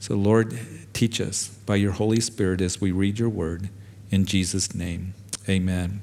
So, 0.00 0.14
Lord, 0.14 0.58
teach 0.92 1.20
us 1.20 1.48
by 1.66 1.76
your 1.76 1.92
Holy 1.92 2.20
Spirit 2.20 2.60
as 2.60 2.80
we 2.80 2.92
read 2.92 3.18
your 3.18 3.28
word. 3.28 3.68
In 4.10 4.24
Jesus' 4.24 4.74
name, 4.74 5.14
amen. 5.48 6.02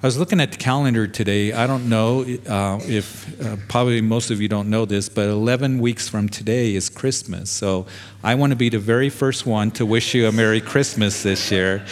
I 0.00 0.06
was 0.06 0.16
looking 0.16 0.40
at 0.40 0.52
the 0.52 0.58
calendar 0.58 1.08
today. 1.08 1.52
I 1.52 1.66
don't 1.66 1.88
know 1.88 2.20
uh, 2.46 2.80
if 2.86 3.44
uh, 3.44 3.56
probably 3.68 4.00
most 4.00 4.30
of 4.30 4.40
you 4.40 4.46
don't 4.46 4.70
know 4.70 4.84
this, 4.84 5.08
but 5.08 5.28
11 5.28 5.80
weeks 5.80 6.08
from 6.08 6.28
today 6.28 6.76
is 6.76 6.88
Christmas. 6.88 7.50
So 7.50 7.86
I 8.22 8.36
want 8.36 8.50
to 8.52 8.56
be 8.56 8.68
the 8.68 8.78
very 8.78 9.08
first 9.08 9.44
one 9.44 9.72
to 9.72 9.84
wish 9.84 10.14
you 10.14 10.28
a 10.28 10.32
Merry 10.32 10.60
Christmas 10.60 11.24
this 11.24 11.50
year. 11.50 11.84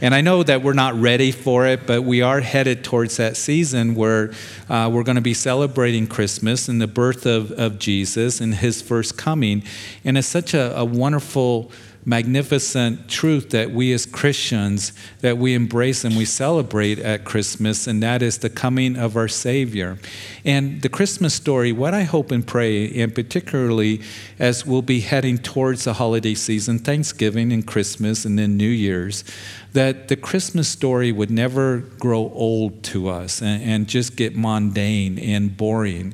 And 0.00 0.14
I 0.14 0.20
know 0.20 0.44
that 0.44 0.62
we're 0.62 0.74
not 0.74 0.94
ready 0.94 1.32
for 1.32 1.66
it, 1.66 1.86
but 1.86 2.02
we 2.02 2.22
are 2.22 2.40
headed 2.40 2.84
towards 2.84 3.16
that 3.16 3.36
season 3.36 3.96
where 3.96 4.32
uh, 4.68 4.88
we're 4.92 5.02
going 5.02 5.16
to 5.16 5.20
be 5.22 5.34
celebrating 5.34 6.06
Christmas 6.06 6.68
and 6.68 6.80
the 6.80 6.86
birth 6.86 7.26
of, 7.26 7.50
of 7.52 7.80
Jesus 7.80 8.40
and 8.40 8.54
his 8.54 8.80
first 8.80 9.18
coming. 9.18 9.64
And 10.04 10.16
it's 10.16 10.28
such 10.28 10.54
a, 10.54 10.76
a 10.78 10.84
wonderful 10.84 11.72
magnificent 12.08 13.06
truth 13.06 13.50
that 13.50 13.70
we 13.70 13.92
as 13.92 14.06
Christians 14.06 14.94
that 15.20 15.36
we 15.36 15.52
embrace 15.52 16.04
and 16.04 16.16
we 16.16 16.24
celebrate 16.24 16.98
at 16.98 17.24
Christmas 17.24 17.86
and 17.86 18.02
that 18.02 18.22
is 18.22 18.38
the 18.38 18.48
coming 18.48 18.96
of 18.96 19.14
our 19.14 19.28
Savior. 19.28 19.98
And 20.42 20.80
the 20.80 20.88
Christmas 20.88 21.34
story, 21.34 21.70
what 21.70 21.92
I 21.92 22.04
hope 22.04 22.30
and 22.30 22.46
pray 22.46 22.90
and 23.02 23.14
particularly 23.14 24.00
as 24.38 24.64
we'll 24.64 24.80
be 24.80 25.00
heading 25.00 25.36
towards 25.36 25.84
the 25.84 25.92
holiday 25.92 26.34
season, 26.34 26.78
Thanksgiving 26.78 27.52
and 27.52 27.66
Christmas 27.66 28.24
and 28.24 28.38
then 28.38 28.56
New 28.56 28.70
Year's, 28.70 29.22
that 29.72 30.08
the 30.08 30.16
Christmas 30.16 30.68
story 30.68 31.12
would 31.12 31.30
never 31.30 31.78
grow 31.78 32.30
old 32.34 32.82
to 32.82 33.08
us 33.08 33.42
and, 33.42 33.62
and, 33.62 33.88
just 33.88 34.16
get 34.16 34.36
mundane 34.36 35.18
and 35.18 35.56
boring. 35.56 36.12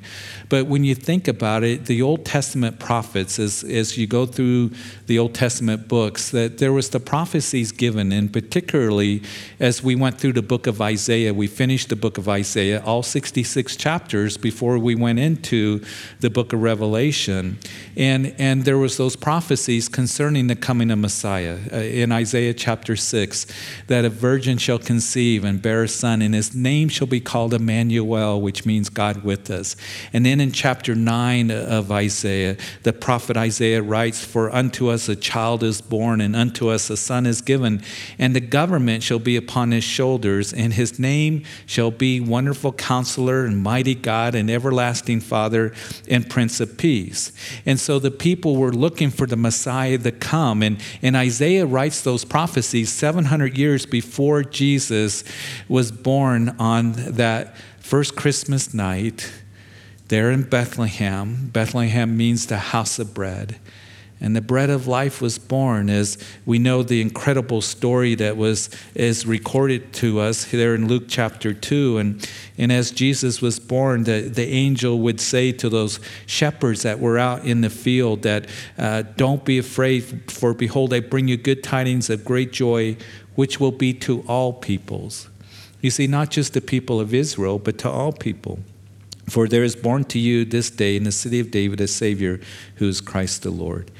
But 0.48 0.66
when 0.66 0.84
you 0.84 0.95
think 0.95 1.26
about 1.26 1.64
it, 1.64 1.86
the 1.86 2.02
Old 2.02 2.24
Testament 2.24 2.78
prophets, 2.78 3.38
as, 3.38 3.64
as 3.64 3.96
you 3.96 4.06
go 4.06 4.26
through 4.26 4.70
the 5.06 5.18
Old 5.18 5.34
Testament 5.34 5.88
books, 5.88 6.30
that 6.30 6.59
there 6.59 6.72
was 6.72 6.90
the 6.90 7.00
prophecies 7.00 7.72
given, 7.72 8.12
and 8.12 8.32
particularly 8.32 9.23
as 9.59 9.82
we 9.82 9.95
went 9.95 10.18
through 10.18 10.34
the 10.34 10.42
book 10.42 10.66
of 10.66 10.80
Isaiah, 10.80 11.32
we 11.32 11.46
finished 11.46 11.88
the 11.88 11.96
book 11.96 12.18
of 12.18 12.29
Isaiah, 12.29 12.82
all 12.84 13.02
66 13.02 13.76
chapters 13.76 14.36
before 14.36 14.79
we 14.79 14.95
went 14.95 15.18
into 15.18 15.82
the 16.20 16.30
book 16.30 16.52
of 16.52 16.62
Revelation. 16.62 17.59
And, 17.96 18.34
and 18.38 18.64
there 18.64 18.79
was 18.79 18.96
those 18.96 19.16
prophecies 19.16 19.88
concerning 19.88 20.48
the 20.48 20.57
coming 20.57 20.90
of 20.90 20.98
Messiah. 20.98 21.59
Uh, 21.73 21.76
in 21.76 22.12
Isaiah 22.12 22.54
chapter 22.54 22.96
6, 22.96 23.43
that 23.87 24.04
a 24.04 24.10
virgin 24.10 24.59
shall 24.59 24.78
conceive 24.78 25.45
and 25.45 25.60
bear 25.60 25.84
a 25.84 25.88
son, 25.88 26.23
and 26.23 26.34
his 26.34 26.54
name 26.54 26.88
shall 26.88 27.06
be 27.06 27.20
called 27.20 27.54
Emmanuel, 27.54 28.40
which 28.40 28.66
means 28.66 28.88
God 28.88 29.24
with 29.24 29.51
us. 29.51 29.76
And 30.12 30.24
then 30.24 30.40
in 30.40 30.52
chapter 30.52 30.95
9 30.95 31.51
of 31.51 31.90
Isaiah, 31.90 32.56
the 32.82 32.92
prophet 32.92 33.36
Isaiah 33.36 33.82
writes, 33.82 34.24
For 34.24 34.54
unto 34.54 34.88
us 34.88 35.09
a 35.09 35.16
child 35.16 35.62
is 35.62 35.80
born, 35.80 36.20
and 36.20 36.34
unto 36.34 36.68
us 36.68 36.90
a 36.90 36.96
son 36.96 37.26
is 37.26 37.40
given, 37.40 37.82
and 38.18 38.34
the 38.34 38.40
government 38.40 39.02
shall 39.02 39.18
be 39.18 39.36
upon 39.36 39.70
his 39.73 39.84
shoulders, 39.84 40.52
and 40.52 40.73
his 40.73 40.98
name 40.98 41.45
shall 41.66 41.90
be 41.90 42.20
Wonderful 42.20 42.73
Counselor, 42.73 43.45
and 43.45 43.62
Mighty 43.62 43.95
God, 43.95 44.34
and 44.34 44.51
Everlasting 44.51 45.20
Father, 45.20 45.74
and 46.08 46.29
Prince 46.29 46.60
of 46.60 46.76
Peace. 46.76 47.32
And 47.66 47.79
so 47.79 47.98
the 47.98 48.10
people 48.10 48.56
were 48.56 48.73
looking 48.73 49.10
for 49.10 49.26
the 49.26 49.36
Messiah 49.36 49.98
to 49.98 50.12
come, 50.12 50.62
and, 50.62 50.80
and 51.02 51.16
Isaiah 51.16 51.66
writes 51.66 52.02
those 52.02 52.24
prophecies 52.24 52.90
700 52.90 53.34
700 53.35 53.59
years 53.59 53.85
before 53.85 54.45
Jesus 54.45 55.24
was 55.68 55.90
born 55.90 56.54
on 56.60 56.93
that 56.93 57.57
first 57.80 58.15
Christmas 58.15 58.73
night 58.73 59.32
there 60.07 60.30
in 60.30 60.45
Bethlehem. 60.45 61.51
Bethlehem 61.52 62.16
means 62.16 62.46
the 62.46 62.59
house 62.59 63.01
of 63.01 63.13
bread. 63.13 63.57
And 64.21 64.34
the 64.34 64.41
bread 64.41 64.71
of 64.71 64.87
life 64.87 65.21
was 65.21 65.38
born 65.38 65.91
as 65.91 66.16
we 66.47 66.59
know 66.59 66.82
the 66.82 67.03
incredible 67.03 67.60
story 67.60 68.15
that 68.15 68.38
was 68.38 68.71
is 68.94 69.26
recorded 69.26 69.93
to 69.94 70.21
us 70.21 70.47
there 70.50 70.75
in 70.75 70.88
Luke 70.88 71.04
chapter 71.09 71.53
2. 71.53 71.98
And, 71.98 72.31
and 72.56 72.72
as 72.72 72.91
Jesus 72.91 73.42
was 73.42 73.58
born, 73.58 74.04
the, 74.04 74.22
the 74.22 74.47
angel 74.47 75.00
would 75.00 75.20
say 75.20 75.53
to 75.53 75.69
those 75.69 76.00
shepherds 76.25 76.82
that 76.82 77.00
were 77.00 77.19
out 77.19 77.44
in 77.44 77.60
the 77.60 77.69
field 77.69 78.22
that 78.22 78.47
uh, 78.78 79.03
don't 79.16 79.44
be 79.44 79.58
afraid, 79.58 80.31
for 80.32 80.54
behold, 80.54 80.94
I 80.94 81.00
bring 81.00 81.28
you 81.28 81.37
good 81.37 81.62
tidings 81.62 82.08
of 82.08 82.25
great 82.25 82.50
joy, 82.50 82.97
which 83.34 83.60
will 83.60 83.72
be 83.72 83.92
to 83.92 84.22
all 84.28 84.52
peoples. 84.52 85.28
You 85.80 85.90
see, 85.90 86.06
not 86.06 86.30
just 86.30 86.54
the 86.54 86.60
people 86.60 87.00
of 87.00 87.12
Israel, 87.12 87.58
but 87.58 87.78
to 87.78 87.90
all 87.90 88.12
people. 88.12 88.60
For 89.28 89.48
there 89.48 89.64
is 89.64 89.76
born 89.76 90.04
to 90.04 90.18
you 90.18 90.44
this 90.44 90.70
day 90.70 90.96
in 90.96 91.04
the 91.04 91.12
city 91.12 91.40
of 91.40 91.50
David 91.50 91.80
a 91.80 91.88
Savior 91.88 92.40
who 92.76 92.88
is 92.88 93.00
Christ 93.00 93.42
the 93.42 93.50
Lord. 93.50 93.90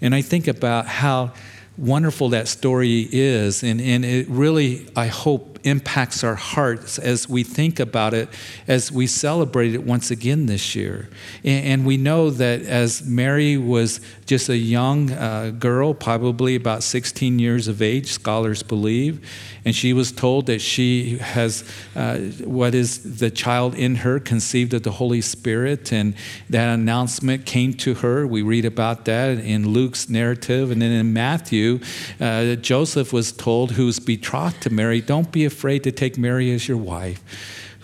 And 0.00 0.14
I 0.14 0.22
think 0.22 0.46
about 0.46 0.86
how 0.86 1.32
wonderful 1.78 2.30
that 2.30 2.48
story 2.48 3.08
is. 3.10 3.62
And, 3.62 3.80
and 3.80 4.04
it 4.04 4.28
really, 4.28 4.86
I 4.96 5.06
hope, 5.06 5.58
impacts 5.64 6.22
our 6.22 6.36
hearts 6.36 6.98
as 6.98 7.28
we 7.28 7.42
think 7.42 7.80
about 7.80 8.14
it, 8.14 8.28
as 8.68 8.92
we 8.92 9.06
celebrate 9.06 9.74
it 9.74 9.82
once 9.82 10.10
again 10.10 10.46
this 10.46 10.76
year. 10.76 11.08
And, 11.44 11.66
and 11.66 11.86
we 11.86 11.96
know 11.96 12.30
that 12.30 12.62
as 12.62 13.04
Mary 13.04 13.56
was 13.56 14.00
just 14.26 14.48
a 14.48 14.56
young 14.56 15.12
uh, 15.12 15.52
girl, 15.56 15.94
probably 15.94 16.56
about 16.56 16.82
16 16.82 17.38
years 17.38 17.68
of 17.68 17.80
age, 17.80 18.10
scholars 18.10 18.62
believe, 18.62 19.24
and 19.64 19.74
she 19.74 19.92
was 19.92 20.10
told 20.10 20.46
that 20.46 20.60
she 20.60 21.18
has 21.18 21.64
uh, 21.94 22.18
what 22.44 22.74
is 22.74 23.18
the 23.18 23.30
child 23.30 23.74
in 23.74 23.96
her 23.96 24.18
conceived 24.18 24.74
of 24.74 24.82
the 24.82 24.90
Holy 24.90 25.20
Spirit, 25.20 25.92
and 25.92 26.14
that 26.50 26.68
announcement 26.74 27.46
came 27.46 27.72
to 27.74 27.94
her. 27.94 28.26
We 28.26 28.42
read 28.42 28.64
about 28.64 29.04
that 29.04 29.38
in 29.38 29.68
Luke's 29.68 30.08
narrative, 30.08 30.72
and 30.72 30.82
then 30.82 30.90
in 30.90 31.12
Matthew, 31.12 31.78
uh, 32.20 32.56
Joseph 32.56 33.12
was 33.12 33.30
told, 33.30 33.72
who's 33.72 34.00
betrothed 34.00 34.60
to 34.62 34.70
Mary, 34.70 35.00
don't 35.00 35.30
be 35.30 35.44
afraid 35.44 35.84
to 35.84 35.92
take 35.92 36.18
Mary 36.18 36.52
as 36.52 36.66
your 36.66 36.78
wife 36.78 37.22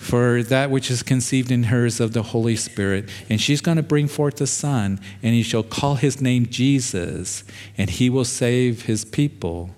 for 0.02 0.42
that 0.42 0.68
which 0.68 0.90
is 0.90 1.04
conceived 1.04 1.52
in 1.52 1.62
her 1.64 1.86
is 1.86 2.00
of 2.00 2.12
the 2.12 2.24
Holy 2.24 2.56
Spirit. 2.56 3.08
And 3.28 3.40
she's 3.40 3.60
going 3.60 3.76
to 3.76 3.84
bring 3.84 4.08
forth 4.08 4.40
a 4.40 4.48
son, 4.48 5.00
and 5.22 5.32
he 5.32 5.44
shall 5.44 5.62
call 5.62 5.94
his 5.94 6.20
name 6.20 6.46
Jesus, 6.46 7.44
and 7.78 7.88
he 7.88 8.10
will 8.10 8.24
save 8.24 8.82
his 8.86 9.04
people 9.04 9.70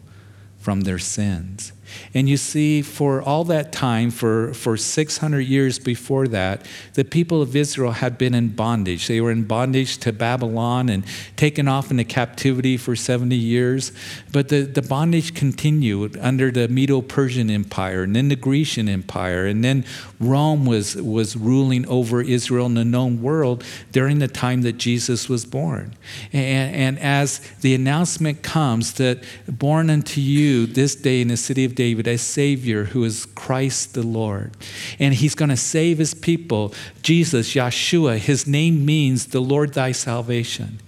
from 0.58 0.80
their 0.80 0.98
sins. 0.98 1.73
And 2.14 2.28
you 2.28 2.36
see, 2.36 2.82
for 2.82 3.22
all 3.22 3.44
that 3.44 3.72
time, 3.72 4.10
for, 4.10 4.54
for 4.54 4.76
600 4.76 5.40
years 5.40 5.78
before 5.78 6.28
that, 6.28 6.66
the 6.94 7.04
people 7.04 7.42
of 7.42 7.56
Israel 7.56 7.92
had 7.92 8.18
been 8.18 8.34
in 8.34 8.48
bondage. 8.48 9.08
They 9.08 9.20
were 9.20 9.30
in 9.30 9.44
bondage 9.44 9.98
to 9.98 10.12
Babylon 10.12 10.88
and 10.88 11.04
taken 11.36 11.68
off 11.68 11.90
into 11.90 12.04
captivity 12.04 12.76
for 12.76 12.96
70 12.96 13.36
years. 13.36 13.92
But 14.32 14.48
the, 14.48 14.62
the 14.62 14.82
bondage 14.82 15.34
continued 15.34 16.16
under 16.18 16.50
the 16.50 16.68
Medo 16.68 17.00
Persian 17.00 17.50
Empire 17.50 18.02
and 18.02 18.14
then 18.14 18.28
the 18.28 18.36
Grecian 18.36 18.88
Empire. 18.88 19.46
And 19.46 19.64
then 19.64 19.84
Rome 20.20 20.66
was, 20.66 20.96
was 20.96 21.36
ruling 21.36 21.86
over 21.88 22.20
Israel 22.22 22.66
and 22.66 22.76
the 22.76 22.84
known 22.84 23.22
world 23.22 23.64
during 23.92 24.18
the 24.18 24.28
time 24.28 24.62
that 24.62 24.78
Jesus 24.78 25.28
was 25.28 25.44
born. 25.44 25.94
And, 26.32 26.74
and 26.74 26.98
as 26.98 27.40
the 27.60 27.74
announcement 27.74 28.42
comes 28.42 28.94
that 28.94 29.22
born 29.46 29.90
unto 29.90 30.20
you 30.20 30.66
this 30.66 30.94
day 30.94 31.20
in 31.20 31.28
the 31.28 31.36
city 31.36 31.64
of 31.64 31.74
David, 31.74 31.83
David 31.84 32.06
a 32.06 32.16
Savior 32.16 32.84
who 32.84 33.04
is 33.04 33.26
Christ 33.34 33.92
the 33.92 34.02
Lord. 34.02 34.52
And 34.98 35.12
He's 35.12 35.34
going 35.34 35.50
to 35.50 35.56
save 35.56 35.98
His 35.98 36.14
people. 36.14 36.72
Jesus, 37.02 37.52
Yeshua, 37.52 38.16
His 38.16 38.46
name 38.46 38.86
means 38.86 39.26
the 39.26 39.42
Lord 39.42 39.74
thy 39.74 39.92
salvation. 39.92 40.80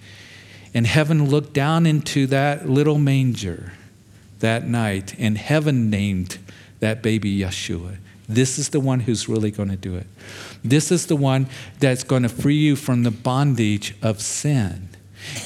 And 0.73 0.87
heaven 0.87 1.29
looked 1.29 1.53
down 1.53 1.85
into 1.85 2.27
that 2.29 2.67
little 2.67 2.99
manger 2.99 3.75
that 4.39 4.67
night, 4.67 5.15
and 5.19 5.37
heaven 5.37 5.91
named 5.91 6.39
that 6.81 7.03
baby 7.03 7.41
Yeshua. 7.41 7.99
This 8.27 8.59
is 8.59 8.71
the 8.71 8.81
one 8.81 9.01
who's 9.01 9.29
really 9.29 9.51
going 9.51 9.69
to 9.69 9.77
do 9.77 9.97
it. 9.97 10.07
This 10.65 10.91
is 10.91 11.09
the 11.09 11.17
one 11.17 11.47
that's 11.79 12.05
going 12.05 12.23
to 12.23 12.31
free 12.31 12.57
you 12.57 12.75
from 12.75 13.03
the 13.03 13.11
bondage 13.11 13.95
of 14.01 14.23
sin. 14.23 14.89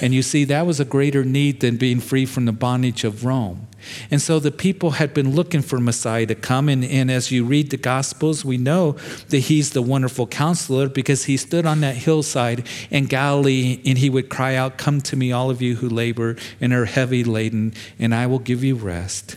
And 0.00 0.14
you 0.14 0.22
see, 0.22 0.44
that 0.44 0.64
was 0.64 0.78
a 0.78 0.84
greater 0.84 1.24
need 1.24 1.58
than 1.58 1.76
being 1.76 1.98
free 1.98 2.24
from 2.24 2.44
the 2.44 2.52
bondage 2.52 3.02
of 3.02 3.24
Rome. 3.24 3.66
And 4.10 4.20
so 4.20 4.38
the 4.38 4.50
people 4.50 4.92
had 4.92 5.14
been 5.14 5.34
looking 5.34 5.62
for 5.62 5.78
Messiah 5.78 6.26
to 6.26 6.34
come. 6.34 6.68
And, 6.68 6.84
and 6.84 7.10
as 7.10 7.30
you 7.30 7.44
read 7.44 7.70
the 7.70 7.76
Gospels, 7.76 8.44
we 8.44 8.58
know 8.58 8.92
that 9.28 9.38
he's 9.38 9.70
the 9.70 9.82
wonderful 9.82 10.26
counselor 10.26 10.88
because 10.88 11.24
he 11.24 11.36
stood 11.36 11.66
on 11.66 11.80
that 11.80 11.96
hillside 11.96 12.66
in 12.90 13.06
Galilee 13.06 13.80
and 13.84 13.98
he 13.98 14.10
would 14.10 14.28
cry 14.28 14.54
out, 14.54 14.78
Come 14.78 15.00
to 15.02 15.16
me, 15.16 15.32
all 15.32 15.50
of 15.50 15.62
you 15.62 15.76
who 15.76 15.88
labor 15.88 16.36
and 16.60 16.72
are 16.72 16.84
heavy 16.84 17.24
laden, 17.24 17.74
and 17.98 18.14
I 18.14 18.26
will 18.26 18.38
give 18.38 18.64
you 18.64 18.74
rest. 18.74 19.36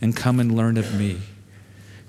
And 0.00 0.14
come 0.14 0.40
and 0.40 0.54
learn 0.54 0.76
of 0.76 0.98
me. 0.98 1.20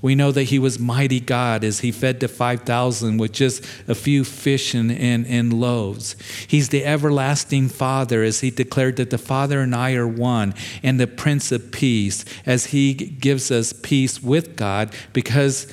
We 0.07 0.15
know 0.15 0.31
that 0.31 0.43
he 0.43 0.57
was 0.57 0.79
mighty 0.79 1.19
God 1.19 1.65
as 1.65 1.81
he 1.81 1.91
fed 1.91 2.21
the 2.21 2.29
5,000 2.29 3.17
with 3.17 3.33
just 3.33 3.61
a 3.89 3.93
few 3.93 4.23
fish 4.23 4.73
and, 4.73 4.89
and, 4.89 5.27
and 5.27 5.51
loaves. 5.51 6.15
He's 6.47 6.69
the 6.69 6.85
everlasting 6.85 7.67
Father 7.67 8.23
as 8.23 8.39
he 8.39 8.49
declared 8.49 8.95
that 8.95 9.09
the 9.09 9.17
Father 9.17 9.59
and 9.59 9.75
I 9.75 9.95
are 9.95 10.07
one, 10.07 10.53
and 10.81 10.97
the 10.97 11.07
Prince 11.07 11.51
of 11.51 11.73
Peace 11.73 12.23
as 12.45 12.67
he 12.67 12.93
gives 12.93 13.51
us 13.51 13.73
peace 13.73 14.23
with 14.23 14.55
God 14.55 14.93
because 15.11 15.67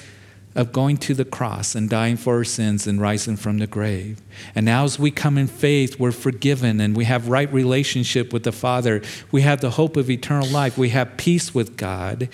of 0.55 0.73
going 0.73 0.97
to 0.97 1.15
the 1.15 1.25
cross 1.25 1.75
and 1.75 1.91
dying 1.91 2.17
for 2.17 2.37
our 2.37 2.45
sins 2.45 2.87
and 2.87 3.01
rising 3.01 3.37
from 3.37 3.59
the 3.59 3.67
grave. 3.67 4.21
And 4.55 4.65
now, 4.65 4.85
as 4.85 4.99
we 4.99 5.11
come 5.11 5.37
in 5.37 5.47
faith, 5.47 5.99
we're 5.99 6.13
forgiven 6.13 6.81
and 6.81 6.97
we 6.97 7.05
have 7.05 7.29
right 7.29 7.53
relationship 7.53 8.33
with 8.33 8.45
the 8.45 8.53
Father. 8.53 9.03
We 9.33 9.43
have 9.43 9.61
the 9.61 9.71
hope 9.71 9.97
of 9.97 10.09
eternal 10.09 10.49
life. 10.49 10.79
We 10.79 10.91
have 10.91 11.17
peace 11.17 11.55
with 11.55 11.77
God. 11.77 12.29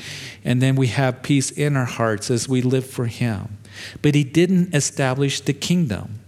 And 0.45 0.61
then 0.61 0.77
we 0.77 0.89
have 0.89 1.23
peace 1.23 1.51
in 1.51 1.77
our 1.77 1.87
hearts 1.87 2.31
as 2.31 2.49
we 2.49 2.63
live 2.63 2.87
for 2.87 3.07
Him. 3.07 3.59
But 4.03 4.15
He 4.15 4.25
didn't 4.25 4.75
establish 4.75 5.41
the 5.41 5.55
kingdom. 5.55 6.20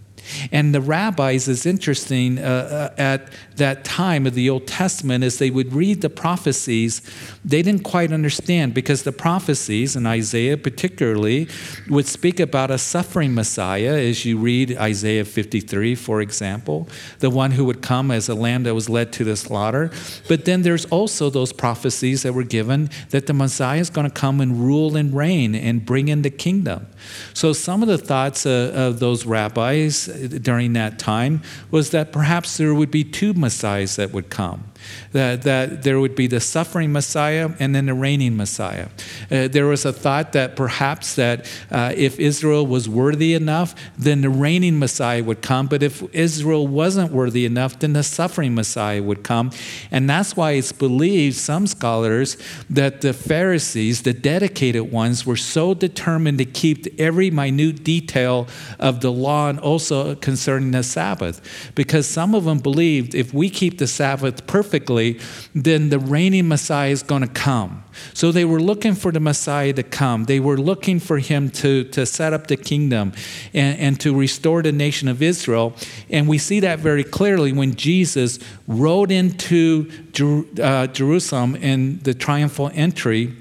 And 0.51 0.73
the 0.73 0.81
rabbis 0.81 1.47
is 1.47 1.65
interesting 1.65 2.39
uh, 2.39 2.91
uh, 2.97 3.01
at 3.01 3.29
that 3.55 3.83
time 3.83 4.25
of 4.25 4.33
the 4.33 4.49
Old 4.49 4.67
Testament 4.67 5.23
as 5.23 5.37
they 5.37 5.49
would 5.49 5.73
read 5.73 6.01
the 6.01 6.09
prophecies, 6.09 7.01
they 7.45 7.61
didn't 7.61 7.83
quite 7.83 8.11
understand 8.11 8.73
because 8.73 9.03
the 9.03 9.11
prophecies, 9.11 9.95
in 9.95 10.05
Isaiah 10.05 10.57
particularly, 10.57 11.47
would 11.89 12.07
speak 12.07 12.39
about 12.39 12.71
a 12.71 12.77
suffering 12.77 13.33
Messiah, 13.33 13.95
as 13.95 14.25
you 14.25 14.37
read 14.37 14.77
Isaiah 14.77 15.25
53, 15.25 15.95
for 15.95 16.21
example, 16.21 16.87
the 17.19 17.29
one 17.29 17.51
who 17.51 17.65
would 17.65 17.81
come 17.81 18.11
as 18.11 18.29
a 18.29 18.35
lamb 18.35 18.63
that 18.63 18.73
was 18.73 18.89
led 18.89 19.13
to 19.13 19.23
the 19.23 19.35
slaughter. 19.35 19.91
But 20.27 20.45
then 20.45 20.61
there's 20.61 20.85
also 20.85 21.29
those 21.29 21.53
prophecies 21.53 22.23
that 22.23 22.33
were 22.33 22.43
given 22.43 22.89
that 23.09 23.27
the 23.27 23.33
Messiah 23.33 23.79
is 23.79 23.89
going 23.89 24.09
to 24.09 24.13
come 24.13 24.41
and 24.41 24.59
rule 24.59 24.95
and 24.95 25.13
reign 25.13 25.55
and 25.55 25.85
bring 25.85 26.07
in 26.07 26.21
the 26.21 26.29
kingdom. 26.29 26.87
So 27.33 27.53
some 27.53 27.81
of 27.81 27.87
the 27.87 27.97
thoughts 27.97 28.45
uh, 28.45 28.71
of 28.73 28.99
those 28.99 29.25
rabbis 29.25 30.07
during 30.41 30.73
that 30.73 30.99
time 30.99 31.41
was 31.71 31.91
that 31.91 32.11
perhaps 32.11 32.57
there 32.57 32.73
would 32.73 32.91
be 32.91 33.03
two 33.03 33.33
messiahs 33.33 33.95
that 33.95 34.11
would 34.11 34.29
come 34.29 34.63
that, 35.11 35.43
that 35.43 35.83
there 35.83 35.99
would 35.99 36.15
be 36.15 36.27
the 36.27 36.39
suffering 36.39 36.91
Messiah 36.91 37.51
and 37.59 37.75
then 37.75 37.85
the 37.85 37.93
reigning 37.93 38.35
Messiah. 38.37 38.87
Uh, 39.31 39.47
there 39.47 39.67
was 39.67 39.85
a 39.85 39.93
thought 39.93 40.33
that 40.33 40.55
perhaps 40.55 41.15
that 41.15 41.49
uh, 41.71 41.93
if 41.95 42.19
Israel 42.19 42.65
was 42.65 42.89
worthy 42.89 43.33
enough, 43.33 43.75
then 43.97 44.21
the 44.21 44.29
reigning 44.29 44.79
Messiah 44.79 45.23
would 45.23 45.41
come. 45.41 45.67
But 45.67 45.83
if 45.83 46.03
Israel 46.13 46.67
wasn't 46.67 47.11
worthy 47.11 47.45
enough, 47.45 47.79
then 47.79 47.93
the 47.93 48.03
suffering 48.03 48.55
Messiah 48.55 49.01
would 49.03 49.23
come. 49.23 49.51
And 49.91 50.09
that's 50.09 50.35
why 50.35 50.51
it's 50.51 50.71
believed, 50.71 51.37
some 51.37 51.67
scholars, 51.67 52.37
that 52.69 53.01
the 53.01 53.13
Pharisees, 53.13 54.03
the 54.03 54.13
dedicated 54.13 54.91
ones, 54.91 55.25
were 55.25 55.35
so 55.35 55.73
determined 55.73 56.37
to 56.39 56.45
keep 56.45 56.87
every 56.99 57.29
minute 57.29 57.83
detail 57.83 58.47
of 58.79 59.01
the 59.01 59.11
law 59.11 59.49
and 59.49 59.59
also 59.59 60.15
concerning 60.15 60.71
the 60.71 60.83
Sabbath. 60.83 61.41
Because 61.75 62.07
some 62.07 62.33
of 62.35 62.45
them 62.45 62.59
believed 62.59 63.13
if 63.15 63.33
we 63.33 63.49
keep 63.49 63.77
the 63.77 63.87
Sabbath 63.87 64.47
perfect, 64.47 64.72
perfectly, 64.73 65.19
then 65.53 65.89
the 65.89 65.99
reigning 65.99 66.47
Messiah 66.47 66.89
is 66.89 67.03
going 67.03 67.21
to 67.21 67.27
come. 67.27 67.83
So 68.15 68.31
they 68.31 68.43
were 68.43 68.59
looking 68.59 68.95
for 68.95 69.11
the 69.11 69.19
Messiah 69.19 69.71
to 69.73 69.83
come. 69.83 70.25
They 70.25 70.39
were 70.39 70.57
looking 70.57 70.99
for 70.99 71.19
him 71.19 71.51
to, 71.61 71.83
to 71.83 72.07
set 72.07 72.33
up 72.33 72.47
the 72.47 72.57
kingdom 72.57 73.13
and, 73.53 73.77
and 73.79 73.99
to 73.99 74.15
restore 74.15 74.63
the 74.63 74.71
nation 74.71 75.07
of 75.07 75.21
Israel. 75.21 75.75
And 76.09 76.27
we 76.27 76.39
see 76.39 76.59
that 76.61 76.79
very 76.79 77.03
clearly 77.03 77.53
when 77.53 77.75
Jesus 77.75 78.39
rode 78.67 79.11
into 79.11 79.91
Jer- 80.11 80.45
uh, 80.59 80.87
Jerusalem 80.87 81.55
in 81.55 81.99
the 81.99 82.15
triumphal 82.15 82.71
entry 82.73 83.35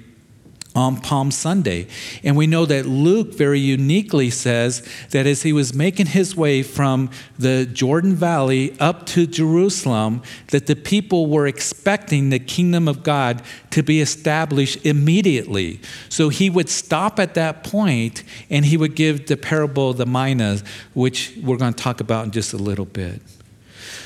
on 0.74 0.96
Palm 0.96 1.30
Sunday. 1.30 1.86
And 2.24 2.36
we 2.36 2.46
know 2.46 2.64
that 2.66 2.86
Luke 2.86 3.34
very 3.34 3.60
uniquely 3.60 4.30
says 4.30 4.86
that 5.10 5.26
as 5.26 5.42
he 5.42 5.52
was 5.52 5.74
making 5.74 6.06
his 6.06 6.34
way 6.34 6.62
from 6.62 7.10
the 7.38 7.66
Jordan 7.66 8.14
Valley 8.14 8.78
up 8.80 9.04
to 9.06 9.26
Jerusalem, 9.26 10.22
that 10.48 10.66
the 10.66 10.76
people 10.76 11.26
were 11.26 11.46
expecting 11.46 12.30
the 12.30 12.38
kingdom 12.38 12.88
of 12.88 13.02
God 13.02 13.42
to 13.70 13.82
be 13.82 14.00
established 14.00 14.84
immediately. 14.86 15.80
So 16.08 16.30
he 16.30 16.48
would 16.48 16.68
stop 16.68 17.18
at 17.18 17.34
that 17.34 17.64
point 17.64 18.22
and 18.48 18.64
he 18.64 18.76
would 18.76 18.94
give 18.94 19.26
the 19.26 19.36
parable 19.36 19.90
of 19.90 19.98
the 19.98 20.06
minas, 20.06 20.64
which 20.94 21.34
we're 21.42 21.58
going 21.58 21.74
to 21.74 21.82
talk 21.82 22.00
about 22.00 22.24
in 22.24 22.30
just 22.30 22.52
a 22.52 22.58
little 22.58 22.86
bit. 22.86 23.20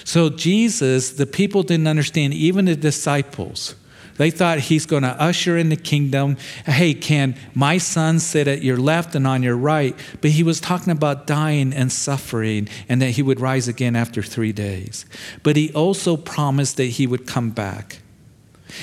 So 0.05 0.31
Jesus, 0.31 1.11
the 1.11 1.27
people 1.27 1.63
didn't 1.63 1.89
understand, 1.89 2.35
even 2.35 2.65
the 2.65 2.77
disciples 2.77 3.75
they 4.19 4.31
thought 4.31 4.59
he's 4.59 4.87
going 4.87 5.03
to 5.03 5.21
usher 5.21 5.57
in 5.57 5.69
the 5.69 5.77
kingdom. 5.77 6.37
Hey, 6.65 6.95
can 6.95 7.37
my 7.55 7.79
son 7.79 8.19
sit 8.19 8.49
at 8.49 8.63
your 8.63 8.77
left 8.77 9.15
and 9.15 9.27
on 9.27 9.43
your 9.43 9.57
right? 9.57 9.97
But 10.21 10.31
he 10.31 10.43
was 10.43 10.61
talking 10.61 10.93
about 10.93 11.27
dying 11.27 11.73
and 11.73 11.93
suffering 11.93 12.69
and 12.89 13.01
that 13.03 13.11
he 13.11 13.23
would 13.23 13.41
rise 13.41 13.69
again 13.69 13.97
after 13.97 14.23
three 14.23 14.53
days. 14.53 15.07
But 15.43 15.57
he 15.57 15.73
also 15.73 16.17
promised 16.17 16.77
that 16.79 16.85
he 16.85 17.07
would 17.07 17.27
come 17.27 17.51
back. 17.51 17.99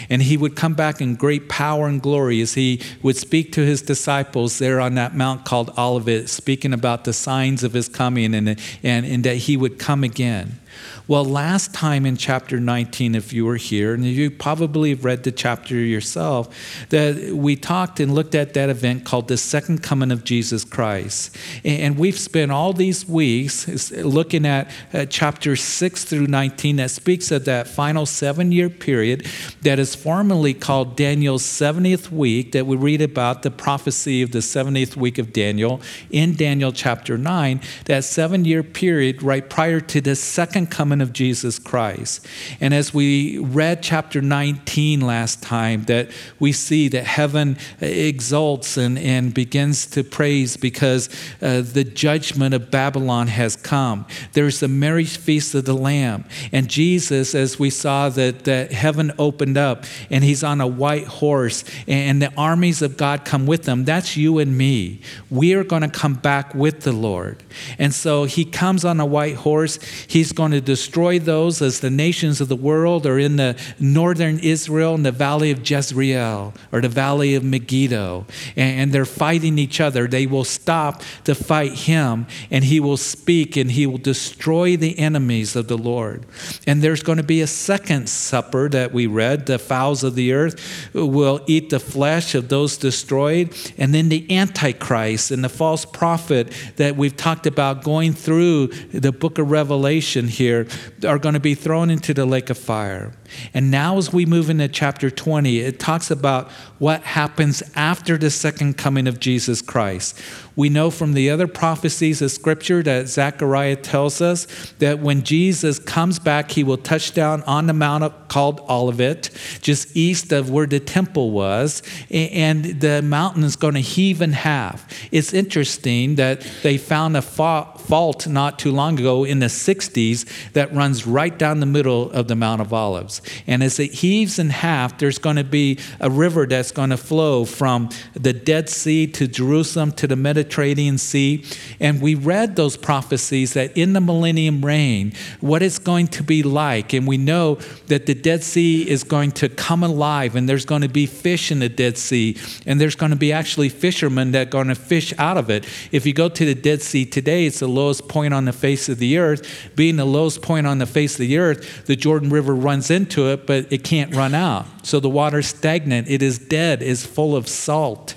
And 0.09 0.21
he 0.23 0.37
would 0.37 0.55
come 0.55 0.75
back 0.75 1.01
in 1.01 1.15
great 1.15 1.49
power 1.49 1.87
and 1.87 2.01
glory 2.01 2.39
as 2.41 2.53
he 2.53 2.81
would 3.01 3.17
speak 3.17 3.51
to 3.53 3.61
his 3.65 3.81
disciples 3.81 4.59
there 4.59 4.79
on 4.79 4.95
that 4.95 5.15
mount 5.15 5.45
called 5.45 5.71
Olivet, 5.77 6.29
speaking 6.29 6.73
about 6.73 7.03
the 7.03 7.13
signs 7.13 7.63
of 7.63 7.73
his 7.73 7.89
coming 7.89 8.33
and, 8.33 8.49
and, 8.81 9.05
and 9.05 9.23
that 9.23 9.35
he 9.35 9.57
would 9.57 9.79
come 9.79 10.03
again. 10.03 10.59
Well, 11.07 11.25
last 11.25 11.73
time 11.73 12.05
in 12.05 12.15
chapter 12.15 12.59
19, 12.59 13.15
if 13.15 13.33
you 13.33 13.45
were 13.45 13.57
here, 13.57 13.93
and 13.93 14.05
you 14.05 14.31
probably 14.31 14.91
have 14.91 15.03
read 15.03 15.23
the 15.23 15.31
chapter 15.31 15.75
yourself, 15.75 16.87
that 16.89 17.33
we 17.33 17.55
talked 17.55 17.99
and 17.99 18.15
looked 18.15 18.35
at 18.35 18.53
that 18.53 18.69
event 18.69 19.03
called 19.03 19.27
the 19.27 19.37
second 19.37 19.83
coming 19.83 20.11
of 20.11 20.23
Jesus 20.23 20.63
Christ. 20.63 21.35
And 21.65 21.97
we've 21.97 22.17
spent 22.17 22.51
all 22.51 22.71
these 22.71 23.07
weeks 23.07 23.91
looking 23.91 24.45
at 24.45 24.71
uh, 24.93 25.05
chapter 25.05 25.55
6 25.55 26.05
through 26.05 26.27
19 26.27 26.77
that 26.77 26.91
speaks 26.91 27.31
of 27.31 27.45
that 27.45 27.67
final 27.67 28.05
seven 28.05 28.51
year 28.51 28.69
period 28.69 29.27
that 29.61 29.79
is 29.79 29.95
formally 29.95 30.53
called 30.53 30.95
Daniel's 30.95 31.43
70th 31.43 32.11
week, 32.11 32.53
that 32.53 32.65
we 32.65 32.77
read 32.77 33.01
about 33.01 33.41
the 33.41 33.51
prophecy 33.51 34.21
of 34.21 34.31
the 34.31 34.39
70th 34.39 34.95
week 34.95 35.17
of 35.17 35.33
Daniel 35.33 35.81
in 36.09 36.35
Daniel 36.35 36.71
chapter 36.71 37.17
9, 37.17 37.61
that 37.85 38.03
seven 38.03 38.45
year 38.45 38.63
period 38.63 39.21
right 39.21 39.49
prior 39.49 39.79
to 39.79 40.01
the 40.01 40.15
second 40.15 40.62
coming 40.67 40.93
coming 40.93 41.01
of 41.01 41.13
Jesus 41.13 41.59
Christ. 41.59 42.27
And 42.59 42.73
as 42.73 42.93
we 42.93 43.39
read 43.39 43.81
chapter 43.81 44.21
19 44.21 45.01
last 45.01 45.41
time, 45.41 45.85
that 45.85 46.09
we 46.39 46.51
see 46.51 46.89
that 46.89 47.05
heaven 47.05 47.57
exults 47.79 48.77
and, 48.77 48.99
and 48.99 49.33
begins 49.33 49.85
to 49.87 50.03
praise 50.03 50.57
because 50.57 51.09
uh, 51.41 51.61
the 51.61 51.83
judgment 51.83 52.53
of 52.53 52.69
Babylon 52.69 53.27
has 53.27 53.55
come. 53.55 54.05
There's 54.33 54.59
the 54.59 54.67
marriage 54.67 55.17
feast 55.17 55.55
of 55.55 55.65
the 55.65 55.73
Lamb. 55.73 56.25
And 56.51 56.69
Jesus, 56.69 57.33
as 57.33 57.57
we 57.57 57.69
saw 57.69 58.09
that, 58.09 58.43
that 58.43 58.71
heaven 58.71 59.13
opened 59.17 59.57
up 59.57 59.85
and 60.09 60.23
he's 60.23 60.43
on 60.43 60.61
a 60.61 60.67
white 60.67 61.07
horse 61.07 61.63
and 61.87 62.21
the 62.21 62.33
armies 62.37 62.81
of 62.81 62.97
God 62.97 63.25
come 63.25 63.45
with 63.45 63.65
him, 63.65 63.85
that's 63.85 64.15
you 64.15 64.37
and 64.37 64.57
me. 64.57 64.99
We 65.31 65.53
are 65.53 65.63
going 65.63 65.81
to 65.81 65.89
come 65.89 66.15
back 66.15 66.53
with 66.53 66.81
the 66.81 66.91
Lord. 66.91 67.41
And 67.79 67.93
so 67.93 68.25
he 68.25 68.45
comes 68.45 68.85
on 68.85 68.99
a 68.99 69.05
white 69.05 69.35
horse. 69.35 69.79
He's 70.07 70.33
going 70.33 70.51
to 70.53 70.61
destroy 70.61 71.19
those 71.19 71.61
as 71.61 71.79
the 71.79 71.89
nations 71.89 72.41
of 72.41 72.47
the 72.47 72.55
world 72.55 73.05
are 73.05 73.19
in 73.19 73.35
the 73.35 73.59
northern 73.79 74.39
Israel 74.39 74.95
in 74.95 75.03
the 75.03 75.11
valley 75.11 75.51
of 75.51 75.69
Jezreel 75.69 76.53
or 76.71 76.81
the 76.81 76.89
valley 76.89 77.35
of 77.35 77.43
Megiddo. 77.43 78.25
And 78.55 78.91
they're 78.91 79.05
fighting 79.05 79.57
each 79.57 79.81
other. 79.81 80.07
They 80.07 80.25
will 80.25 80.43
stop 80.43 81.01
to 81.23 81.35
fight 81.35 81.73
him, 81.73 82.27
and 82.51 82.63
he 82.63 82.79
will 82.79 82.97
speak 82.97 83.57
and 83.57 83.71
he 83.71 83.87
will 83.87 83.97
destroy 83.97 84.77
the 84.77 84.97
enemies 84.99 85.55
of 85.55 85.67
the 85.67 85.77
Lord. 85.77 86.25
And 86.67 86.81
there's 86.81 87.03
going 87.03 87.17
to 87.17 87.23
be 87.23 87.41
a 87.41 87.47
second 87.47 88.09
supper 88.09 88.69
that 88.69 88.93
we 88.93 89.07
read 89.07 89.45
the 89.45 89.59
fowls 89.59 90.03
of 90.03 90.15
the 90.15 90.33
earth 90.33 90.89
will 90.93 91.41
eat 91.47 91.69
the 91.69 91.79
flesh 91.79 92.35
of 92.35 92.49
those 92.49 92.77
destroyed. 92.77 93.55
And 93.77 93.93
then 93.93 94.09
the 94.09 94.35
Antichrist 94.35 95.31
and 95.31 95.43
the 95.43 95.49
false 95.49 95.85
prophet 95.85 96.51
that 96.77 96.95
we've 96.95 97.15
talked 97.15 97.47
about 97.47 97.83
going 97.83 98.13
through 98.13 98.67
the 98.67 99.11
book 99.11 99.37
of 99.37 99.51
Revelation 99.51 100.27
here 100.27 100.42
are 100.49 101.19
going 101.19 101.33
to 101.33 101.39
be 101.39 101.55
thrown 101.55 101.89
into 101.89 102.13
the 102.13 102.25
lake 102.25 102.49
of 102.49 102.57
fire. 102.57 103.13
And 103.53 103.71
now, 103.71 103.97
as 103.97 104.13
we 104.13 104.25
move 104.25 104.49
into 104.49 104.67
chapter 104.67 105.09
20, 105.09 105.59
it 105.59 105.79
talks 105.79 106.11
about 106.11 106.51
what 106.79 107.01
happens 107.03 107.63
after 107.75 108.17
the 108.17 108.29
second 108.29 108.77
coming 108.77 109.07
of 109.07 109.19
Jesus 109.19 109.61
Christ. 109.61 110.19
We 110.55 110.69
know 110.69 110.91
from 110.91 111.13
the 111.13 111.31
other 111.31 111.47
prophecies 111.47 112.21
of 112.21 112.29
Scripture 112.29 112.83
that 112.83 113.07
Zechariah 113.07 113.77
tells 113.77 114.21
us 114.21 114.45
that 114.77 114.99
when 114.99 115.23
Jesus 115.23 115.79
comes 115.79 116.19
back, 116.19 116.51
he 116.51 116.63
will 116.63 116.77
touch 116.77 117.13
down 117.13 117.41
on 117.43 117.65
the 117.65 117.73
mount 117.73 118.27
called 118.27 118.59
Olivet, 118.69 119.31
just 119.61 119.97
east 119.97 120.31
of 120.31 120.51
where 120.51 120.67
the 120.67 120.79
temple 120.79 121.31
was, 121.31 121.81
and 122.11 122.65
the 122.65 123.01
mountain 123.01 123.43
is 123.43 123.55
going 123.55 123.73
to 123.73 123.79
heave 123.79 124.21
in 124.21 124.33
half. 124.33 124.87
It's 125.11 125.33
interesting 125.33 126.15
that 126.15 126.41
they 126.61 126.77
found 126.77 127.17
a 127.17 127.21
fault 127.23 128.27
not 128.27 128.59
too 128.59 128.71
long 128.71 128.99
ago 128.99 129.23
in 129.23 129.39
the 129.39 129.47
60s 129.47 130.51
that 130.53 130.71
runs 130.73 131.07
right 131.07 131.35
down 131.35 131.61
the 131.61 131.65
middle 131.65 132.11
of 132.11 132.27
the 132.27 132.35
Mount 132.35 132.61
of 132.61 132.71
Olives. 132.73 133.22
And 133.47 133.63
as 133.63 133.79
it 133.79 133.93
heaves 133.93 134.39
in 134.39 134.49
half, 134.49 134.97
there's 134.97 135.17
going 135.17 135.35
to 135.37 135.43
be 135.43 135.79
a 135.99 136.09
river 136.09 136.45
that's 136.45 136.71
going 136.71 136.89
to 136.89 136.97
flow 136.97 137.45
from 137.45 137.89
the 138.13 138.33
Dead 138.33 138.69
Sea 138.69 139.07
to 139.07 139.27
Jerusalem 139.27 139.91
to 139.93 140.07
the 140.07 140.15
Mediterranean 140.15 140.97
Sea. 140.97 141.43
And 141.79 142.01
we 142.01 142.15
read 142.15 142.55
those 142.55 142.77
prophecies 142.77 143.53
that 143.53 143.77
in 143.77 143.93
the 143.93 144.01
millennium 144.01 144.63
reign, 144.63 145.13
what 145.41 145.61
it's 145.61 145.79
going 145.79 146.07
to 146.09 146.23
be 146.23 146.43
like. 146.43 146.93
And 146.93 147.07
we 147.07 147.17
know 147.17 147.55
that 147.87 148.05
the 148.05 148.13
Dead 148.13 148.43
Sea 148.43 148.89
is 148.89 149.03
going 149.03 149.31
to 149.33 149.49
come 149.49 149.83
alive 149.83 150.35
and 150.35 150.47
there's 150.47 150.65
going 150.65 150.81
to 150.81 150.89
be 150.89 151.05
fish 151.05 151.51
in 151.51 151.59
the 151.59 151.69
Dead 151.69 151.97
Sea. 151.97 152.37
And 152.65 152.79
there's 152.79 152.95
going 152.95 153.11
to 153.11 153.17
be 153.17 153.31
actually 153.31 153.69
fishermen 153.69 154.31
that 154.31 154.47
are 154.47 154.49
going 154.49 154.67
to 154.67 154.75
fish 154.75 155.13
out 155.17 155.37
of 155.37 155.49
it. 155.49 155.65
If 155.91 156.05
you 156.05 156.13
go 156.13 156.29
to 156.29 156.45
the 156.45 156.55
Dead 156.55 156.81
Sea 156.81 157.05
today, 157.05 157.45
it's 157.45 157.59
the 157.59 157.67
lowest 157.67 158.07
point 158.07 158.33
on 158.33 158.45
the 158.45 158.53
face 158.53 158.89
of 158.89 158.99
the 158.99 159.17
earth. 159.17 159.71
Being 159.75 159.95
the 159.95 160.05
lowest 160.05 160.41
point 160.41 160.67
on 160.67 160.77
the 160.77 160.85
face 160.85 161.13
of 161.13 161.19
the 161.19 161.37
earth, 161.37 161.85
the 161.85 161.95
Jordan 161.95 162.29
River 162.29 162.55
runs 162.55 162.89
into 163.03 163.29
it, 163.29 163.45
but 163.45 163.71
it 163.71 163.83
can't 163.83 164.15
run 164.15 164.33
out. 164.33 164.65
So 164.83 164.99
the 164.99 165.09
water's 165.09 165.47
stagnant. 165.47 166.09
It 166.09 166.21
is 166.21 166.39
dead, 166.39 166.81
it's 166.81 167.05
full 167.05 167.35
of 167.35 167.47
salt, 167.47 168.15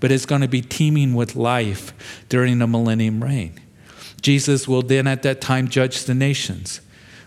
but 0.00 0.10
it's 0.10 0.26
going 0.26 0.40
to 0.40 0.48
be 0.48 0.60
teeming 0.60 1.14
with 1.14 1.36
life 1.36 1.92
during 2.28 2.58
the 2.58 2.66
millennium 2.66 3.22
reign. 3.22 3.60
Jesus 4.20 4.66
will 4.66 4.82
then 4.82 5.06
at 5.06 5.22
that 5.22 5.40
time 5.40 5.68
judge 5.68 6.04
the 6.04 6.14
nations. 6.14 6.80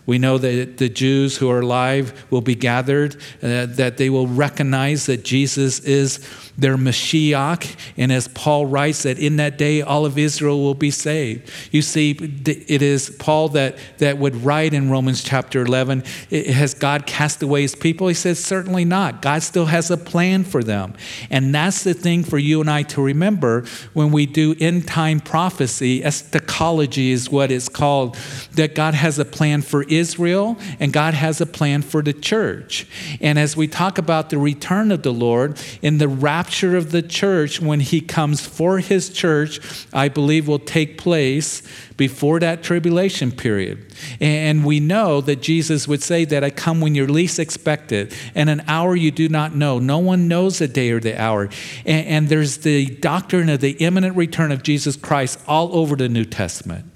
We 0.04 0.18
know 0.18 0.38
that 0.38 0.78
the 0.78 0.88
Jews 0.88 1.36
who 1.36 1.50
are 1.50 1.60
alive 1.60 2.26
will 2.30 2.40
be 2.40 2.54
gathered, 2.54 3.16
uh, 3.42 3.66
that 3.66 3.98
they 3.98 4.10
will 4.10 4.26
recognize 4.26 5.06
that 5.06 5.22
Jesus 5.22 5.80
is 5.80 6.26
their 6.58 6.76
Mashiach. 6.76 7.76
And 7.96 8.12
as 8.12 8.28
Paul 8.28 8.66
writes, 8.66 9.04
that 9.04 9.18
in 9.18 9.36
that 9.36 9.56
day 9.56 9.80
all 9.80 10.04
of 10.04 10.18
Israel 10.18 10.60
will 10.60 10.74
be 10.74 10.90
saved. 10.90 11.50
You 11.70 11.82
see, 11.82 12.10
it 12.10 12.82
is 12.82 13.10
Paul 13.18 13.50
that, 13.50 13.78
that 13.98 14.18
would 14.18 14.44
write 14.44 14.74
in 14.74 14.90
Romans 14.90 15.22
chapter 15.22 15.62
11 15.62 16.02
Has 16.30 16.74
God 16.74 17.06
cast 17.06 17.42
away 17.42 17.62
his 17.62 17.74
people? 17.74 18.08
He 18.08 18.14
says, 18.14 18.42
Certainly 18.42 18.84
not. 18.84 19.22
God 19.22 19.42
still 19.42 19.66
has 19.66 19.90
a 19.90 19.96
plan 19.96 20.44
for 20.44 20.64
them. 20.64 20.94
And 21.30 21.54
that's 21.54 21.84
the 21.84 21.94
thing 21.94 22.24
for 22.24 22.38
you 22.38 22.60
and 22.60 22.68
I 22.68 22.82
to 22.84 23.02
remember 23.02 23.64
when 23.92 24.10
we 24.10 24.26
do 24.26 24.54
end 24.58 24.88
time 24.88 25.20
prophecy. 25.20 26.02
Eschatology 26.02 27.12
is 27.12 27.30
what 27.30 27.50
it's 27.52 27.68
called, 27.68 28.16
that 28.52 28.74
God 28.74 28.94
has 28.94 29.18
a 29.18 29.24
plan 29.24 29.62
for 29.62 29.84
Israel 29.84 30.56
and 30.80 30.92
God 30.92 31.14
has 31.14 31.40
a 31.40 31.46
plan 31.46 31.82
for 31.82 32.02
the 32.02 32.12
church. 32.12 32.86
And 33.20 33.38
as 33.38 33.56
we 33.56 33.68
talk 33.68 33.98
about 33.98 34.30
the 34.30 34.38
return 34.38 34.90
of 34.90 35.02
the 35.02 35.12
Lord 35.12 35.60
in 35.82 35.98
the 35.98 36.08
rapture, 36.08 36.47
rapture 36.48 36.78
of 36.78 36.92
the 36.92 37.02
church, 37.02 37.60
when 37.60 37.78
he 37.78 38.00
comes 38.00 38.40
for 38.40 38.78
his 38.78 39.10
church, 39.10 39.60
I 39.92 40.08
believe 40.08 40.48
will 40.48 40.58
take 40.58 40.96
place 40.96 41.62
before 41.98 42.40
that 42.40 42.62
tribulation 42.62 43.32
period. 43.32 43.92
And 44.18 44.64
we 44.64 44.80
know 44.80 45.20
that 45.20 45.42
Jesus 45.42 45.86
would 45.86 46.02
say 46.02 46.24
that 46.24 46.42
I 46.42 46.48
come 46.48 46.80
when 46.80 46.94
you're 46.94 47.06
least 47.06 47.38
expected, 47.38 48.14
and 48.34 48.48
an 48.48 48.62
hour 48.66 48.96
you 48.96 49.10
do 49.10 49.28
not 49.28 49.54
know. 49.54 49.78
No 49.78 49.98
one 49.98 50.26
knows 50.26 50.58
the 50.60 50.68
day 50.68 50.90
or 50.90 51.00
the 51.00 51.20
hour. 51.20 51.50
And, 51.84 52.06
and 52.06 52.28
there's 52.30 52.56
the 52.56 52.86
doctrine 52.96 53.50
of 53.50 53.60
the 53.60 53.72
imminent 53.72 54.16
return 54.16 54.50
of 54.50 54.62
Jesus 54.62 54.96
Christ 54.96 55.38
all 55.46 55.76
over 55.76 55.96
the 55.96 56.08
New 56.08 56.24
Testament. 56.24 56.86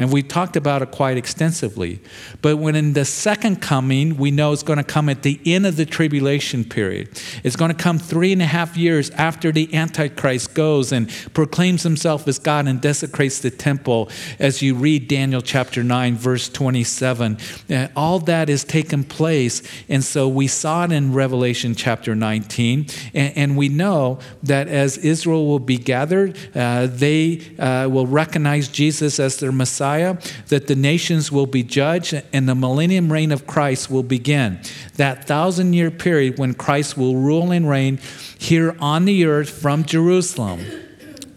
And 0.00 0.10
we 0.10 0.22
talked 0.22 0.56
about 0.56 0.80
it 0.80 0.92
quite 0.92 1.18
extensively. 1.18 2.00
But 2.40 2.56
when 2.56 2.74
in 2.74 2.94
the 2.94 3.04
second 3.04 3.60
coming, 3.60 4.16
we 4.16 4.30
know 4.30 4.50
it's 4.50 4.62
going 4.62 4.78
to 4.78 4.82
come 4.82 5.10
at 5.10 5.24
the 5.24 5.38
end 5.44 5.66
of 5.66 5.76
the 5.76 5.84
tribulation 5.84 6.64
period. 6.64 7.10
It's 7.44 7.54
going 7.54 7.70
to 7.70 7.76
come 7.76 7.98
three 7.98 8.32
and 8.32 8.40
a 8.40 8.46
half 8.46 8.78
years 8.78 9.10
after 9.10 9.52
the 9.52 9.74
Antichrist 9.74 10.54
goes 10.54 10.90
and 10.90 11.10
proclaims 11.34 11.82
himself 11.82 12.26
as 12.26 12.38
God 12.38 12.66
and 12.66 12.80
desecrates 12.80 13.40
the 13.40 13.50
temple, 13.50 14.08
as 14.38 14.62
you 14.62 14.74
read 14.74 15.06
Daniel 15.06 15.42
chapter 15.42 15.84
9, 15.84 16.16
verse 16.16 16.48
27. 16.48 17.36
Uh, 17.68 17.88
all 17.94 18.20
that 18.20 18.48
is 18.48 18.64
taken 18.64 19.04
place. 19.04 19.62
And 19.90 20.02
so 20.02 20.26
we 20.26 20.46
saw 20.46 20.84
it 20.84 20.92
in 20.92 21.12
Revelation 21.12 21.74
chapter 21.74 22.14
19. 22.14 22.86
And, 23.12 23.50
we 23.50 23.68
know 23.68 24.20
that 24.44 24.68
as 24.68 24.96
Israel 24.96 25.44
will 25.44 25.58
be 25.58 25.76
gathered, 25.76 26.38
uh, 26.54 26.86
they 26.86 27.42
uh, 27.58 27.88
will 27.90 28.06
recognize 28.06 28.68
Jesus 28.68 29.18
as 29.18 29.38
their 29.38 29.50
Messiah 29.50 29.89
Messiah, 29.90 30.16
that 30.48 30.66
the 30.66 30.76
nations 30.76 31.32
will 31.32 31.46
be 31.46 31.62
judged 31.62 32.14
and 32.32 32.48
the 32.48 32.54
millennium 32.54 33.12
reign 33.12 33.32
of 33.32 33.46
Christ 33.46 33.90
will 33.90 34.02
begin. 34.02 34.60
That 34.96 35.26
thousand 35.26 35.72
year 35.72 35.90
period 35.90 36.38
when 36.38 36.54
Christ 36.54 36.96
will 36.96 37.16
rule 37.16 37.50
and 37.50 37.68
reign 37.68 37.98
here 38.38 38.76
on 38.78 39.04
the 39.04 39.24
earth 39.24 39.50
from 39.50 39.84
Jerusalem. 39.84 40.60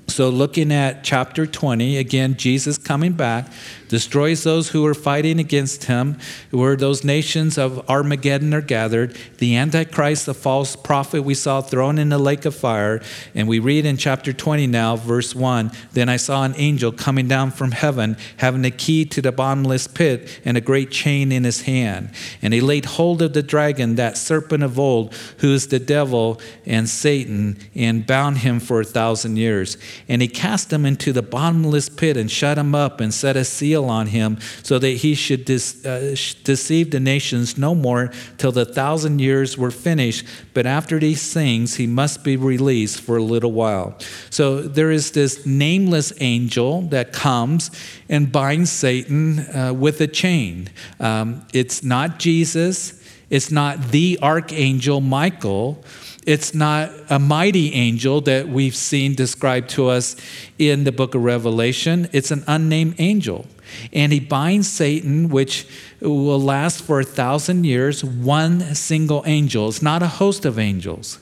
So, 0.07 0.29
looking 0.29 0.71
at 0.71 1.03
chapter 1.03 1.47
20, 1.47 1.97
again, 1.97 2.35
Jesus 2.37 2.77
coming 2.77 3.13
back, 3.13 3.47
destroys 3.87 4.43
those 4.43 4.69
who 4.69 4.85
are 4.85 4.93
fighting 4.93 5.39
against 5.39 5.85
him, 5.85 6.17
where 6.51 6.75
those 6.75 7.03
nations 7.03 7.57
of 7.57 7.87
Armageddon 7.89 8.53
are 8.53 8.61
gathered. 8.61 9.17
The 9.37 9.55
Antichrist, 9.55 10.25
the 10.25 10.33
false 10.33 10.75
prophet, 10.75 11.23
we 11.23 11.33
saw 11.33 11.61
thrown 11.61 11.97
in 11.97 12.09
the 12.09 12.17
lake 12.17 12.45
of 12.45 12.55
fire. 12.55 13.01
And 13.35 13.47
we 13.47 13.59
read 13.59 13.85
in 13.85 13.97
chapter 13.97 14.33
20 14.33 14.67
now, 14.67 14.95
verse 14.95 15.35
1 15.35 15.71
Then 15.93 16.09
I 16.09 16.17
saw 16.17 16.43
an 16.43 16.53
angel 16.57 16.91
coming 16.91 17.27
down 17.27 17.51
from 17.51 17.71
heaven, 17.71 18.17
having 18.37 18.65
a 18.65 18.71
key 18.71 19.05
to 19.05 19.21
the 19.21 19.31
bottomless 19.31 19.87
pit 19.87 20.41
and 20.45 20.57
a 20.57 20.61
great 20.61 20.91
chain 20.91 21.31
in 21.31 21.43
his 21.43 21.61
hand. 21.61 22.11
And 22.41 22.53
he 22.53 22.61
laid 22.61 22.85
hold 22.85 23.21
of 23.21 23.33
the 23.33 23.43
dragon, 23.43 23.95
that 23.95 24.17
serpent 24.17 24.63
of 24.63 24.79
old, 24.79 25.13
who 25.39 25.53
is 25.53 25.67
the 25.67 25.79
devil 25.79 26.39
and 26.65 26.87
Satan, 26.87 27.57
and 27.75 28.05
bound 28.05 28.39
him 28.39 28.59
for 28.59 28.81
a 28.81 28.85
thousand 28.85 29.37
years. 29.37 29.77
And 30.07 30.21
he 30.21 30.27
cast 30.27 30.71
him 30.71 30.85
into 30.85 31.11
the 31.11 31.21
bottomless 31.21 31.89
pit 31.89 32.17
and 32.17 32.29
shut 32.29 32.57
him 32.57 32.75
up 32.75 32.99
and 32.99 33.13
set 33.13 33.35
a 33.35 33.43
seal 33.43 33.72
seal 33.73 33.89
on 33.89 34.07
him 34.07 34.37
so 34.61 34.79
that 34.79 34.89
he 34.89 35.15
should 35.15 35.49
uh, 35.49 35.99
deceive 36.43 36.91
the 36.91 36.99
nations 36.99 37.57
no 37.57 37.73
more 37.73 38.11
till 38.37 38.51
the 38.51 38.65
thousand 38.65 39.19
years 39.19 39.57
were 39.57 39.71
finished. 39.71 40.25
But 40.53 40.65
after 40.65 40.99
these 40.99 41.33
things, 41.33 41.75
he 41.75 41.87
must 41.87 42.23
be 42.23 42.37
released 42.37 43.01
for 43.01 43.17
a 43.17 43.23
little 43.23 43.51
while. 43.51 43.97
So 44.29 44.61
there 44.61 44.91
is 44.91 45.11
this 45.11 45.45
nameless 45.45 46.13
angel 46.19 46.83
that 46.89 47.13
comes 47.13 47.71
and 48.09 48.31
binds 48.31 48.71
Satan 48.71 49.39
uh, 49.39 49.73
with 49.73 50.01
a 50.01 50.07
chain. 50.07 50.69
Um, 50.99 51.45
it's 51.53 51.83
not 51.83 52.19
Jesus, 52.19 53.01
it's 53.29 53.49
not 53.49 53.91
the 53.91 54.19
archangel 54.21 55.01
Michael. 55.01 55.83
It's 56.25 56.53
not 56.53 56.91
a 57.09 57.19
mighty 57.19 57.73
angel 57.73 58.21
that 58.21 58.47
we've 58.47 58.75
seen 58.75 59.13
described 59.15 59.69
to 59.71 59.87
us 59.87 60.15
in 60.57 60.85
the 60.85 60.91
book 60.91 61.15
of 61.15 61.23
Revelation. 61.23 62.09
It's 62.13 62.31
an 62.31 62.43
unnamed 62.47 62.95
angel. 62.99 63.45
And 63.91 64.13
he 64.13 64.19
binds 64.19 64.69
Satan, 64.69 65.29
which 65.29 65.67
will 65.99 66.39
last 66.39 66.83
for 66.83 66.99
a 66.99 67.03
thousand 67.03 67.65
years, 67.65 68.03
one 68.03 68.75
single 68.75 69.23
angel. 69.25 69.67
It's 69.67 69.81
not 69.81 70.03
a 70.03 70.07
host 70.07 70.45
of 70.45 70.59
angels. 70.59 71.19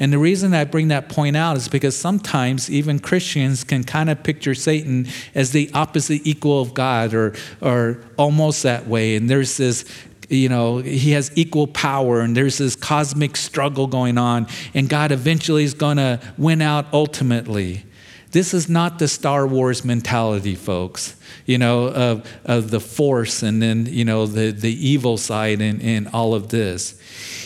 And 0.00 0.12
the 0.12 0.18
reason 0.18 0.54
I 0.54 0.62
bring 0.62 0.88
that 0.88 1.08
point 1.08 1.36
out 1.36 1.56
is 1.56 1.66
because 1.66 1.96
sometimes 1.96 2.70
even 2.70 3.00
Christians 3.00 3.64
can 3.64 3.82
kind 3.82 4.08
of 4.08 4.22
picture 4.22 4.54
Satan 4.54 5.08
as 5.34 5.50
the 5.50 5.68
opposite 5.74 6.24
equal 6.24 6.62
of 6.62 6.72
God 6.72 7.12
or, 7.14 7.34
or 7.60 8.00
almost 8.16 8.62
that 8.62 8.86
way. 8.86 9.16
And 9.16 9.28
there's 9.28 9.56
this 9.56 9.84
you 10.28 10.48
know, 10.48 10.78
he 10.78 11.12
has 11.12 11.32
equal 11.34 11.66
power 11.66 12.20
and 12.20 12.36
there's 12.36 12.58
this 12.58 12.76
cosmic 12.76 13.36
struggle 13.36 13.86
going 13.86 14.18
on, 14.18 14.46
and 14.74 14.88
God 14.88 15.12
eventually 15.12 15.64
is 15.64 15.74
going 15.74 15.96
to 15.96 16.20
win 16.36 16.62
out 16.62 16.86
ultimately. 16.92 17.84
This 18.30 18.52
is 18.52 18.68
not 18.68 18.98
the 18.98 19.08
Star 19.08 19.46
Wars 19.46 19.86
mentality, 19.86 20.54
folks, 20.54 21.16
you 21.46 21.56
know, 21.56 21.88
of, 21.88 22.30
of 22.44 22.70
the 22.70 22.80
force 22.80 23.42
and 23.42 23.62
then, 23.62 23.86
you 23.86 24.04
know, 24.04 24.26
the, 24.26 24.50
the 24.50 24.72
evil 24.86 25.16
side 25.16 25.62
and, 25.62 25.80
and 25.80 26.08
all 26.08 26.34
of 26.34 26.48
this. 26.48 27.00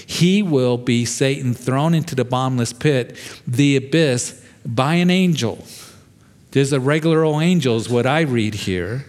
He 0.05 0.43
will 0.43 0.77
be 0.77 1.05
Satan 1.05 1.55
thrown 1.55 1.95
into 1.95 2.17
the 2.17 2.25
bottomless 2.25 2.73
pit, 2.73 3.17
the 3.47 3.77
abyss, 3.77 4.45
by 4.67 4.95
an 4.95 5.11
angel. 5.11 5.65
There's 6.51 6.73
a 6.73 6.81
regular 6.81 7.23
old 7.23 7.43
angel, 7.43 7.77
is 7.77 7.89
what 7.89 8.05
I 8.05 8.23
read 8.23 8.55
here. 8.55 9.07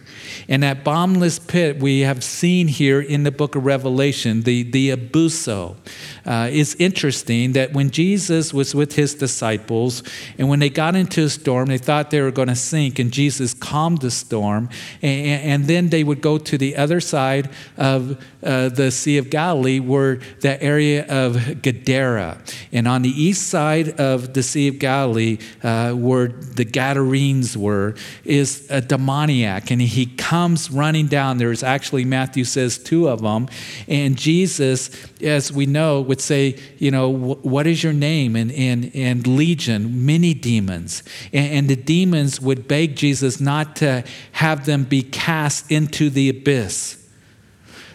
And 0.48 0.64
that 0.64 0.84
bottomless 0.84 1.40
pit 1.40 1.80
we 1.80 2.02
have 2.02 2.24
seen 2.24 2.68
here 2.68 3.00
in 3.00 3.24
the 3.24 3.32
book 3.32 3.56
of 3.56 3.66
Revelation, 3.66 4.42
the, 4.42 4.64
the 4.64 4.90
abussos. 4.90 5.76
Uh, 6.26 6.50
it's 6.52 6.76
interesting 6.76 7.54
that 7.54 7.74
when 7.74 7.90
Jesus 7.90 8.54
was 8.54 8.74
with 8.74 8.96
his 8.96 9.14
disciples 9.14 10.04
and 10.38 10.48
when 10.48 10.60
they 10.60 10.70
got 10.70 10.96
into 10.96 11.24
a 11.24 11.30
storm, 11.30 11.68
they 11.68 11.78
thought 11.78 12.12
they 12.12 12.22
were 12.22 12.32
going 12.32 12.48
to 12.48 12.56
sink, 12.56 13.00
and 13.00 13.12
Jesus 13.12 13.54
calmed 13.54 14.02
the 14.02 14.12
storm. 14.12 14.70
And, 15.02 15.42
and 15.44 15.64
then 15.66 15.90
they 15.90 16.04
would 16.04 16.22
go 16.22 16.38
to 16.38 16.58
the 16.58 16.76
other 16.76 17.02
side 17.02 17.50
of 17.78 18.24
uh, 18.44 18.70
the 18.70 18.92
Sea 18.92 19.18
of 19.18 19.30
Galilee, 19.30 19.80
where 19.80 20.20
the 20.42 20.62
area 20.64 21.06
of 21.08 21.62
Gadara. 21.62 22.42
And 22.72 22.88
on 22.88 23.02
the 23.02 23.10
east 23.10 23.48
side 23.48 24.00
of 24.00 24.34
the 24.34 24.44
Sea 24.44 24.68
of 24.70 24.80
Galilee, 24.80 25.38
uh, 25.62 25.92
where 25.94 26.28
the 26.28 26.66
Gadarenes 26.66 27.58
were, 27.58 27.96
is 28.24 28.68
a 28.70 28.82
demoniac, 28.82 29.72
and 29.72 29.82
he 29.82 30.06
comes 30.06 30.72
running 30.72 31.08
down. 31.08 31.38
There's 31.38 31.64
actually, 31.64 32.06
Matthew 32.06 32.44
says, 32.44 32.78
two 32.78 33.10
of 33.10 33.22
them. 33.22 33.48
And 33.88 34.18
Jesus, 34.18 34.90
as 35.22 35.52
we 35.52 35.66
know, 35.66 36.02
would 36.14 36.22
say, 36.22 36.56
You 36.78 36.92
know, 36.92 37.10
what 37.10 37.66
is 37.66 37.84
your 37.84 37.92
name? 37.92 38.36
And, 38.36 38.52
and, 38.52 38.92
and 38.94 39.26
legion, 39.26 40.06
many 40.06 40.36
demons. 40.36 41.02
And, 41.34 41.52
and 41.52 41.70
the 41.70 41.76
demons 41.76 42.40
would 42.40 42.68
beg 42.68 42.96
Jesus 42.96 43.40
not 43.40 43.76
to 43.78 44.04
have 44.34 44.68
them 44.68 44.84
be 44.84 45.02
cast 45.02 45.72
into 45.72 46.12
the 46.12 46.30
abyss. 46.30 47.04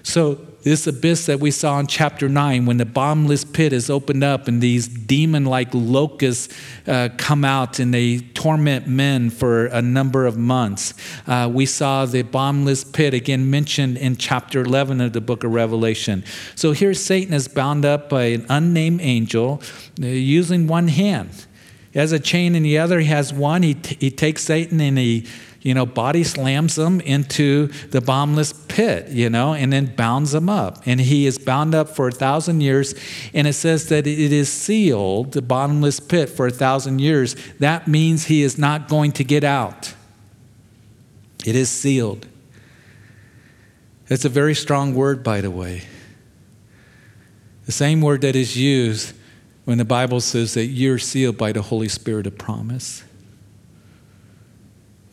So 0.03 0.48
this 0.69 0.87
abyss 0.87 1.25
that 1.25 1.41
we 1.41 1.51
saw 1.51 1.81
in 1.81 1.87
chapter 1.87 2.29
9, 2.29 2.67
when 2.67 2.77
the 2.77 2.85
bottomless 2.85 3.43
pit 3.43 3.73
is 3.73 3.89
opened 3.89 4.23
up 4.23 4.49
and 4.49 4.61
these 4.61 4.87
demon 4.87 5.47
like 5.47 5.69
locusts 5.73 6.55
uh, 6.87 7.09
come 7.17 7.43
out 7.43 7.79
and 7.79 7.95
they 7.95 8.19
torment 8.19 8.87
men 8.87 9.31
for 9.31 9.67
a 9.67 9.81
number 9.81 10.27
of 10.27 10.37
months. 10.37 10.93
Uh, 11.27 11.51
we 11.51 11.65
saw 11.65 12.05
the 12.05 12.21
bottomless 12.21 12.85
pit 12.85 13.15
again 13.15 13.51
mentioned 13.51 13.97
in 13.97 14.15
chapter 14.17 14.61
11 14.61 15.01
of 15.01 15.15
the 15.15 15.23
book 15.23 15.43
of 15.43 15.53
Revelation. 15.53 16.23
So 16.55 16.73
here 16.73 16.93
Satan 16.93 17.33
is 17.33 17.49
bound 17.49 17.87
up 17.87 18.11
by 18.11 18.25
an 18.25 18.45
unnamed 18.51 19.01
angel 19.01 19.63
uh, 20.03 20.07
using 20.07 20.67
one 20.67 20.89
hand. 20.89 21.47
He 21.93 21.99
has 21.99 22.13
a 22.13 22.21
chain 22.21 22.55
in 22.55 22.63
the 22.63 22.77
other, 22.77 23.01
he 23.01 23.07
has 23.07 23.33
one. 23.33 23.63
He, 23.63 23.73
t- 23.73 23.97
he 23.99 24.11
takes 24.11 24.43
Satan 24.43 24.81
and 24.81 24.99
he 24.99 25.27
you 25.61 25.75
know, 25.75 25.85
body 25.85 26.23
slams 26.23 26.77
them 26.77 27.00
into 27.00 27.67
the 27.91 28.00
bottomless 28.00 28.53
pit, 28.53 29.09
you 29.09 29.29
know, 29.29 29.55
and 29.55 29.73
then 29.73 29.87
bounds 29.87 30.33
them 30.33 30.49
up. 30.49 30.83
And 30.87 31.00
he 31.00 31.27
is 31.27 31.37
bound 31.37 31.75
up 31.75 31.88
for 31.88 32.09
a 32.09 32.12
thousand 32.12 32.61
years. 32.61 32.95
And 33.35 33.47
it 33.47 33.55
says 33.55 33.88
that 33.88 34.07
it 34.07 34.33
is 34.33 34.49
sealed, 34.49 35.33
the 35.33 35.43
bottomless 35.43 35.99
pit, 35.99 36.29
for 36.29 36.47
a 36.47 36.50
thousand 36.50 37.00
years. 37.00 37.35
That 37.59 37.88
means 37.88 38.27
he 38.27 38.43
is 38.43 38.57
not 38.57 38.88
going 38.88 39.12
to 39.12 39.25
get 39.25 39.43
out. 39.43 39.95
It 41.45 41.57
is 41.57 41.71
sealed. 41.71 42.27
It's 44.09 44.25
a 44.25 44.31
very 44.31 44.55
strong 44.55 44.95
word, 44.95 45.23
by 45.23 45.41
the 45.41 45.50
way. 45.50 45.83
The 47.67 47.73
same 47.73 48.00
word 48.00 48.23
that 48.23 48.37
is 48.37 48.57
used 48.57 49.12
when 49.65 49.77
the 49.77 49.85
Bible 49.85 50.21
says 50.21 50.55
that 50.55 50.67
you're 50.67 50.99
sealed 50.99 51.37
by 51.37 51.53
the 51.53 51.62
Holy 51.62 51.88
Spirit 51.88 52.27
of 52.27 52.38
promise. 52.38 53.03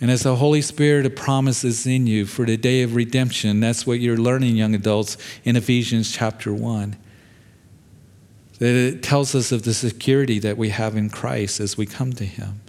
And 0.01 0.11
as 0.11 0.23
the 0.23 0.35
Holy 0.35 0.61
Spirit 0.61 1.05
of 1.05 1.15
promises 1.15 1.87
in 1.87 2.05
you 2.05 2.25
for 2.25 2.45
the 2.45 2.57
day 2.57 2.81
of 2.81 2.95
redemption, 2.95 3.61
that's 3.61 3.87
what 3.87 3.99
you're 3.99 4.17
learning, 4.17 4.55
young 4.55 4.75
adults, 4.75 5.17
in 5.43 5.55
Ephesians 5.55 6.11
chapter 6.11 6.53
1. 6.53 6.97
That 8.59 8.75
it 8.75 9.03
tells 9.03 9.35
us 9.35 9.51
of 9.51 9.63
the 9.63 9.73
security 9.73 10.39
that 10.39 10.57
we 10.57 10.69
have 10.69 10.95
in 10.95 11.09
Christ 11.09 11.59
as 11.59 11.77
we 11.77 11.85
come 11.85 12.13
to 12.13 12.25
Him. 12.25 12.61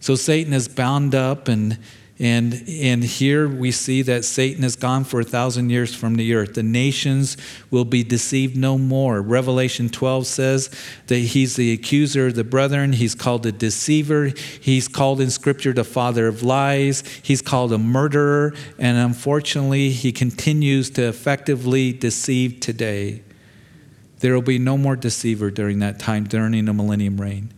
So 0.00 0.14
Satan 0.14 0.52
is 0.52 0.68
bound 0.68 1.14
up 1.14 1.48
and 1.48 1.78
and, 2.18 2.64
and 2.66 3.04
here 3.04 3.46
we 3.46 3.70
see 3.70 4.00
that 4.02 4.24
Satan 4.24 4.64
is 4.64 4.74
gone 4.74 5.04
for 5.04 5.20
a 5.20 5.24
thousand 5.24 5.68
years 5.68 5.94
from 5.94 6.14
the 6.14 6.34
earth. 6.34 6.54
The 6.54 6.62
nations 6.62 7.36
will 7.70 7.84
be 7.84 8.02
deceived 8.02 8.56
no 8.56 8.78
more. 8.78 9.20
Revelation 9.20 9.90
12 9.90 10.26
says 10.26 10.70
that 11.08 11.18
he's 11.18 11.56
the 11.56 11.72
accuser 11.74 12.28
of 12.28 12.34
the 12.34 12.44
brethren. 12.44 12.94
He's 12.94 13.14
called 13.14 13.44
a 13.44 13.52
deceiver. 13.52 14.32
He's 14.60 14.88
called 14.88 15.20
in 15.20 15.30
Scripture 15.30 15.74
the 15.74 15.84
father 15.84 16.26
of 16.26 16.42
lies. 16.42 17.06
He's 17.22 17.42
called 17.42 17.74
a 17.74 17.78
murderer. 17.78 18.54
And 18.78 18.96
unfortunately, 18.96 19.90
he 19.90 20.10
continues 20.10 20.88
to 20.90 21.08
effectively 21.08 21.92
deceive 21.92 22.60
today. 22.60 23.22
There 24.20 24.32
will 24.32 24.40
be 24.40 24.58
no 24.58 24.78
more 24.78 24.96
deceiver 24.96 25.50
during 25.50 25.80
that 25.80 25.98
time, 25.98 26.24
during 26.24 26.64
the 26.64 26.72
millennium 26.72 27.20
reign. 27.20 27.52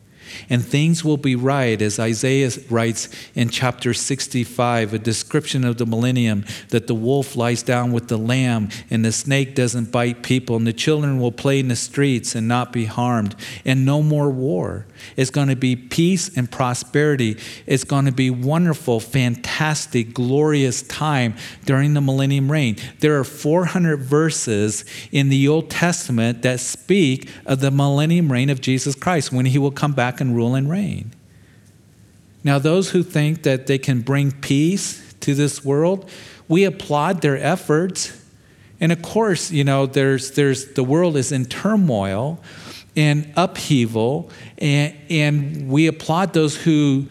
And 0.48 0.64
things 0.64 1.04
will 1.04 1.16
be 1.16 1.36
right, 1.36 1.80
as 1.80 1.98
Isaiah 1.98 2.50
writes 2.70 3.08
in 3.34 3.48
chapter 3.48 3.94
65, 3.94 4.94
a 4.94 4.98
description 4.98 5.64
of 5.64 5.78
the 5.78 5.86
millennium 5.86 6.44
that 6.68 6.86
the 6.86 6.94
wolf 6.94 7.36
lies 7.36 7.62
down 7.62 7.92
with 7.92 8.08
the 8.08 8.16
lamb, 8.16 8.68
and 8.90 9.04
the 9.04 9.12
snake 9.12 9.54
doesn't 9.54 9.92
bite 9.92 10.22
people, 10.22 10.56
and 10.56 10.66
the 10.66 10.72
children 10.72 11.18
will 11.18 11.32
play 11.32 11.58
in 11.58 11.68
the 11.68 11.76
streets 11.76 12.34
and 12.34 12.48
not 12.48 12.72
be 12.72 12.84
harmed, 12.84 13.34
and 13.64 13.84
no 13.84 14.02
more 14.02 14.30
war. 14.30 14.86
It's 15.16 15.30
going 15.30 15.48
to 15.48 15.56
be 15.56 15.76
peace 15.76 16.36
and 16.36 16.50
prosperity. 16.50 17.36
It's 17.66 17.84
going 17.84 18.06
to 18.06 18.12
be 18.12 18.30
wonderful, 18.30 19.00
fantastic, 19.00 20.14
glorious 20.14 20.82
time 20.82 21.34
during 21.64 21.94
the 21.94 22.00
millennium 22.00 22.50
reign. 22.50 22.76
There 23.00 23.18
are 23.18 23.24
400 23.24 23.98
verses 23.98 24.84
in 25.12 25.28
the 25.28 25.48
Old 25.48 25.70
Testament 25.70 26.42
that 26.42 26.60
speak 26.60 27.30
of 27.46 27.60
the 27.60 27.70
millennium 27.70 28.30
reign 28.30 28.50
of 28.50 28.60
Jesus 28.60 28.94
Christ 28.94 29.32
when 29.32 29.46
he 29.46 29.58
will 29.58 29.70
come 29.70 29.92
back 29.92 30.17
and 30.20 30.34
rule 30.34 30.54
and 30.54 30.70
reign. 30.70 31.12
Now, 32.44 32.58
those 32.58 32.90
who 32.90 33.02
think 33.02 33.42
that 33.42 33.66
they 33.66 33.78
can 33.78 34.00
bring 34.00 34.32
peace 34.32 35.14
to 35.20 35.34
this 35.34 35.64
world, 35.64 36.08
we 36.46 36.64
applaud 36.64 37.20
their 37.20 37.36
efforts. 37.36 38.24
And 38.80 38.92
of 38.92 39.02
course, 39.02 39.50
you 39.50 39.64
know, 39.64 39.86
there's, 39.86 40.32
there's, 40.32 40.72
the 40.72 40.84
world 40.84 41.16
is 41.16 41.32
in 41.32 41.46
turmoil 41.46 42.40
and 42.96 43.32
upheaval, 43.36 44.30
and, 44.58 44.94
and 45.10 45.68
we 45.68 45.86
applaud 45.86 46.32
those 46.32 46.56
who 46.56 47.06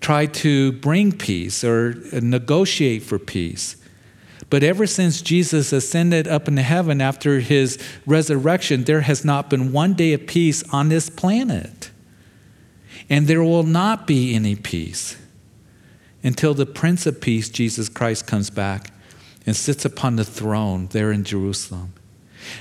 try 0.00 0.26
to 0.26 0.72
bring 0.72 1.12
peace 1.12 1.62
or 1.62 1.94
negotiate 2.20 3.02
for 3.02 3.18
peace. 3.18 3.76
But 4.50 4.64
ever 4.64 4.86
since 4.86 5.22
Jesus 5.22 5.72
ascended 5.72 6.26
up 6.26 6.48
into 6.48 6.62
heaven 6.62 7.00
after 7.00 7.38
his 7.38 7.78
resurrection, 8.04 8.84
there 8.84 9.02
has 9.02 9.24
not 9.24 9.48
been 9.48 9.72
one 9.72 9.94
day 9.94 10.12
of 10.12 10.26
peace 10.26 10.64
on 10.72 10.88
this 10.88 11.08
planet. 11.08 11.90
And 13.10 13.26
there 13.26 13.42
will 13.42 13.64
not 13.64 14.06
be 14.06 14.34
any 14.34 14.54
peace 14.54 15.16
until 16.22 16.54
the 16.54 16.66
Prince 16.66 17.06
of 17.06 17.20
Peace, 17.20 17.48
Jesus 17.48 17.88
Christ, 17.88 18.26
comes 18.26 18.50
back 18.50 18.92
and 19.44 19.56
sits 19.56 19.84
upon 19.84 20.16
the 20.16 20.24
throne 20.24 20.86
there 20.92 21.10
in 21.10 21.24
Jerusalem. 21.24 21.92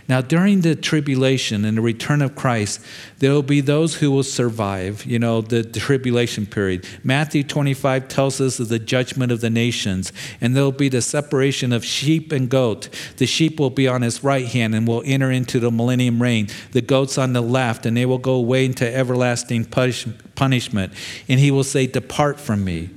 Now, 0.08 0.22
during 0.22 0.62
the 0.62 0.76
tribulation 0.76 1.66
and 1.66 1.78
the 1.78 1.82
return 1.82 2.22
of 2.22 2.36
Christ, 2.36 2.82
there 3.20 3.32
will 3.32 3.44
be 3.44 3.62
those 3.62 3.96
who 3.96 4.12
will 4.12 4.24
survive, 4.24 5.06
you 5.06 5.20
know, 5.20 5.42
the 5.42 5.64
tribulation 5.64 6.46
period. 6.46 6.86
Matthew 7.04 7.44
25 7.44 8.08
tells 8.08 8.42
us 8.42 8.60
of 8.60 8.70
the 8.70 8.80
judgment 8.80 9.32
of 9.32 9.42
the 9.42 9.50
nations, 9.50 10.12
and 10.42 10.56
there 10.56 10.64
will 10.64 10.72
be 10.72 10.90
the 10.90 11.02
separation 11.02 11.72
of 11.74 11.86
sheep 11.86 12.32
and 12.32 12.50
goat. 12.50 12.90
The 13.18 13.26
sheep 13.26 13.60
will 13.60 13.70
be 13.70 13.88
on 13.88 14.02
his 14.02 14.24
right 14.24 14.48
hand 14.48 14.76
and 14.76 14.88
will 14.88 15.04
enter 15.06 15.32
into 15.32 15.60
the 15.60 15.72
millennium 15.72 16.22
reign, 16.22 16.48
the 16.72 16.82
goats 16.82 17.18
on 17.18 17.34
the 17.34 17.42
left, 17.42 17.86
and 17.86 17.96
they 17.96 18.06
will 18.06 18.18
go 18.18 18.34
away 18.34 18.66
into 18.66 18.92
everlasting 18.94 19.66
punishment. 19.66 20.94
And 21.28 21.40
he 21.40 21.52
will 21.52 21.64
say, 21.64 21.88
Depart 21.88 22.40
from 22.40 22.64
me. 22.64 22.90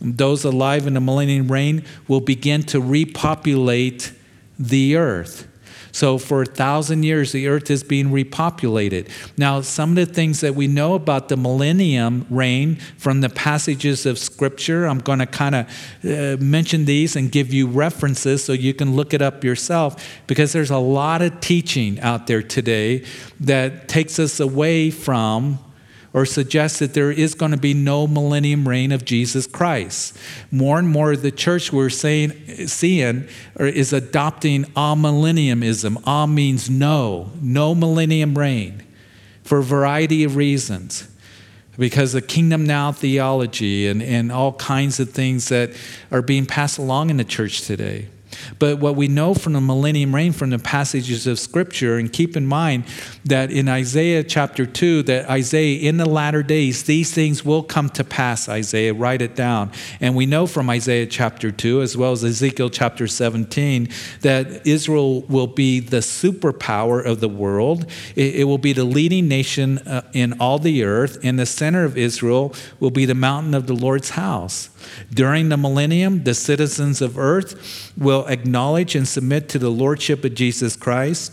Those 0.00 0.44
alive 0.44 0.86
in 0.86 0.94
the 0.94 1.00
millennium 1.00 1.50
reign 1.50 1.84
will 2.06 2.20
begin 2.20 2.62
to 2.64 2.80
repopulate 2.80 4.12
the 4.58 4.96
earth. 4.96 5.48
So, 5.96 6.18
for 6.18 6.42
a 6.42 6.44
thousand 6.44 7.04
years, 7.04 7.32
the 7.32 7.48
earth 7.48 7.70
is 7.70 7.82
being 7.82 8.08
repopulated. 8.08 9.08
Now, 9.38 9.62
some 9.62 9.96
of 9.96 9.96
the 9.96 10.04
things 10.04 10.42
that 10.42 10.54
we 10.54 10.66
know 10.66 10.92
about 10.92 11.30
the 11.30 11.38
millennium 11.38 12.26
reign 12.28 12.76
from 12.98 13.22
the 13.22 13.30
passages 13.30 14.04
of 14.04 14.18
Scripture, 14.18 14.84
I'm 14.84 14.98
going 14.98 15.20
to 15.20 15.26
kind 15.26 15.54
of 15.54 15.66
uh, 16.04 16.36
mention 16.38 16.84
these 16.84 17.16
and 17.16 17.32
give 17.32 17.50
you 17.50 17.66
references 17.66 18.44
so 18.44 18.52
you 18.52 18.74
can 18.74 18.94
look 18.94 19.14
it 19.14 19.22
up 19.22 19.42
yourself 19.42 20.06
because 20.26 20.52
there's 20.52 20.70
a 20.70 20.76
lot 20.76 21.22
of 21.22 21.40
teaching 21.40 21.98
out 22.00 22.26
there 22.26 22.42
today 22.42 23.02
that 23.40 23.88
takes 23.88 24.18
us 24.18 24.38
away 24.38 24.90
from 24.90 25.58
or 26.16 26.24
suggests 26.24 26.78
that 26.78 26.94
there 26.94 27.12
is 27.12 27.34
going 27.34 27.50
to 27.50 27.58
be 27.58 27.74
no 27.74 28.06
millennium 28.06 28.66
reign 28.66 28.90
of 28.90 29.04
Jesus 29.04 29.46
Christ. 29.46 30.16
More 30.50 30.78
and 30.78 30.88
more, 30.88 31.14
the 31.14 31.30
church 31.30 31.74
we're 31.74 31.90
saying, 31.90 32.30
seeing 32.68 33.28
is 33.58 33.92
adopting 33.92 34.64
amillennialism. 34.64 35.98
A 35.98 36.02
ah 36.06 36.26
means 36.26 36.70
no, 36.70 37.30
no 37.42 37.74
millennium 37.74 38.36
reign, 38.36 38.82
for 39.42 39.58
a 39.58 39.62
variety 39.62 40.24
of 40.24 40.36
reasons 40.36 41.06
because 41.76 42.14
the 42.14 42.22
kingdom 42.22 42.64
now 42.64 42.92
theology 42.92 43.86
and, 43.86 44.02
and 44.02 44.32
all 44.32 44.54
kinds 44.54 44.98
of 44.98 45.10
things 45.10 45.50
that 45.50 45.70
are 46.10 46.22
being 46.22 46.46
passed 46.46 46.78
along 46.78 47.10
in 47.10 47.18
the 47.18 47.24
church 47.24 47.60
today. 47.60 48.08
But 48.58 48.78
what 48.78 48.96
we 48.96 49.08
know 49.08 49.34
from 49.34 49.52
the 49.52 49.60
millennium 49.60 50.14
reign 50.14 50.32
from 50.32 50.50
the 50.50 50.58
passages 50.58 51.26
of 51.26 51.38
Scripture, 51.38 51.96
and 51.96 52.12
keep 52.12 52.36
in 52.36 52.46
mind 52.46 52.84
that 53.24 53.50
in 53.50 53.68
Isaiah 53.68 54.22
chapter 54.24 54.66
2, 54.66 55.04
that 55.04 55.28
Isaiah, 55.28 55.88
in 55.88 55.96
the 55.96 56.08
latter 56.08 56.42
days, 56.42 56.84
these 56.84 57.12
things 57.12 57.44
will 57.44 57.62
come 57.62 57.88
to 57.90 58.04
pass, 58.04 58.48
Isaiah, 58.48 58.94
write 58.94 59.22
it 59.22 59.34
down. 59.34 59.72
And 60.00 60.14
we 60.14 60.26
know 60.26 60.46
from 60.46 60.70
Isaiah 60.70 61.06
chapter 61.06 61.50
2, 61.50 61.82
as 61.82 61.96
well 61.96 62.12
as 62.12 62.24
Ezekiel 62.24 62.70
chapter 62.70 63.06
17, 63.06 63.88
that 64.20 64.66
Israel 64.66 65.22
will 65.22 65.46
be 65.46 65.80
the 65.80 65.98
superpower 65.98 67.04
of 67.04 67.20
the 67.20 67.28
world. 67.28 67.90
It, 68.14 68.36
it 68.36 68.44
will 68.44 68.58
be 68.58 68.72
the 68.72 68.84
leading 68.84 69.28
nation 69.28 69.78
uh, 69.78 70.02
in 70.12 70.34
all 70.40 70.58
the 70.58 70.84
earth, 70.84 71.18
and 71.22 71.38
the 71.38 71.46
center 71.46 71.84
of 71.84 71.96
Israel 71.96 72.54
will 72.80 72.90
be 72.90 73.04
the 73.04 73.14
mountain 73.14 73.54
of 73.54 73.66
the 73.66 73.74
Lord's 73.74 74.10
house. 74.10 74.70
During 75.12 75.48
the 75.48 75.56
millennium, 75.56 76.24
the 76.24 76.34
citizens 76.34 77.00
of 77.00 77.18
earth 77.18 77.92
will 77.96 78.25
acknowledge 78.26 78.94
and 78.94 79.06
submit 79.06 79.48
to 79.50 79.58
the 79.58 79.70
lordship 79.70 80.24
of 80.24 80.34
Jesus 80.34 80.76
Christ. 80.76 81.32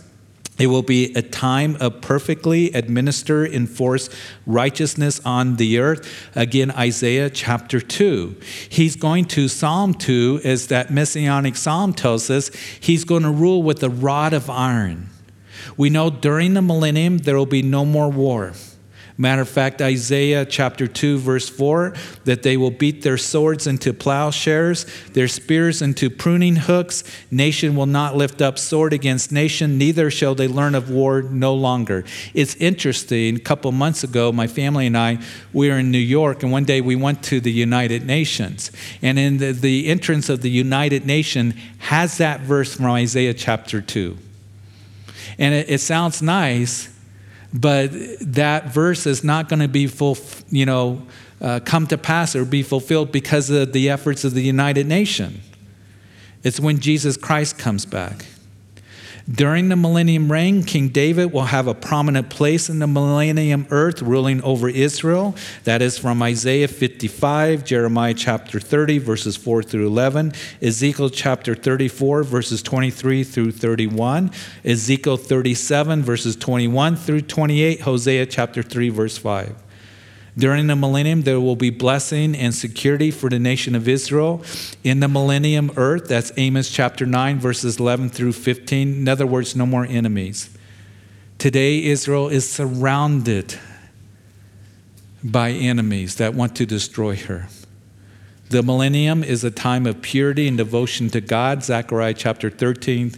It 0.60 0.68
will 0.68 0.84
be 0.84 1.14
a 1.16 1.24
time 1.24 1.78
of 1.80 2.02
perfectly 2.02 2.72
administer, 2.74 3.46
enforce 3.46 4.08
righteousness 4.46 5.20
on 5.26 5.56
the 5.56 5.80
earth. 5.80 6.08
Again, 6.36 6.70
Isaiah 6.72 7.32
chapter 7.32 7.82
2. 7.82 8.36
He's 8.70 8.96
going 8.96 9.26
to 9.26 9.48
Psalm 9.48 9.96
2, 9.96 10.42
as 10.44 10.68
that 10.68 10.92
messianic 10.92 11.56
psalm 11.56 11.94
tells 11.94 12.30
us, 12.30 12.52
he's 12.80 13.04
going 13.04 13.24
to 13.24 13.32
rule 13.32 13.64
with 13.64 13.82
a 13.82 13.90
rod 13.90 14.34
of 14.34 14.48
iron. 14.50 15.10
We 15.76 15.90
know 15.90 16.12
during 16.12 16.54
the 16.54 16.62
millennium 16.62 17.20
there 17.20 17.36
will 17.36 17.48
be 17.48 17.64
no 17.64 17.84
more 17.84 18.10
war. 18.10 18.54
Matter 19.15 19.43
of 19.43 19.49
fact, 19.49 19.80
Isaiah 19.80 20.43
chapter 20.43 20.88
2, 20.88 21.19
verse 21.19 21.47
4, 21.47 21.93
that 22.26 22.41
they 22.41 22.58
will 22.58 22.71
beat 22.71 23.04
their 23.04 23.17
swords 23.17 23.67
into 23.67 23.93
plowshares, 23.93 24.88
their 25.12 25.28
spears 25.28 25.84
into 25.84 26.10
pruning 26.10 26.56
hooks. 26.56 27.04
Nation 27.30 27.76
will 27.76 27.86
not 27.86 28.15
lift 28.15 28.41
up 28.41 28.58
sword 28.58 28.91
against 28.91 29.32
nation, 29.32 29.78
neither 29.78 30.10
shall 30.10 30.34
they 30.34 30.47
learn 30.47 30.73
of 30.73 30.89
war 30.89 31.21
no 31.21 31.54
longer. 31.54 32.04
It's 32.34 32.56
interesting. 32.56 33.36
A 33.36 33.39
couple 33.39 33.71
months 33.71 34.04
ago, 34.04 34.32
my 34.32 34.47
family 34.47 34.88
and 34.88 34.97
I, 34.97 35.19
we 35.54 35.69
were 35.69 35.78
in 35.78 35.91
New 35.91 35.99
York, 35.99 36.41
and 36.41 36.52
one 36.52 36.65
day 36.65 36.82
we 36.82 36.95
went 36.95 37.23
to 37.26 37.39
the 37.39 37.52
United 37.52 38.08
Nations. 38.08 38.71
And 39.04 39.19
in 39.19 39.38
the, 39.38 39.52
the 39.52 39.88
entrance 39.89 40.28
of 40.28 40.41
the 40.41 40.49
United 40.49 41.06
Nation 41.06 41.52
has 41.78 42.17
that 42.17 42.41
verse 42.41 42.76
from 42.76 42.88
Isaiah 42.88 43.36
chapter 43.36 43.80
2. 43.80 44.17
And 45.38 45.54
it, 45.54 45.69
it 45.69 45.82
sounds 45.82 46.21
nice 46.21 46.93
but 47.54 47.92
that 48.20 48.74
verse 48.74 49.06
is 49.06 49.24
not 49.24 49.48
going 49.48 49.60
to 49.60 49.68
be 49.68 49.86
full, 49.88 50.18
you 50.50 50.66
know, 50.66 51.06
uh, 51.39 51.60
come 51.63 51.86
to 51.88 51.98
pass 51.98 52.36
or 52.36 52.46
be 52.46 52.63
fulfilled 52.63 53.12
because 53.12 53.50
of 53.50 53.74
the 53.74 53.89
efforts 53.89 54.24
of 54.24 54.34
the 54.34 54.42
United 54.42 54.88
Nation. 54.88 55.42
It's 56.44 56.60
when 56.60 56.80
Jesus 56.80 57.16
Christ 57.16 57.58
comes 57.58 57.86
back. 57.86 58.26
During 59.32 59.70
the 59.70 59.78
millennium 59.78 60.30
reign, 60.30 60.64
King 60.64 60.90
David 60.90 61.32
will 61.32 61.46
have 61.46 61.68
a 61.68 61.74
prominent 61.74 62.30
place 62.30 62.70
in 62.70 62.80
the 62.80 62.88
millennium 62.88 63.66
earth, 63.70 64.02
ruling 64.02 64.42
over 64.42 64.68
Israel. 64.68 65.34
That 65.64 65.82
is 65.82 65.98
from 65.98 66.22
Isaiah 66.22 66.68
55, 66.68 67.64
Jeremiah 67.64 68.14
chapter 68.14 68.60
30, 68.60 68.98
verses 68.98 69.38
4 69.38 69.64
through 69.64 69.88
11, 69.88 70.34
Ezekiel 70.62 71.10
chapter 71.10 71.56
34, 71.56 72.24
verses 72.24 72.62
23 72.62 73.24
through 73.24 73.52
31, 73.54 74.30
Ezekiel 74.66 75.16
37, 75.16 76.04
verses 76.04 76.36
21 76.36 76.98
through 76.98 77.22
28, 77.22 77.80
Hosea 77.80 78.26
chapter 78.26 78.62
3, 78.62 78.90
verse 78.90 79.18
5. 79.18 79.62
During 80.38 80.67
the 80.67 80.76
millennium, 80.76 81.22
there 81.22 81.39
will 81.39 81.56
be 81.56 81.69
blessing 81.69 82.36
and 82.36 82.56
security 82.56 83.12
for 83.12 83.30
the 83.30 83.38
nation 83.38 83.76
of 83.76 83.88
Israel. 83.88 84.43
In 84.84 85.00
the 85.00 85.08
millennium 85.08 85.72
earth, 85.78 86.08
that's 86.08 86.32
Amos 86.38 86.72
chapter 86.72 87.06
9, 87.06 87.39
verses 87.39 87.80
11 87.80 88.10
through 88.10 88.34
15. 88.34 88.93
In 88.93 89.08
other 89.08 89.28
words, 89.28 89.56
no 89.56 89.65
more 89.65 89.86
enemies. 89.86 90.50
Today, 91.38 91.84
Israel 91.84 92.30
is 92.30 92.50
surrounded 92.50 93.60
by 95.24 95.52
enemies 95.52 96.15
that 96.15 96.34
want 96.34 96.56
to 96.56 96.65
destroy 96.65 97.15
her. 97.15 97.48
The 98.50 98.63
millennium 98.63 99.24
is 99.24 99.43
a 99.43 99.52
time 99.52 99.86
of 99.86 100.02
purity 100.02 100.48
and 100.48 100.58
devotion 100.58 101.10
to 101.12 101.22
God. 101.22 101.63
Zechariah 101.63 102.13
chapter 102.13 102.50
13 102.50 103.13